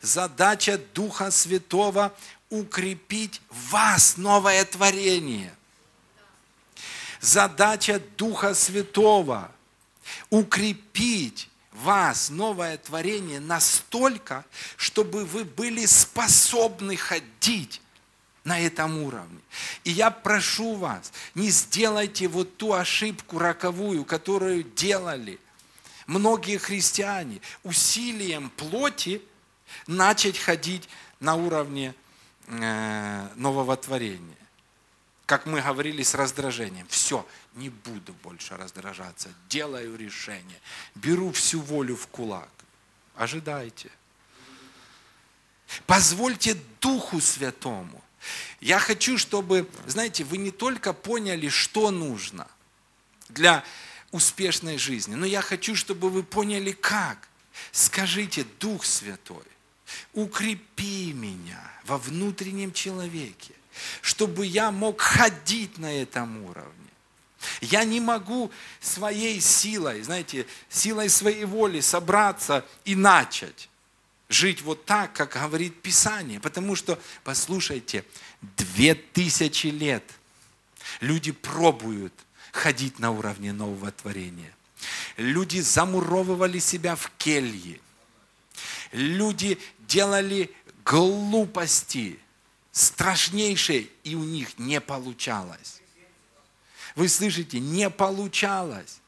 Задача 0.00 0.78
Духа 0.94 1.30
Святого 1.30 2.14
укрепить 2.48 3.40
вас, 3.50 4.16
новое 4.16 4.64
творение. 4.64 5.54
Задача 7.20 8.00
Духа 8.16 8.54
Святого 8.54 9.52
укрепить 10.30 11.48
вас, 11.72 12.30
новое 12.30 12.76
творение, 12.78 13.40
настолько, 13.40 14.44
чтобы 14.76 15.24
вы 15.24 15.44
были 15.44 15.86
способны 15.86 16.96
ходить 16.96 17.80
на 18.44 18.58
этом 18.58 18.98
уровне. 18.98 19.40
И 19.84 19.90
я 19.90 20.10
прошу 20.10 20.74
вас, 20.74 21.12
не 21.34 21.50
сделайте 21.50 22.26
вот 22.28 22.56
ту 22.56 22.72
ошибку 22.72 23.38
роковую, 23.38 24.04
которую 24.04 24.64
делали 24.64 25.38
многие 26.06 26.58
христиане, 26.58 27.40
усилием 27.62 28.50
плоти 28.50 29.22
начать 29.86 30.38
ходить 30.38 30.88
на 31.20 31.36
уровне 31.36 31.94
э, 32.46 33.28
нового 33.36 33.76
творения. 33.76 34.36
Как 35.30 35.46
мы 35.46 35.60
говорили 35.60 36.02
с 36.02 36.16
раздражением. 36.16 36.88
Все, 36.88 37.24
не 37.54 37.68
буду 37.68 38.12
больше 38.14 38.56
раздражаться, 38.56 39.28
делаю 39.48 39.96
решение, 39.96 40.60
беру 40.96 41.30
всю 41.30 41.60
волю 41.60 41.94
в 41.94 42.08
кулак. 42.08 42.50
Ожидайте. 43.14 43.92
Позвольте 45.86 46.56
Духу 46.80 47.20
Святому 47.20 48.02
я 48.60 48.80
хочу, 48.80 49.18
чтобы, 49.18 49.70
знаете, 49.86 50.24
вы 50.24 50.36
не 50.36 50.50
только 50.50 50.92
поняли, 50.92 51.48
что 51.48 51.92
нужно 51.92 52.48
для 53.28 53.62
успешной 54.10 54.78
жизни, 54.78 55.14
но 55.14 55.26
я 55.26 55.42
хочу, 55.42 55.76
чтобы 55.76 56.10
вы 56.10 56.24
поняли, 56.24 56.72
как. 56.72 57.28
Скажите, 57.70 58.44
Дух 58.58 58.84
Святой, 58.84 59.46
укрепи 60.12 61.12
меня 61.12 61.70
во 61.84 61.98
внутреннем 61.98 62.72
человеке, 62.72 63.54
чтобы 64.02 64.46
я 64.46 64.70
мог 64.70 65.00
ходить 65.00 65.78
на 65.78 66.02
этом 66.02 66.44
уровне. 66.44 66.74
Я 67.60 67.84
не 67.84 68.00
могу 68.00 68.50
своей 68.80 69.40
силой, 69.40 70.02
знаете, 70.02 70.46
силой 70.68 71.08
своей 71.08 71.44
воли 71.44 71.80
собраться 71.80 72.64
и 72.84 72.94
начать 72.94 73.70
жить 74.30 74.62
вот 74.62 74.84
так, 74.86 75.12
как 75.12 75.32
говорит 75.32 75.82
Писание. 75.82 76.40
Потому 76.40 76.76
что, 76.76 76.98
послушайте, 77.24 78.04
две 78.40 78.94
тысячи 78.94 79.66
лет 79.66 80.04
люди 81.00 81.32
пробуют 81.32 82.14
ходить 82.52 82.98
на 82.98 83.10
уровне 83.10 83.52
нового 83.52 83.90
творения. 83.90 84.54
Люди 85.16 85.60
замуровывали 85.60 86.58
себя 86.58 86.96
в 86.96 87.10
келье. 87.18 87.80
Люди 88.92 89.58
делали 89.80 90.50
глупости 90.84 92.18
страшнейшие, 92.72 93.88
и 94.04 94.14
у 94.14 94.24
них 94.24 94.58
не 94.58 94.80
получалось. 94.80 95.80
Вы 96.96 97.08
слышите, 97.08 97.60
не 97.60 97.88
получалось. 97.90 99.00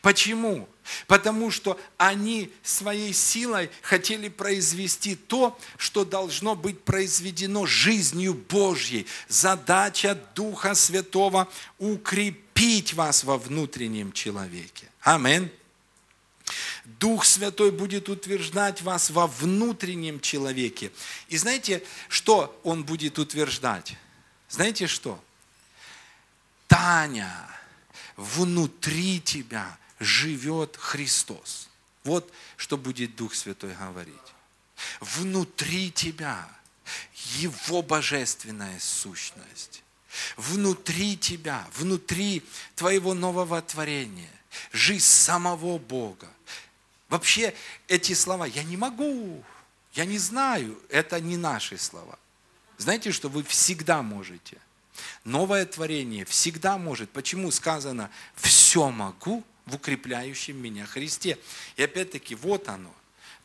Почему? 0.00 0.68
Потому 1.06 1.50
что 1.50 1.78
они 1.96 2.52
своей 2.62 3.12
силой 3.12 3.70
хотели 3.82 4.28
произвести 4.28 5.14
то, 5.14 5.58
что 5.76 6.04
должно 6.04 6.54
быть 6.54 6.82
произведено 6.82 7.66
жизнью 7.66 8.34
Божьей. 8.34 9.06
Задача 9.28 10.18
Духа 10.34 10.74
Святого– 10.74 11.48
укрепить 11.78 12.94
вас 12.94 13.24
во 13.24 13.38
внутреннем 13.38 14.12
человеке. 14.12 14.88
Аминь. 15.00 15.50
Дух 16.84 17.24
Святой 17.24 17.72
будет 17.72 18.08
утверждать 18.08 18.82
вас 18.82 19.10
во 19.10 19.26
внутреннем 19.26 20.20
человеке. 20.20 20.92
И 21.28 21.36
знаете, 21.36 21.82
что 22.08 22.58
Он 22.62 22.84
будет 22.84 23.18
утверждать? 23.18 23.96
Знаете 24.48 24.86
что? 24.86 25.22
Таня, 26.68 27.32
внутри 28.16 29.20
тебя 29.20 29.76
живет 29.98 30.76
Христос. 30.76 31.68
Вот 32.04 32.32
что 32.56 32.76
будет 32.76 33.16
Дух 33.16 33.34
Святой 33.34 33.74
говорить. 33.74 34.14
Внутри 35.00 35.90
тебя 35.90 36.48
Его 37.38 37.82
божественная 37.82 38.78
сущность. 38.78 39.82
Внутри 40.36 41.16
тебя, 41.16 41.66
внутри 41.74 42.42
твоего 42.74 43.12
нового 43.12 43.60
творения, 43.60 44.30
жизнь 44.72 45.04
самого 45.04 45.78
Бога. 45.78 46.28
Вообще 47.08 47.54
эти 47.88 48.14
слова 48.14 48.46
«я 48.46 48.62
не 48.62 48.76
могу», 48.76 49.44
«я 49.94 50.04
не 50.04 50.18
знаю»– 50.18 50.78
это 50.90 51.20
не 51.20 51.36
наши 51.36 51.78
слова. 51.78 52.18
Знаете, 52.78 53.12
что 53.12 53.28
вы 53.28 53.42
всегда 53.42 54.02
можете. 54.02 54.58
Новое 55.24 55.64
творение 55.66 56.24
всегда 56.24 56.78
может. 56.78 57.10
Почему 57.10 57.50
сказано 57.50 58.10
«все 58.34 58.90
могу» 58.90 59.44
в 59.64 59.76
укрепляющем 59.76 60.60
меня 60.60 60.86
Христе? 60.86 61.38
И 61.76 61.82
опять-таки, 61.82 62.34
вот 62.34 62.68
оно. 62.68 62.94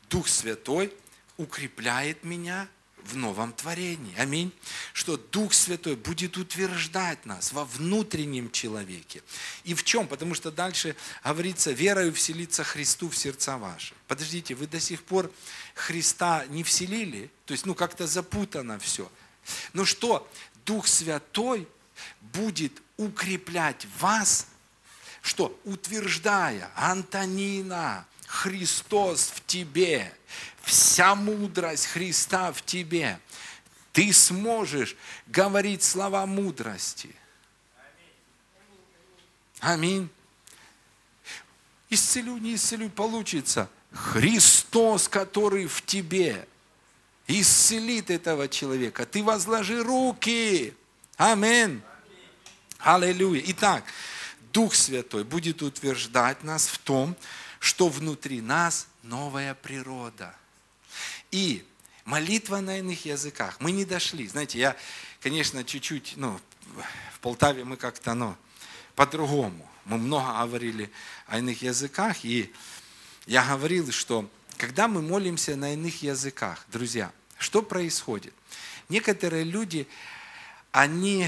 Дух 0.09 0.27
Святой 0.27 0.93
укрепляет 1.37 2.23
меня 2.23 2.67
в 3.03 3.15
новом 3.15 3.53
творении. 3.53 4.13
Аминь. 4.17 4.51
Что 4.93 5.17
Дух 5.17 5.53
Святой 5.53 5.95
будет 5.95 6.37
утверждать 6.37 7.25
нас 7.25 7.53
во 7.53 7.65
внутреннем 7.65 8.51
человеке. 8.51 9.21
И 9.63 9.73
в 9.73 9.83
чем? 9.83 10.07
Потому 10.07 10.35
что 10.35 10.51
дальше 10.51 10.95
говорится, 11.23 11.71
верою 11.71 12.13
вселиться 12.13 12.63
Христу 12.63 13.09
в 13.09 13.17
сердца 13.17 13.57
ваши. 13.57 13.93
Подождите, 14.07 14.55
вы 14.55 14.67
до 14.67 14.79
сих 14.79 15.03
пор 15.03 15.31
Христа 15.75 16.45
не 16.47 16.63
вселили? 16.63 17.29
То 17.45 17.53
есть, 17.53 17.65
ну, 17.65 17.75
как-то 17.75 18.07
запутано 18.07 18.79
все. 18.79 19.11
Ну 19.73 19.85
что, 19.85 20.29
Дух 20.65 20.87
Святой 20.87 21.67
будет 22.21 22.81
укреплять 22.97 23.87
вас, 23.99 24.47
что 25.21 25.59
утверждая, 25.63 26.71
Антонина, 26.75 28.05
Христос 28.27 29.31
в 29.35 29.45
тебе, 29.45 30.13
вся 30.71 31.15
мудрость 31.15 31.87
Христа 31.87 32.53
в 32.53 32.61
тебе, 32.61 33.19
ты 33.91 34.13
сможешь 34.13 34.95
говорить 35.27 35.83
слова 35.83 36.25
мудрости. 36.25 37.13
Аминь. 39.59 40.09
Исцелю, 41.89 42.37
не 42.37 42.55
исцелю, 42.55 42.89
получится. 42.89 43.69
Христос, 43.91 45.09
который 45.09 45.67
в 45.67 45.81
тебе, 45.85 46.47
исцелит 47.27 48.09
этого 48.09 48.47
человека. 48.47 49.05
Ты 49.05 49.23
возложи 49.23 49.83
руки. 49.83 50.73
Аминь. 51.17 51.81
Аллилуйя. 52.79 53.43
Итак, 53.47 53.83
Дух 54.53 54.73
Святой 54.73 55.25
будет 55.25 55.61
утверждать 55.61 56.45
нас 56.45 56.67
в 56.67 56.77
том, 56.77 57.17
что 57.59 57.89
внутри 57.89 58.39
нас 58.39 58.87
новая 59.03 59.53
природа. 59.53 60.33
И 61.31 61.63
молитва 62.05 62.59
на 62.59 62.79
иных 62.79 63.05
языках. 63.05 63.57
Мы 63.59 63.71
не 63.71 63.85
дошли. 63.85 64.27
Знаете, 64.27 64.59
я, 64.59 64.75
конечно, 65.21 65.63
чуть-чуть, 65.63 66.13
ну, 66.17 66.39
в 67.13 67.19
Полтаве 67.19 67.63
мы 67.63 67.77
как-то, 67.77 68.13
ну, 68.13 68.35
по-другому. 68.95 69.67
Мы 69.85 69.97
много 69.97 70.33
говорили 70.39 70.91
о 71.27 71.39
иных 71.39 71.61
языках, 71.61 72.23
и 72.23 72.53
я 73.25 73.43
говорил, 73.43 73.91
что 73.91 74.29
когда 74.57 74.87
мы 74.87 75.01
молимся 75.01 75.55
на 75.55 75.73
иных 75.73 76.03
языках, 76.03 76.65
друзья, 76.71 77.11
что 77.37 77.61
происходит? 77.63 78.33
Некоторые 78.89 79.43
люди, 79.43 79.87
они 80.71 81.27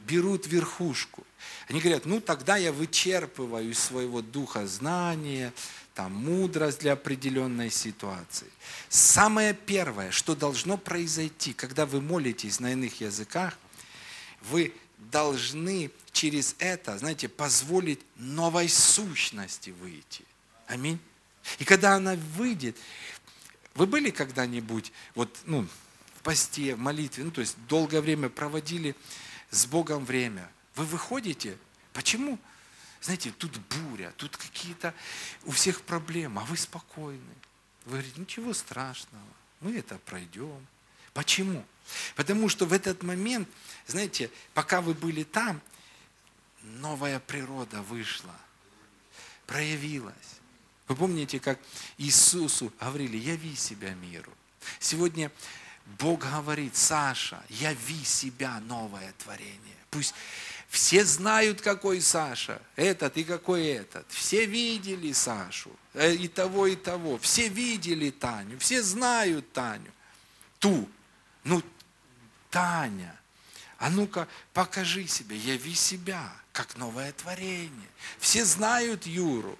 берут 0.00 0.46
верхушку. 0.46 1.24
Они 1.68 1.80
говорят, 1.80 2.04
ну 2.04 2.20
тогда 2.20 2.56
я 2.56 2.72
вычерпываю 2.72 3.70
из 3.70 3.78
своего 3.78 4.22
духа 4.22 4.66
знания, 4.66 5.52
там, 5.94 6.12
мудрость 6.14 6.80
для 6.80 6.92
определенной 6.92 7.70
ситуации. 7.70 8.46
Самое 8.88 9.54
первое, 9.54 10.10
что 10.10 10.34
должно 10.34 10.76
произойти, 10.76 11.52
когда 11.52 11.86
вы 11.86 12.00
молитесь 12.00 12.60
на 12.60 12.72
иных 12.72 13.00
языках, 13.00 13.58
вы 14.42 14.72
должны 14.98 15.90
через 16.12 16.54
это, 16.58 16.98
знаете, 16.98 17.28
позволить 17.28 18.00
новой 18.16 18.68
сущности 18.68 19.70
выйти. 19.70 20.24
Аминь. 20.66 20.98
И 21.58 21.64
когда 21.64 21.94
она 21.94 22.14
выйдет, 22.36 22.76
вы 23.74 23.86
были 23.86 24.10
когда-нибудь 24.10 24.92
вот, 25.14 25.38
ну, 25.46 25.66
в 26.16 26.22
посте, 26.22 26.74
в 26.74 26.78
молитве, 26.78 27.24
ну, 27.24 27.30
то 27.30 27.40
есть 27.40 27.56
долгое 27.68 28.00
время 28.00 28.28
проводили 28.28 28.94
с 29.50 29.66
Богом 29.66 30.04
время. 30.04 30.50
Вы 30.76 30.84
выходите, 30.84 31.56
почему? 31.92 32.38
Знаете, 33.00 33.32
тут 33.32 33.56
буря, 33.58 34.12
тут 34.16 34.36
какие-то 34.36 34.94
у 35.44 35.52
всех 35.52 35.82
проблемы, 35.82 36.42
а 36.42 36.44
вы 36.44 36.56
спокойны. 36.56 37.34
Вы 37.86 37.92
говорите, 37.92 38.20
ничего 38.20 38.52
страшного, 38.52 39.24
мы 39.60 39.76
это 39.76 39.98
пройдем. 39.98 40.66
Почему? 41.14 41.64
Потому 42.14 42.48
что 42.48 42.66
в 42.66 42.72
этот 42.72 43.02
момент, 43.02 43.48
знаете, 43.86 44.30
пока 44.54 44.80
вы 44.80 44.94
были 44.94 45.24
там, 45.24 45.60
новая 46.62 47.18
природа 47.20 47.82
вышла, 47.82 48.36
проявилась. 49.46 50.14
Вы 50.86 50.96
помните, 50.96 51.40
как 51.40 51.58
Иисусу 51.98 52.72
говорили, 52.80 53.16
яви 53.16 53.56
себя 53.56 53.94
миру. 53.94 54.32
Сегодня 54.78 55.32
Бог 55.98 56.20
говорит, 56.20 56.76
Саша, 56.76 57.42
яви 57.48 58.04
себя 58.04 58.60
новое 58.60 59.12
творение. 59.18 59.76
Пусть 59.90 60.14
все 60.70 61.04
знают, 61.04 61.60
какой 61.60 62.00
Саша, 62.00 62.62
этот 62.76 63.16
и 63.16 63.24
какой 63.24 63.66
этот. 63.66 64.06
Все 64.08 64.46
видели 64.46 65.12
Сашу, 65.12 65.70
э, 65.94 66.14
и 66.14 66.28
того, 66.28 66.68
и 66.68 66.76
того. 66.76 67.18
Все 67.18 67.48
видели 67.48 68.10
Таню, 68.10 68.56
все 68.60 68.80
знают 68.80 69.52
Таню. 69.52 69.90
Ту. 70.60 70.88
Ну, 71.42 71.60
Таня, 72.50 73.18
а 73.78 73.90
ну-ка 73.90 74.28
покажи 74.52 75.08
себя, 75.08 75.34
яви 75.34 75.74
себя, 75.74 76.32
как 76.52 76.76
новое 76.76 77.12
творение. 77.12 77.88
Все 78.20 78.44
знают 78.44 79.06
Юру 79.06 79.58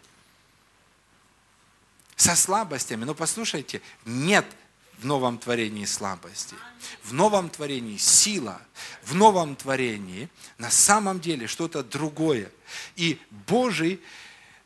со 2.14 2.36
слабостями, 2.36 3.04
но 3.04 3.14
послушайте, 3.16 3.82
нет 4.04 4.46
в 5.00 5.06
новом 5.06 5.38
творении 5.38 5.86
слабости. 5.86 6.54
В 7.02 7.14
новом 7.14 7.48
творении 7.48 7.96
сила. 7.96 8.60
В 9.02 9.14
новом 9.14 9.56
творении 9.56 10.28
на 10.58 10.70
самом 10.70 11.20
деле 11.20 11.46
что-то 11.46 11.82
другое. 11.82 12.50
И 12.96 13.18
Божий, 13.48 14.00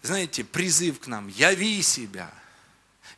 знаете, 0.02 0.44
призыв 0.44 0.98
к 0.98 1.06
нам, 1.06 1.28
яви 1.28 1.80
себя. 1.82 2.32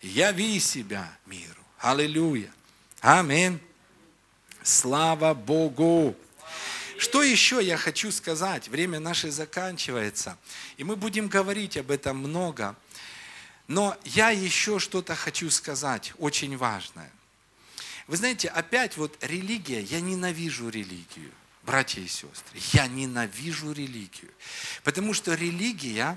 Яви 0.03 0.61
себя 0.61 1.11
миру. 1.25 1.63
Аллилуйя. 1.79 2.53
Аминь. 3.01 3.61
Слава 4.63 5.33
Богу. 5.33 6.15
Что 6.99 7.23
еще 7.23 7.63
я 7.63 7.77
хочу 7.77 8.13
сказать? 8.13 8.69
Время 8.69 9.01
наше 9.01 9.31
заканчивается. 9.31 10.37
И 10.77 10.85
мы 10.85 10.97
будем 10.97 11.29
говорить 11.29 11.77
об 11.77 11.91
этом 11.91 12.19
много. 12.19 12.77
Но 13.69 13.97
я 14.05 14.31
еще 14.31 14.79
что-то 14.79 15.15
хочу 15.15 15.51
сказать, 15.51 16.13
очень 16.19 16.57
важное. 16.57 17.11
Вы 18.07 18.17
знаете, 18.17 18.49
опять 18.49 18.97
вот 18.97 19.17
религия, 19.23 19.83
я 19.83 20.01
ненавижу 20.01 20.69
религию, 20.69 21.33
братья 21.65 22.01
и 22.01 22.07
сестры, 22.07 22.61
я 22.73 22.87
ненавижу 22.87 23.73
религию. 23.73 24.31
Потому 24.85 25.13
что 25.13 25.35
религия, 25.35 26.17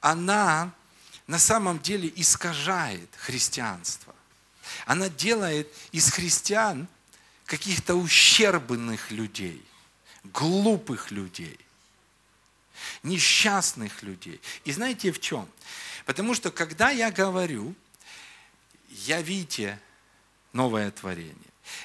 она 0.00 0.72
на 1.26 1.38
самом 1.38 1.78
деле 1.80 2.10
искажает 2.16 3.10
христианство. 3.16 4.14
Она 4.86 5.10
делает 5.10 5.68
из 5.92 6.10
христиан 6.10 6.88
каких-то 7.44 7.94
ущербных 7.94 9.10
людей, 9.10 9.62
глупых 10.24 11.10
людей, 11.10 11.58
несчастных 13.02 14.02
людей. 14.02 14.40
И 14.64 14.72
знаете 14.72 15.12
в 15.12 15.20
чем? 15.20 15.46
Потому 16.08 16.32
что 16.32 16.50
когда 16.50 16.88
я 16.88 17.10
говорю, 17.10 17.74
я 18.88 19.20
видите 19.20 19.78
новое 20.54 20.90
творение, 20.90 21.34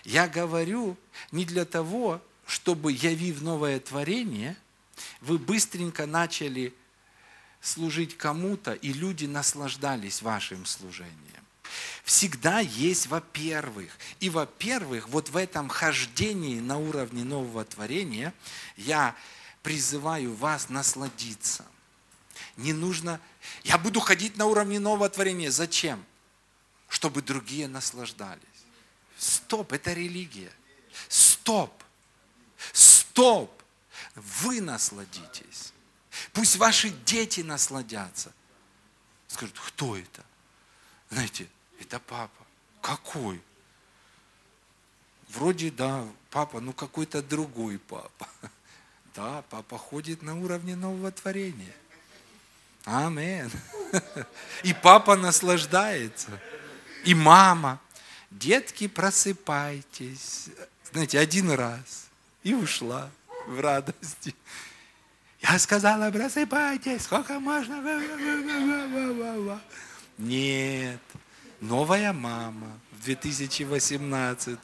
я 0.05 0.29
говорю 0.29 0.95
не 1.33 1.43
для 1.43 1.65
того, 1.65 2.21
чтобы, 2.47 2.93
явив 2.93 3.41
новое 3.41 3.81
творение, 3.81 4.55
вы 5.19 5.37
быстренько 5.37 6.05
начали 6.05 6.73
служить 7.59 8.15
кому-то, 8.15 8.71
и 8.71 8.93
люди 8.93 9.25
наслаждались 9.25 10.21
вашим 10.21 10.65
служением. 10.65 11.45
Всегда 12.05 12.61
есть 12.61 13.07
во-первых. 13.07 13.91
И 14.21 14.29
во-первых, 14.29 15.09
вот 15.09 15.27
в 15.31 15.35
этом 15.35 15.67
хождении 15.67 16.61
на 16.61 16.77
уровне 16.77 17.25
нового 17.25 17.65
творения 17.65 18.33
я 18.77 19.17
призываю 19.63 20.33
вас 20.33 20.69
насладиться. 20.69 21.65
Не 22.57 22.73
нужно... 22.73 23.19
Я 23.63 23.77
буду 23.77 23.99
ходить 23.99 24.37
на 24.37 24.45
уровне 24.45 24.79
нового 24.79 25.09
творения. 25.09 25.51
Зачем? 25.51 26.03
Чтобы 26.87 27.21
другие 27.21 27.67
наслаждались. 27.67 28.41
Стоп, 29.17 29.73
это 29.73 29.93
религия. 29.93 30.51
Стоп. 31.09 31.83
Стоп. 32.71 33.63
Вы 34.15 34.61
насладитесь. 34.61 35.73
Пусть 36.31 36.57
ваши 36.57 36.89
дети 36.89 37.41
насладятся. 37.41 38.31
Скажут, 39.27 39.59
кто 39.59 39.97
это? 39.97 40.23
Знаете, 41.09 41.47
это 41.79 41.99
папа. 41.99 42.45
Какой? 42.81 43.41
Вроде, 45.29 45.71
да, 45.71 46.07
папа, 46.29 46.59
ну 46.59 46.73
какой-то 46.73 47.21
другой 47.21 47.79
папа. 47.79 48.27
Да, 49.15 49.43
папа 49.51 49.77
ходит 49.77 50.23
на 50.23 50.35
уровне 50.35 50.75
нового 50.75 51.11
творения. 51.11 51.75
Амин. 52.85 53.51
И 54.63 54.73
папа 54.73 55.15
наслаждается. 55.15 56.29
И 57.05 57.13
мама. 57.13 57.79
Детки, 58.31 58.87
просыпайтесь. 58.87 60.49
Знаете, 60.91 61.19
один 61.19 61.51
раз. 61.51 62.07
И 62.43 62.53
ушла 62.53 63.09
в 63.47 63.59
радости. 63.59 64.35
Я 65.41 65.59
сказала, 65.59 66.09
просыпайтесь, 66.11 67.03
сколько 67.03 67.39
можно. 67.39 67.75
Нет. 70.17 70.99
Новая 71.59 72.13
мама 72.13 72.79
в 72.91 73.03
2018. 73.03 74.59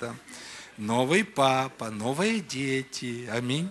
Новый 0.78 1.24
папа, 1.24 1.90
новые 1.90 2.40
дети. 2.40 3.28
Аминь. 3.32 3.70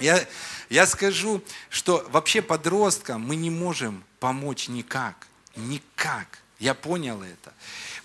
Я, 0.00 0.26
я 0.70 0.86
скажу, 0.86 1.42
что 1.68 2.06
вообще 2.10 2.42
подросткам 2.42 3.22
мы 3.22 3.36
не 3.36 3.50
можем 3.50 4.04
помочь 4.20 4.68
никак. 4.68 5.26
Никак. 5.56 6.38
Я 6.58 6.74
понял 6.74 7.22
это. 7.22 7.52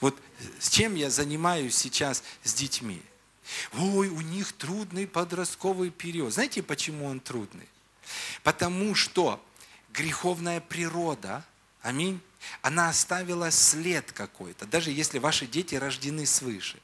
Вот 0.01 0.17
с 0.59 0.69
чем 0.69 0.95
я 0.95 1.09
занимаюсь 1.09 1.75
сейчас 1.75 2.23
с 2.43 2.53
детьми. 2.53 3.01
Ой, 3.73 4.09
у 4.09 4.21
них 4.21 4.53
трудный 4.53 5.07
подростковый 5.07 5.89
период. 5.89 6.33
Знаете, 6.33 6.61
почему 6.61 7.05
он 7.05 7.19
трудный? 7.19 7.67
Потому 8.43 8.95
что 8.95 9.43
греховная 9.91 10.61
природа, 10.61 11.43
аминь, 11.81 12.19
она 12.61 12.89
оставила 12.89 13.51
след 13.51 14.11
какой-то, 14.11 14.65
даже 14.65 14.91
если 14.91 15.19
ваши 15.19 15.45
дети 15.45 15.75
рождены 15.75 16.25
свыше. 16.25 16.77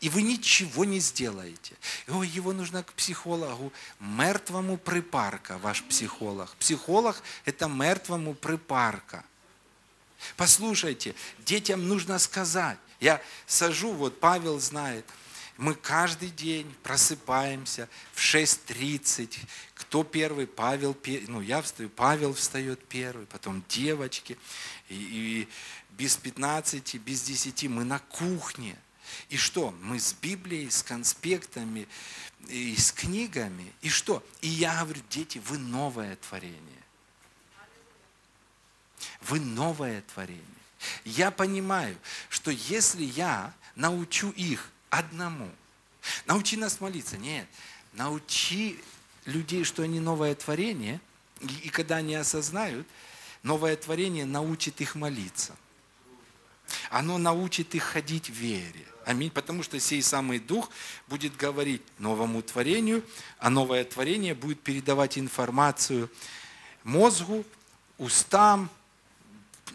И 0.00 0.08
вы 0.08 0.22
ничего 0.22 0.84
не 0.84 1.00
сделаете. 1.00 1.74
Ой, 2.08 2.28
его 2.28 2.52
нужно 2.52 2.82
к 2.82 2.92
психологу. 2.92 3.72
Мертвому 4.00 4.76
припарка 4.76 5.58
ваш 5.58 5.82
психолог. 5.82 6.54
Психолог– 6.56 7.22
это 7.44 7.68
мертвому 7.68 8.34
припарка. 8.34 9.24
Послушайте, 10.36 11.14
детям 11.40 11.88
нужно 11.88 12.18
сказать. 12.18 12.78
Я 13.00 13.20
сажу, 13.46 13.92
вот 13.92 14.20
Павел 14.20 14.60
знает, 14.60 15.04
мы 15.56 15.74
каждый 15.74 16.30
день 16.30 16.72
просыпаемся 16.82 17.88
в 18.14 18.20
6.30. 18.20 19.38
Кто 19.74 20.02
первый? 20.04 20.46
Павел, 20.46 20.96
ну 21.28 21.40
я 21.40 21.62
встаю, 21.62 21.90
Павел 21.90 22.34
встает 22.34 22.84
первый, 22.88 23.26
потом 23.26 23.62
девочки. 23.68 24.38
И, 24.88 24.94
и 24.94 25.48
без 25.90 26.16
15, 26.16 26.96
без 26.96 27.22
10 27.22 27.64
мы 27.64 27.84
на 27.84 27.98
кухне. 27.98 28.76
И 29.28 29.36
что? 29.36 29.70
Мы 29.82 29.98
с 29.98 30.12
Библией, 30.14 30.70
с 30.70 30.82
конспектами, 30.82 31.88
и 32.48 32.76
с 32.76 32.92
книгами. 32.92 33.72
И 33.80 33.88
что? 33.88 34.24
И 34.40 34.48
я 34.48 34.82
говорю, 34.82 35.02
дети, 35.10 35.40
вы 35.46 35.58
новое 35.58 36.16
творение. 36.16 36.60
Вы 39.22 39.40
новое 39.40 40.02
творение. 40.02 40.42
Я 41.04 41.30
понимаю, 41.30 41.96
что 42.28 42.50
если 42.50 43.04
я 43.04 43.54
научу 43.76 44.30
их 44.30 44.70
одному, 44.90 45.50
научи 46.26 46.56
нас 46.56 46.80
молиться, 46.80 47.16
нет, 47.16 47.46
научи 47.92 48.78
людей, 49.24 49.64
что 49.64 49.82
они 49.82 50.00
новое 50.00 50.34
творение, 50.34 51.00
и, 51.40 51.46
и 51.46 51.68
когда 51.68 51.96
они 51.96 52.14
осознают, 52.14 52.86
новое 53.42 53.76
творение 53.76 54.24
научит 54.26 54.80
их 54.80 54.94
молиться. 54.94 55.56
Оно 56.90 57.18
научит 57.18 57.74
их 57.74 57.84
ходить 57.84 58.30
в 58.30 58.34
вере. 58.34 58.86
Аминь. 59.04 59.30
Потому 59.30 59.62
что 59.62 59.78
сей 59.80 60.02
самый 60.02 60.38
Дух 60.38 60.70
будет 61.08 61.36
говорить 61.36 61.82
новому 61.98 62.42
творению, 62.42 63.04
а 63.38 63.50
новое 63.50 63.84
творение 63.84 64.34
будет 64.34 64.60
передавать 64.60 65.18
информацию 65.18 66.10
мозгу, 66.84 67.44
устам 67.98 68.70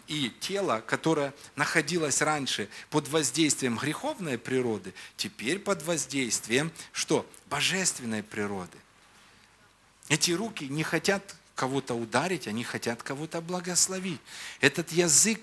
и 0.08 0.32
тело, 0.40 0.84
которое 0.86 1.34
находилось 1.56 2.22
раньше 2.22 2.70
под 2.90 3.08
воздействием 3.10 3.78
греховной 3.78 4.38
природы, 4.38 4.94
теперь 5.18 5.60
под 5.60 5.84
воздействием 5.84 6.72
что? 6.92 7.26
Божественной 7.50 8.24
природы. 8.24 8.78
Эти 10.10 10.32
руки 10.32 10.68
не 10.68 10.84
хотят 10.84 11.36
кого-то 11.56 11.96
ударить, 11.96 12.48
они 12.48 12.64
хотят 12.64 13.04
кого-то 13.04 13.42
благословить. 13.42 14.22
Этот 14.62 14.92
язык 14.92 15.42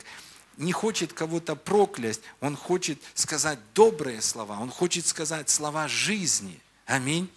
не 0.56 0.72
хочет 0.72 1.12
кого-то 1.12 1.56
проклясть, 1.56 2.22
он 2.40 2.56
хочет 2.56 3.00
сказать 3.14 3.58
добрые 3.74 4.22
слова, 4.22 4.58
он 4.60 4.70
хочет 4.70 5.06
сказать 5.06 5.50
слова 5.50 5.88
жизни. 5.88 6.60
Аминь. 6.86 7.30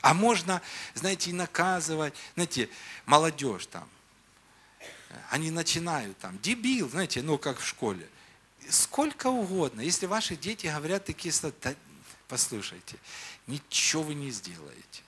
А 0.00 0.12
можно, 0.12 0.60
знаете, 0.94 1.30
и 1.30 1.32
наказывать, 1.32 2.14
знаете, 2.34 2.68
молодежь 3.06 3.66
там, 3.66 3.88
они 5.30 5.50
начинают 5.50 6.18
там, 6.18 6.38
дебил, 6.40 6.88
знаете, 6.90 7.22
ну 7.22 7.38
как 7.38 7.58
в 7.58 7.66
школе. 7.66 8.08
Сколько 8.68 9.28
угодно. 9.28 9.80
Если 9.80 10.06
ваши 10.06 10.36
дети 10.36 10.66
говорят 10.66 11.04
такие 11.04 11.32
слова, 11.32 11.54
послушайте, 12.28 12.96
ничего 13.46 14.02
вы 14.02 14.14
не 14.14 14.30
сделаете 14.30 15.02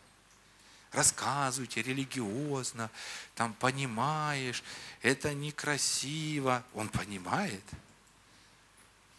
рассказывайте 0.93 1.83
религиозно, 1.83 2.91
там 3.35 3.55
понимаешь, 3.55 4.63
это 5.03 5.35
некрасиво. 5.35 6.65
Он 6.75 6.89
понимает. 6.89 7.65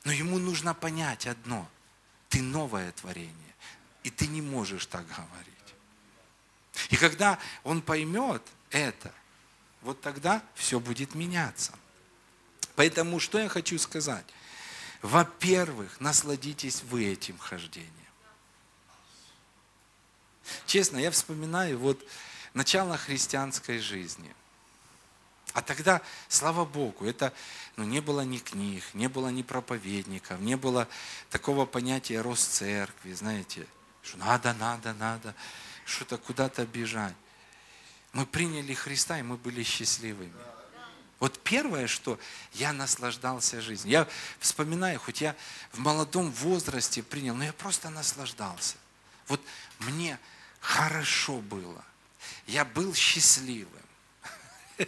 Но 0.03 0.11
ему 0.11 0.39
нужно 0.39 0.73
понять 0.73 1.27
одно. 1.27 1.69
Ты 2.29 2.41
новое 2.41 2.91
творение. 2.93 3.33
И 4.03 4.09
ты 4.09 4.27
не 4.27 4.41
можешь 4.41 4.85
так 4.85 5.05
говорить. 5.07 5.53
И 6.89 6.95
когда 6.95 7.39
он 7.63 7.81
поймет 7.81 8.41
это, 8.69 9.13
вот 9.81 10.01
тогда 10.01 10.41
все 10.55 10.79
будет 10.79 11.15
меняться. 11.15 11.73
Поэтому 12.75 13.19
что 13.19 13.39
я 13.39 13.49
хочу 13.49 13.77
сказать? 13.79 14.25
Во-первых, 15.01 15.99
насладитесь 15.99 16.83
вы 16.83 17.05
этим 17.05 17.37
хождением. 17.37 17.91
Честно, 20.65 20.97
я 20.97 21.11
вспоминаю 21.11 21.77
вот 21.79 21.99
начало 22.53 22.97
христианской 22.97 23.79
жизни. 23.79 24.33
А 25.53 25.61
тогда, 25.61 26.01
слава 26.27 26.65
Богу, 26.65 27.05
это 27.05 27.33
ну, 27.77 27.83
не 27.83 27.99
было 27.99 28.21
ни 28.21 28.37
книг, 28.37 28.83
не 28.93 29.07
было 29.07 29.29
ни 29.29 29.41
проповедников, 29.41 30.39
не 30.39 30.55
было 30.55 30.87
такого 31.29 31.65
понятия 31.65 32.21
рост 32.21 32.51
церкви, 32.51 33.13
знаете, 33.13 33.65
что 34.03 34.17
надо, 34.17 34.53
надо, 34.53 34.93
надо, 34.93 35.33
что-то 35.85 36.17
куда-то 36.17 36.65
бежать. 36.65 37.15
Мы 38.13 38.25
приняли 38.25 38.73
Христа, 38.73 39.19
и 39.19 39.23
мы 39.23 39.37
были 39.37 39.63
счастливыми. 39.63 40.33
Вот 41.19 41.39
первое, 41.39 41.87
что 41.87 42.19
я 42.53 42.73
наслаждался 42.73 43.59
жизнью. 43.59 43.91
Я 43.91 44.07
вспоминаю, 44.39 44.99
хоть 44.99 45.21
я 45.21 45.35
в 45.71 45.79
молодом 45.79 46.31
возрасте 46.31 47.01
принял, 47.01 47.33
но 47.33 47.43
я 47.43 47.53
просто 47.53 47.89
наслаждался. 47.89 48.75
Вот 49.27 49.41
мне 49.79 50.19
хорошо 50.59 51.39
было. 51.39 51.83
Я 52.45 52.65
был 52.65 52.93
счастливым. 52.93 53.71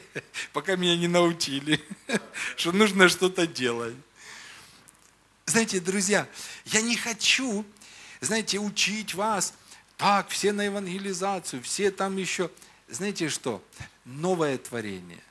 Пока 0.53 0.75
меня 0.75 0.95
не 0.95 1.07
научили, 1.07 1.83
что 2.55 2.71
нужно 2.71 3.09
что-то 3.09 3.47
делать. 3.47 3.95
Знаете, 5.45 5.79
друзья, 5.79 6.27
я 6.65 6.81
не 6.81 6.95
хочу, 6.95 7.65
знаете, 8.21 8.59
учить 8.59 9.15
вас, 9.15 9.53
так, 9.97 10.29
все 10.29 10.53
на 10.53 10.61
евангелизацию, 10.61 11.61
все 11.63 11.91
там 11.91 12.17
еще. 12.17 12.51
Знаете 12.87 13.29
что? 13.29 13.63
Новое 14.05 14.57
творение. 14.57 15.23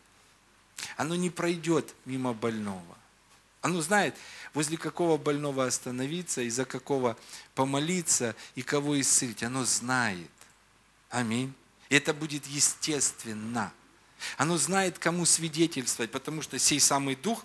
Оно 0.97 1.14
не 1.14 1.30
пройдет 1.30 1.95
мимо 2.05 2.34
больного. 2.34 2.97
Оно 3.61 3.80
знает, 3.82 4.14
возле 4.54 4.76
какого 4.76 5.16
больного 5.16 5.66
остановиться, 5.66 6.42
и 6.42 6.50
за 6.50 6.64
какого 6.64 7.16
помолиться, 7.54 8.36
и 8.54 8.62
кого 8.62 9.00
исцелить. 9.00 9.42
Оно 9.42 9.64
знает. 9.64 10.30
Аминь. 11.11 11.52
И 11.88 11.96
это 11.96 12.14
будет 12.14 12.46
естественно. 12.46 13.72
Оно 14.36 14.56
знает, 14.59 14.98
кому 14.98 15.26
свидетельствовать, 15.26 16.11
потому 16.11 16.42
что 16.42 16.59
сей 16.59 16.80
самый 16.80 17.16
дух 17.16 17.44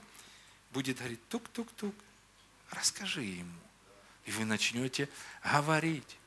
будет 0.71 0.97
говорить, 0.97 1.19
тук-тук-тук, 1.29 1.95
расскажи 2.71 3.21
ему. 3.21 3.59
И 4.25 4.31
вы 4.31 4.45
начнете 4.45 5.09
говорить. 5.43 6.17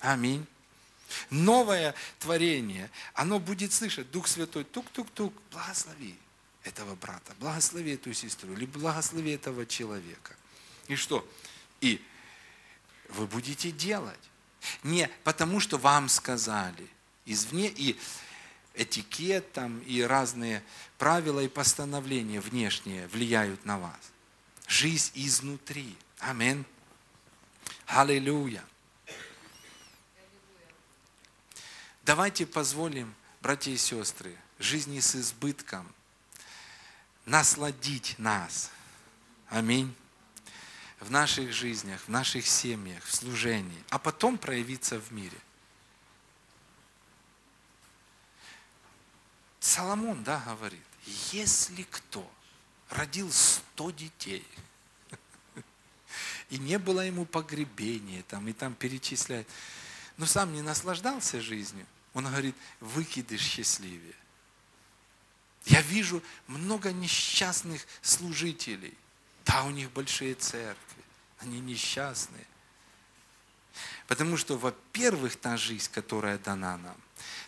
Аминь. 0.00 0.46
Новое 1.30 1.94
творение, 2.18 2.90
оно 3.14 3.38
будет 3.38 3.72
слышать, 3.72 4.10
Дух 4.10 4.28
Святой, 4.28 4.64
тук-тук-тук, 4.64 5.32
благослови 5.50 6.18
этого 6.68 6.94
брата, 6.94 7.34
благослови 7.40 7.94
эту 7.94 8.12
сестру, 8.12 8.52
или 8.52 8.66
благослови 8.66 9.32
этого 9.32 9.66
человека. 9.66 10.36
И 10.86 10.96
что? 10.96 11.28
И 11.80 12.04
вы 13.08 13.26
будете 13.26 13.70
делать. 13.70 14.18
Не 14.82 15.08
потому, 15.24 15.60
что 15.60 15.78
вам 15.78 16.08
сказали 16.08 16.88
извне, 17.24 17.68
и 17.68 17.98
этикет 18.74 19.52
там, 19.52 19.80
и 19.80 20.00
разные 20.02 20.62
правила 20.98 21.40
и 21.40 21.48
постановления 21.48 22.40
внешние 22.40 23.06
влияют 23.08 23.64
на 23.64 23.78
вас. 23.78 24.00
Жизнь 24.66 25.12
изнутри. 25.14 25.96
Амин. 26.18 26.64
Аллилуйя. 27.86 28.64
Давайте 32.04 32.46
позволим, 32.46 33.14
братья 33.42 33.70
и 33.70 33.76
сестры, 33.76 34.34
жизни 34.58 35.00
с 35.00 35.14
избытком 35.14 35.86
насладить 37.28 38.18
нас. 38.18 38.70
Аминь 39.48 39.94
в 41.00 41.10
наших 41.10 41.52
жизнях, 41.52 42.00
в 42.02 42.08
наших 42.08 42.46
семьях, 42.46 43.04
в 43.04 43.14
служении, 43.14 43.84
а 43.90 43.98
потом 43.98 44.36
проявиться 44.36 44.98
в 44.98 45.12
мире. 45.12 45.38
Соломон, 49.60 50.24
да, 50.24 50.42
говорит, 50.46 50.82
если 51.32 51.84
кто 51.84 52.28
родил 52.90 53.30
сто 53.30 53.90
детей, 53.90 54.46
и 56.50 56.58
не 56.58 56.78
было 56.78 57.02
ему 57.02 57.26
погребения, 57.26 58.22
там, 58.24 58.48
и 58.48 58.52
там 58.52 58.74
перечисляет, 58.74 59.48
но 60.16 60.26
сам 60.26 60.52
не 60.52 60.62
наслаждался 60.62 61.40
жизнью, 61.40 61.86
он 62.14 62.24
говорит, 62.24 62.56
выкидыш 62.80 63.40
счастливее. 63.40 64.14
Я 65.68 65.80
вижу 65.82 66.22
много 66.46 66.92
несчастных 66.92 67.86
служителей. 68.02 68.96
Да, 69.44 69.64
у 69.64 69.70
них 69.70 69.90
большие 69.92 70.34
церкви 70.34 70.98
они 71.40 71.60
несчастные. 71.60 72.44
Потому 74.06 74.36
что, 74.36 74.56
во-первых, 74.58 75.36
та 75.36 75.56
жизнь, 75.56 75.90
которая 75.92 76.38
дана 76.38 76.76
нам, 76.78 76.96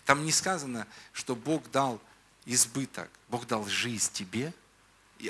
там 0.05 0.25
не 0.25 0.33
сказано, 0.33 0.87
что 1.13 1.35
Бог 1.35 1.71
дал 1.71 2.01
избыток. 2.47 3.11
Бог 3.29 3.47
дал 3.47 3.67
жизнь 3.67 4.13
тебе, 4.13 4.53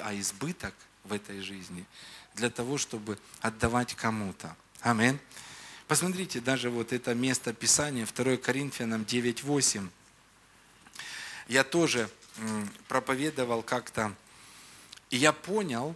а 0.02 0.14
избыток 0.14 0.74
в 1.04 1.12
этой 1.12 1.40
жизни 1.40 1.86
для 2.34 2.50
того, 2.50 2.78
чтобы 2.78 3.18
отдавать 3.40 3.94
кому-то. 3.94 4.54
Аминь. 4.80 5.18
Посмотрите, 5.88 6.40
даже 6.40 6.70
вот 6.70 6.92
это 6.92 7.14
место 7.14 7.52
Писания, 7.52 8.06
2 8.06 8.36
Коринфянам 8.36 9.02
9.8. 9.02 9.88
Я 11.48 11.64
тоже 11.64 12.08
проповедовал 12.88 13.62
как-то, 13.62 14.14
и 15.10 15.16
я 15.16 15.32
понял 15.32 15.94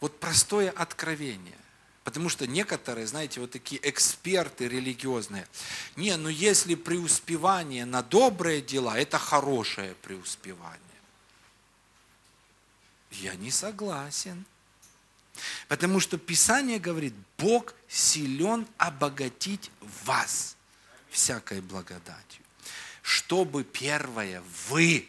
вот 0.00 0.18
простое 0.20 0.70
откровение. 0.70 1.56
Потому 2.04 2.28
что 2.28 2.46
некоторые, 2.46 3.06
знаете, 3.06 3.40
вот 3.40 3.52
такие 3.52 3.80
эксперты 3.88 4.68
религиозные. 4.68 5.46
Не, 5.94 6.16
ну 6.16 6.28
если 6.28 6.74
преуспевание 6.74 7.84
на 7.84 8.02
добрые 8.02 8.60
дела, 8.60 8.98
это 8.98 9.18
хорошее 9.18 9.94
преуспевание. 10.02 10.80
Я 13.12 13.34
не 13.36 13.50
согласен. 13.50 14.44
Потому 15.68 16.00
что 16.00 16.18
Писание 16.18 16.78
говорит, 16.78 17.14
Бог 17.38 17.74
силен 17.88 18.66
обогатить 18.78 19.70
вас 20.04 20.56
всякой 21.08 21.60
благодатью. 21.60 22.42
Чтобы 23.02 23.64
первое, 23.64 24.42
вы 24.68 25.08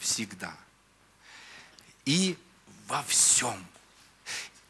всегда 0.00 0.52
и 2.04 2.36
во 2.88 3.04
всем 3.04 3.64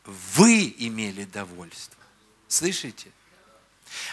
вы 0.04 0.74
имели 0.78 1.24
довольство. 1.24 1.96
Слышите? 2.48 3.10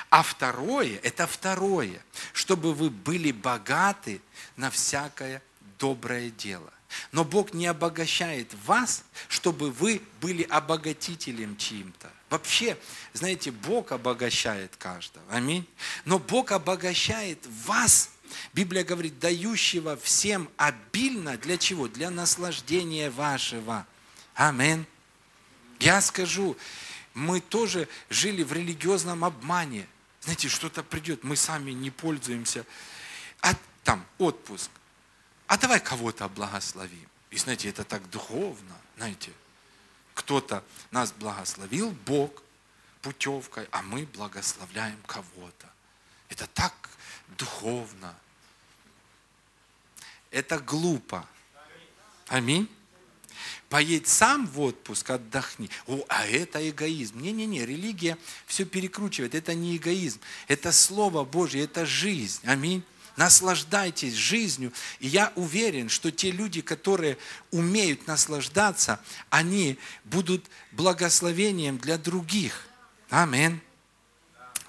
А 0.10 0.24
второе, 0.24 1.00
это 1.04 1.28
второе, 1.28 2.02
чтобы 2.34 2.74
вы 2.74 2.90
были 2.90 3.32
богаты 3.32 4.22
на 4.56 4.70
всякое 4.70 5.44
доброе 5.78 6.30
дело. 6.30 6.72
Но 7.12 7.26
Бог 7.26 7.54
не 7.54 7.68
обогащает 7.68 8.54
вас, 8.66 9.04
чтобы 9.28 9.72
вы 9.72 10.02
были 10.22 10.44
обогатителем 10.44 11.58
чьим-то. 11.58 12.10
Вообще, 12.30 12.78
знаете, 13.14 13.52
Бог 13.52 13.92
обогащает 13.92 14.76
каждого. 14.78 15.26
Аминь. 15.30 15.68
Но 16.06 16.18
Бог 16.18 16.52
обогащает 16.52 17.46
вас, 17.66 18.12
Библия 18.54 18.84
говорит, 18.84 19.20
дающего 19.20 19.98
всем 19.98 20.50
обильно. 20.58 21.38
Для 21.38 21.58
чего? 21.58 21.88
Для 21.88 22.10
наслаждения 22.10 23.10
вашего. 23.10 23.86
Аминь. 24.36 24.86
Я 25.80 26.02
скажу, 26.02 26.58
мы 27.14 27.40
тоже 27.40 27.88
жили 28.10 28.44
в 28.44 28.54
религиозном 28.54 29.24
обмане. 29.24 29.88
Знаете, 30.22 30.50
что-то 30.50 30.84
придет, 30.84 31.24
мы 31.24 31.36
сами 31.36 31.72
не 31.72 31.90
пользуемся. 31.90 32.66
А 33.42 33.56
там 33.84 34.06
отпуск. 34.18 34.70
А 35.48 35.58
давай 35.58 35.80
кого-то 35.80 36.28
благословим. 36.28 37.08
И 37.30 37.38
знаете, 37.38 37.70
это 37.70 37.84
так 37.84 38.10
духовно, 38.10 38.76
знаете. 38.98 39.32
Кто-то 40.14 40.64
нас 40.92 41.12
благословил, 41.12 41.92
Бог, 42.06 42.44
путевкой, 43.02 43.68
а 43.72 43.82
мы 43.82 44.06
благословляем 44.06 45.00
кого-то. 45.06 45.70
Это 46.30 46.48
так 46.48 46.74
духовно. 47.38 48.16
Это 50.32 50.60
глупо. 50.60 51.28
Аминь. 52.28 52.70
Поедь 53.70 54.08
сам 54.08 54.48
в 54.48 54.62
отпуск, 54.62 55.10
отдохни. 55.10 55.70
О, 55.88 56.04
а 56.08 56.26
это 56.26 56.70
эгоизм. 56.70 57.20
Не-не-не, 57.20 57.66
религия 57.66 58.18
все 58.46 58.66
перекручивает. 58.66 59.36
Это 59.36 59.54
не 59.54 59.76
эгоизм. 59.76 60.20
Это 60.48 60.72
Слово 60.72 61.26
Божье, 61.26 61.64
это 61.64 61.86
жизнь. 61.86 62.42
Аминь. 62.46 62.84
Наслаждайтесь 63.18 64.14
жизнью. 64.14 64.72
И 65.00 65.08
я 65.08 65.34
уверен, 65.36 65.90
что 65.90 66.12
те 66.12 66.32
люди, 66.32 66.62
которые 66.62 67.18
умеют 67.52 68.08
наслаждаться, 68.08 69.02
они 69.30 69.78
будут 70.06 70.46
благословением 70.72 71.78
для 71.78 71.98
других. 71.98 72.68
Аминь. 73.10 73.60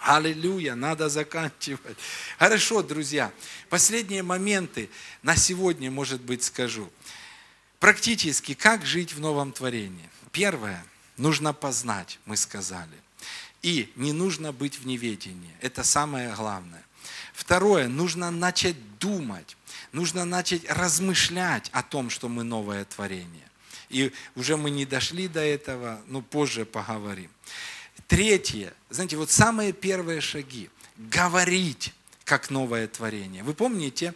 Аллилуйя, 0.01 0.75
надо 0.75 1.09
заканчивать. 1.09 1.99
Хорошо, 2.39 2.83
друзья, 2.83 3.33
последние 3.69 4.23
моменты 4.23 4.91
на 5.23 5.37
сегодня, 5.37 5.91
может 5.91 6.21
быть, 6.21 6.45
скажу. 6.45 6.91
Практически, 7.81 8.55
как 8.55 8.85
жить 8.87 9.13
в 9.13 9.21
новом 9.21 9.53
творении? 9.53 10.09
Первое, 10.33 10.85
нужно 11.17 11.53
познать, 11.53 12.19
мы 12.27 12.37
сказали. 12.37 12.97
И 13.63 13.93
не 13.97 14.13
нужно 14.13 14.53
быть 14.53 14.79
в 14.79 14.87
неведении. 14.87 15.55
Это 15.61 15.83
самое 15.83 16.33
главное. 16.35 16.85
Второе, 17.33 17.89
нужно 17.89 18.31
начать 18.31 18.77
думать, 18.99 19.57
нужно 19.93 20.25
начать 20.25 20.69
размышлять 20.69 21.71
о 21.73 21.83
том, 21.83 22.11
что 22.11 22.29
мы 22.29 22.45
новое 22.45 22.85
творение. 22.85 23.49
И 23.89 24.13
уже 24.35 24.57
мы 24.57 24.71
не 24.71 24.85
дошли 24.85 25.29
до 25.29 25.41
этого, 25.41 26.01
но 26.07 26.21
позже 26.21 26.65
поговорим. 26.65 27.31
Третье, 28.09 28.73
знаете, 28.89 29.17
вот 29.19 29.31
самые 29.31 29.73
первые 29.73 30.23
шаги. 30.23 30.71
Говорить 30.97 31.93
как 32.25 32.49
новое 32.49 32.89
творение. 32.89 33.43
Вы 33.43 33.53
помните, 33.53 34.15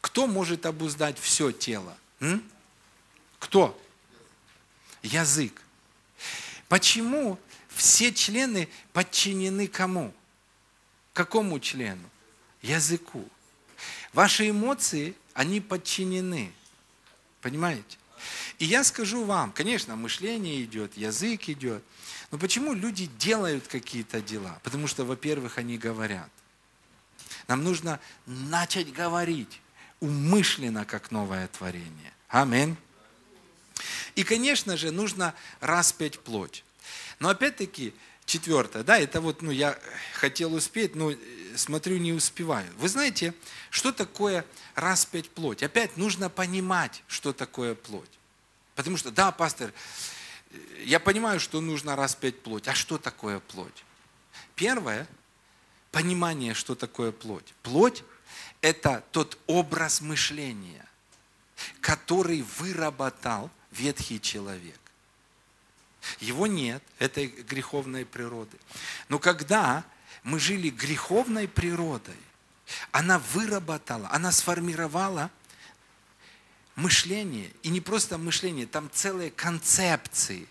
кто 0.00 0.26
может 0.26 0.66
обуздать 0.66 1.18
все 1.18 1.52
тело? 1.52 1.96
М? 2.18 2.42
Кто? 3.38 3.80
Язык. 5.02 5.62
Почему 6.68 7.38
все 7.68 8.12
члены 8.12 8.68
подчинены 8.92 9.68
кому? 9.68 10.12
Какому 11.12 11.60
члену? 11.60 12.10
Языку. 12.60 13.26
Ваши 14.12 14.50
эмоции, 14.50 15.14
они 15.32 15.60
подчинены. 15.60 16.52
Понимаете? 17.40 17.98
И 18.58 18.64
я 18.64 18.82
скажу 18.82 19.24
вам, 19.24 19.52
конечно, 19.52 19.94
мышление 19.94 20.64
идет, 20.64 20.96
язык 20.96 21.48
идет. 21.48 21.84
Но 22.30 22.38
почему 22.38 22.74
люди 22.74 23.06
делают 23.18 23.68
какие-то 23.68 24.20
дела? 24.20 24.60
Потому 24.62 24.86
что, 24.86 25.04
во-первых, 25.04 25.58
они 25.58 25.78
говорят. 25.78 26.28
Нам 27.46 27.64
нужно 27.64 28.00
начать 28.26 28.92
говорить 28.92 29.60
умышленно, 30.00 30.84
как 30.84 31.10
новое 31.10 31.48
творение. 31.48 32.12
Аминь. 32.28 32.76
И, 34.14 34.24
конечно 34.24 34.76
же, 34.76 34.90
нужно 34.90 35.34
распять 35.60 36.18
плоть. 36.18 36.64
Но 37.18 37.30
опять-таки, 37.30 37.94
четвертое, 38.26 38.82
да, 38.82 38.98
это 38.98 39.20
вот, 39.20 39.42
ну, 39.42 39.50
я 39.50 39.78
хотел 40.14 40.54
успеть, 40.54 40.94
но 40.94 41.12
смотрю, 41.56 41.98
не 41.98 42.12
успеваю. 42.12 42.70
Вы 42.76 42.88
знаете, 42.88 43.34
что 43.70 43.92
такое 43.92 44.44
распять 44.74 45.30
плоть? 45.30 45.62
Опять 45.62 45.96
нужно 45.96 46.28
понимать, 46.28 47.02
что 47.08 47.32
такое 47.32 47.74
плоть. 47.74 48.10
Потому 48.74 48.96
что, 48.96 49.10
да, 49.10 49.32
пастор, 49.32 49.72
я 50.84 51.00
понимаю, 51.00 51.40
что 51.40 51.60
нужно 51.60 51.96
распять 51.96 52.40
плоть. 52.42 52.68
А 52.68 52.74
что 52.74 52.98
такое 52.98 53.40
плоть? 53.40 53.84
Первое, 54.54 55.06
понимание, 55.92 56.54
что 56.54 56.74
такое 56.74 57.12
плоть. 57.12 57.54
Плоть– 57.62 58.04
это 58.60 59.04
тот 59.12 59.38
образ 59.46 60.00
мышления, 60.00 60.86
который 61.80 62.42
выработал 62.58 63.50
ветхий 63.70 64.20
человек. 64.20 64.78
Его 66.20 66.46
нет, 66.46 66.82
этой 66.98 67.26
греховной 67.26 68.06
природы. 68.06 68.56
Но 69.08 69.18
когда 69.18 69.84
мы 70.22 70.38
жили 70.40 70.70
греховной 70.70 71.48
природой, 71.48 72.16
она 72.92 73.18
выработала, 73.18 74.08
она 74.10 74.32
сформировала 74.32 75.30
мышление. 76.78 77.50
И 77.62 77.68
не 77.68 77.80
просто 77.80 78.16
мышление, 78.16 78.66
там 78.66 78.88
целые 78.92 79.30
концепции, 79.30 80.46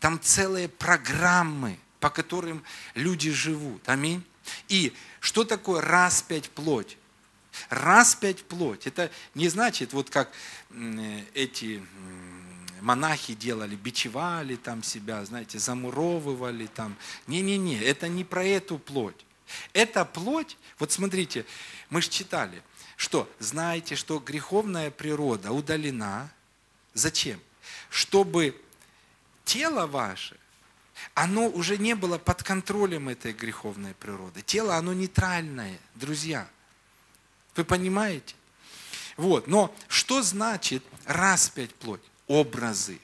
там 0.00 0.20
целые 0.20 0.68
программы, 0.68 1.78
по 2.00 2.08
которым 2.08 2.64
люди 2.94 3.30
живут. 3.30 3.88
Аминь. 3.88 4.24
И 4.68 4.92
что 5.20 5.44
такое 5.44 5.80
распять 5.80 6.50
плоть? 6.50 6.96
Распять 7.68 8.44
плоть. 8.44 8.86
Это 8.86 9.10
не 9.34 9.48
значит, 9.48 9.92
вот 9.92 10.08
как 10.08 10.32
эти 11.34 11.84
монахи 12.80 13.34
делали, 13.34 13.76
бичевали 13.76 14.56
там 14.56 14.82
себя, 14.82 15.24
знаете, 15.24 15.58
замуровывали 15.58 16.66
там. 16.66 16.96
Не-не-не, 17.26 17.78
это 17.78 18.08
не 18.08 18.24
про 18.24 18.44
эту 18.44 18.78
плоть. 18.78 19.26
Эта 19.72 20.04
плоть, 20.04 20.56
вот 20.78 20.92
смотрите, 20.92 21.44
мы 21.90 22.00
же 22.00 22.08
читали, 22.08 22.62
что 23.02 23.28
знаете, 23.40 23.96
что 23.96 24.20
греховная 24.20 24.92
природа 24.92 25.50
удалена. 25.50 26.30
Зачем? 26.94 27.40
Чтобы 27.90 28.56
тело 29.44 29.88
ваше, 29.88 30.36
оно 31.12 31.48
уже 31.48 31.78
не 31.78 31.96
было 31.96 32.18
под 32.18 32.44
контролем 32.44 33.08
этой 33.08 33.32
греховной 33.32 33.94
природы. 33.94 34.42
Тело, 34.42 34.76
оно 34.76 34.92
нейтральное, 34.92 35.80
друзья. 35.96 36.46
Вы 37.56 37.64
понимаете? 37.64 38.36
Вот. 39.16 39.48
Но 39.48 39.74
что 39.88 40.22
значит 40.22 40.84
распять 41.04 41.74
плоть? 41.74 42.02
образы, 42.28 43.00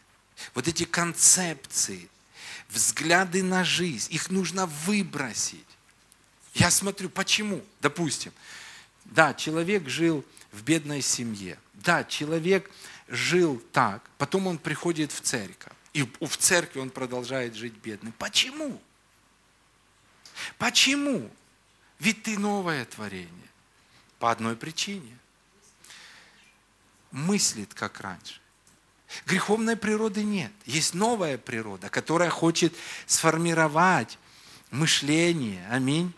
вот 0.54 0.68
эти 0.68 0.84
концепции, 0.84 2.08
взгляды 2.68 3.42
на 3.42 3.64
жизнь, 3.64 4.14
их 4.14 4.30
нужно 4.30 4.66
выбросить. 4.66 5.66
Я 6.54 6.70
смотрю, 6.70 7.10
почему? 7.10 7.64
Допустим, 7.80 8.32
да, 9.08 9.34
человек 9.34 9.88
жил 9.88 10.24
в 10.52 10.62
бедной 10.62 11.02
семье, 11.02 11.58
да, 11.74 12.04
человек 12.04 12.70
жил 13.08 13.62
так, 13.72 14.08
потом 14.18 14.46
он 14.46 14.58
приходит 14.58 15.12
в 15.12 15.20
церковь, 15.20 15.72
и 15.92 16.02
в 16.02 16.36
церкви 16.36 16.80
он 16.80 16.90
продолжает 16.90 17.54
жить 17.54 17.74
бедным. 17.74 18.12
Почему? 18.18 18.80
Почему? 20.58 21.30
Ведь 21.98 22.22
ты 22.22 22.38
новое 22.38 22.84
творение. 22.84 23.32
По 24.18 24.30
одной 24.30 24.56
причине. 24.56 25.16
Мыслит, 27.10 27.72
как 27.74 28.00
раньше. 28.00 28.40
Греховной 29.26 29.76
природы 29.76 30.22
нет. 30.22 30.52
Есть 30.66 30.94
новая 30.94 31.38
природа, 31.38 31.88
которая 31.88 32.30
хочет 32.30 32.74
сформировать 33.06 34.18
мышление. 34.70 35.66
Аминь. 35.70 36.12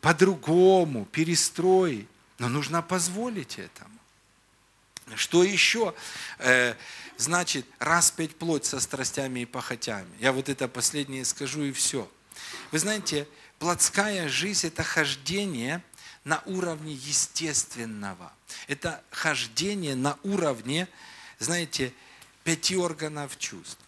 По-другому, 0.00 1.04
перестроить. 1.06 2.08
Но 2.38 2.48
нужно 2.48 2.82
позволить 2.82 3.58
этому. 3.58 3.98
Что 5.14 5.44
еще? 5.44 5.94
Э, 6.38 6.74
значит, 7.16 7.66
распять 7.78 8.36
плоть 8.36 8.64
со 8.64 8.80
страстями 8.80 9.40
и 9.40 9.46
похотями. 9.46 10.10
Я 10.18 10.32
вот 10.32 10.48
это 10.48 10.68
последнее 10.68 11.24
скажу 11.24 11.62
и 11.62 11.72
все. 11.72 12.10
Вы 12.72 12.78
знаете, 12.80 13.28
плотская 13.58 14.28
жизнь– 14.28 14.66
это 14.68 14.82
хождение 14.82 15.82
на 16.24 16.42
уровне 16.46 16.92
естественного. 16.92 18.32
Это 18.66 19.02
хождение 19.10 19.94
на 19.94 20.18
уровне, 20.24 20.88
знаете, 21.38 21.94
пяти 22.42 22.76
органов 22.76 23.38
чувств. 23.38 23.78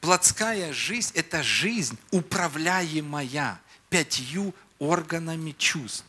Плотская 0.00 0.72
жизнь– 0.72 1.12
это 1.14 1.42
жизнь, 1.42 1.98
управляемая 2.12 3.60
пятью 3.90 4.54
органами 4.78 5.54
чувств. 5.58 6.06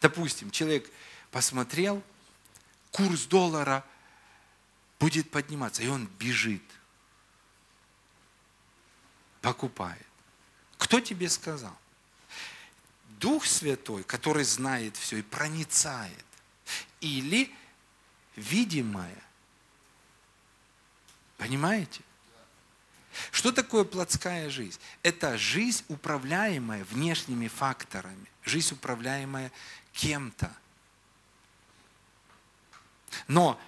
Допустим, 0.00 0.50
человек 0.50 0.88
посмотрел, 1.30 2.02
курс 2.90 3.26
доллара 3.26 3.84
будет 4.98 5.30
подниматься, 5.30 5.82
и 5.82 5.88
он 5.88 6.06
бежит, 6.18 6.62
покупает. 9.40 10.06
Кто 10.76 11.00
тебе 11.00 11.28
сказал? 11.28 11.76
Дух 13.20 13.44
Святой, 13.44 14.02
который 14.04 14.44
знает 14.44 14.96
все 14.96 15.18
и 15.18 15.22
проницает. 15.22 16.24
Или 17.00 17.54
видимое. 18.36 19.22
Понимаете? 21.36 22.02
Что 23.32 23.52
такое 23.52 23.84
плотская 23.84 24.48
жизнь? 24.50 24.78
Это 25.02 25.36
жизнь, 25.36 25.84
управляемая 25.88 26.84
внешними 26.84 27.48
факторами. 27.48 28.26
Жизнь, 28.44 28.74
управляемая 28.74 29.50
кем-то. 29.92 30.54
Но 33.28 33.60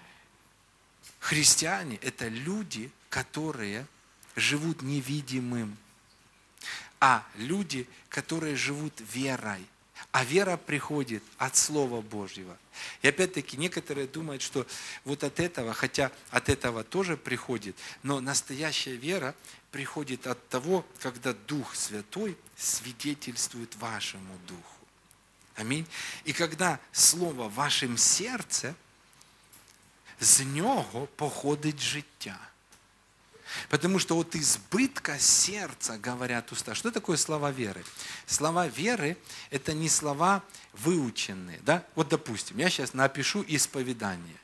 христиане– 1.20 1.96
это 2.02 2.28
люди, 2.28 2.90
которые 3.08 3.86
живут 4.36 4.82
невидимым 4.82 5.76
а 7.02 7.26
люди, 7.34 7.88
которые 8.08 8.54
живут 8.54 8.92
верой. 9.12 9.66
А 10.12 10.22
вера 10.22 10.56
приходит 10.56 11.24
от 11.36 11.56
Слова 11.56 12.00
Божьего. 12.00 12.56
И 13.02 13.08
опять-таки 13.08 13.56
некоторые 13.56 14.06
думают, 14.06 14.40
что 14.40 14.68
вот 15.04 15.24
от 15.24 15.40
этого, 15.40 15.74
хотя 15.74 16.12
от 16.30 16.48
этого 16.48 16.84
тоже 16.84 17.16
приходит, 17.16 17.74
но 18.04 18.20
настоящая 18.20 18.94
вера 18.94 19.34
приходит 19.72 20.28
от 20.28 20.48
того, 20.48 20.86
когда 21.00 21.32
Дух 21.32 21.74
Святой 21.74 22.38
свидетельствует 22.56 23.74
вашему 23.76 24.38
Духу. 24.46 24.62
Аминь. 25.56 25.88
И 26.22 26.32
когда 26.32 26.78
Слово 26.92 27.48
в 27.48 27.54
вашем 27.54 27.96
сердце, 27.96 28.76
з 30.22 30.40
нього 30.40 31.08
походить 31.16 31.80
життя. 31.80 32.38
Потому 33.68 33.98
что 33.98 34.16
от 34.16 34.34
избытка 34.34 35.18
сердца 35.18 35.98
говорят 35.98 36.52
уста. 36.52 36.74
Что 36.74 36.90
такое 36.90 37.18
слова 37.18 37.52
веры? 37.52 37.84
Слова 38.26 38.66
веры– 38.66 39.18
это 39.50 39.74
не 39.74 39.90
слова 39.90 40.42
выученные. 40.72 41.60
Да? 41.62 41.84
Вот, 41.94 42.08
допустим, 42.08 42.56
я 42.58 42.70
сейчас 42.70 42.94
напишу 42.94 43.44
исповедание 43.46 44.38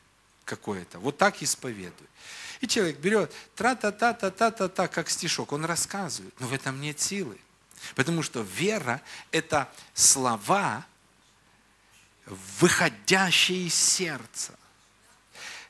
какое-то. 0.44 0.98
Вот 0.98 1.16
так 1.16 1.42
исповедую. 1.42 2.08
И 2.60 2.66
человек 2.66 2.98
берет 2.98 3.32
тра-та-та-та-та-та-та, 3.54 4.88
как 4.88 5.08
стишок, 5.08 5.52
он 5.52 5.64
рассказывает, 5.64 6.34
но 6.38 6.46
в 6.48 6.52
этом 6.52 6.78
нет 6.80 7.00
силы. 7.00 7.38
Потому 7.94 8.22
что 8.22 8.42
вера– 8.42 9.00
это 9.30 9.72
слова, 9.94 10.84
выходящие 12.26 13.68
из 13.68 13.74
сердца 13.74 14.58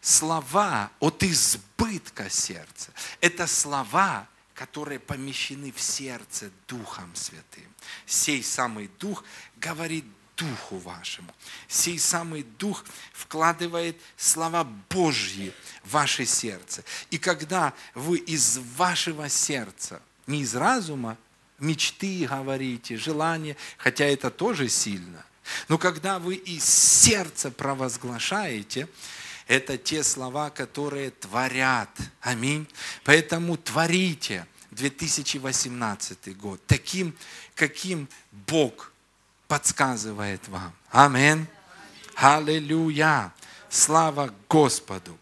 слова 0.01 0.90
от 1.01 1.22
избытка 1.22 2.30
сердца. 2.30 2.90
Это 3.20 3.46
слова, 3.46 4.26
которые 4.55 4.99
помещены 4.99 5.72
в 5.72 5.80
сердце 5.80 6.51
Духом 6.66 7.14
Святым. 7.14 7.68
Сей 8.07 8.42
самый 8.42 8.90
Дух 8.99 9.24
говорит 9.57 10.05
Духу 10.36 10.78
вашему. 10.78 11.34
Сей 11.66 11.99
самый 11.99 12.44
Дух 12.44 12.84
вкладывает 13.12 14.01
слова 14.16 14.64
Божьи 14.88 15.53
в 15.82 15.90
ваше 15.90 16.26
сердце. 16.26 16.84
И 17.11 17.18
когда 17.18 17.74
вы 17.94 18.18
из 18.18 18.59
вашего 18.76 19.28
сердца, 19.28 20.01
не 20.26 20.42
из 20.42 20.55
разума, 20.55 21.16
мечты 21.59 22.26
говорите, 22.26 22.96
желания, 22.96 23.57
хотя 23.78 24.05
это 24.05 24.30
тоже 24.30 24.68
сильно, 24.68 25.24
но 25.68 25.78
когда 25.78 26.18
вы 26.18 26.34
из 26.34 26.64
сердца 26.64 27.51
провозглашаете, 27.51 28.88
это 29.49 29.78
те 29.78 30.05
слова, 30.05 30.51
которые 30.51 31.11
творят. 31.11 31.88
Аминь. 32.20 32.68
Поэтому 33.03 33.57
творите 33.57 34.46
2018 34.72 36.36
год 36.36 36.61
таким, 36.66 37.16
каким 37.55 38.09
Бог 38.30 38.92
подсказывает 39.49 40.46
вам. 40.49 40.72
Аминь. 40.90 41.46
Аллилуйя. 42.14 43.32
Слава 43.70 44.32
Господу. 44.49 45.16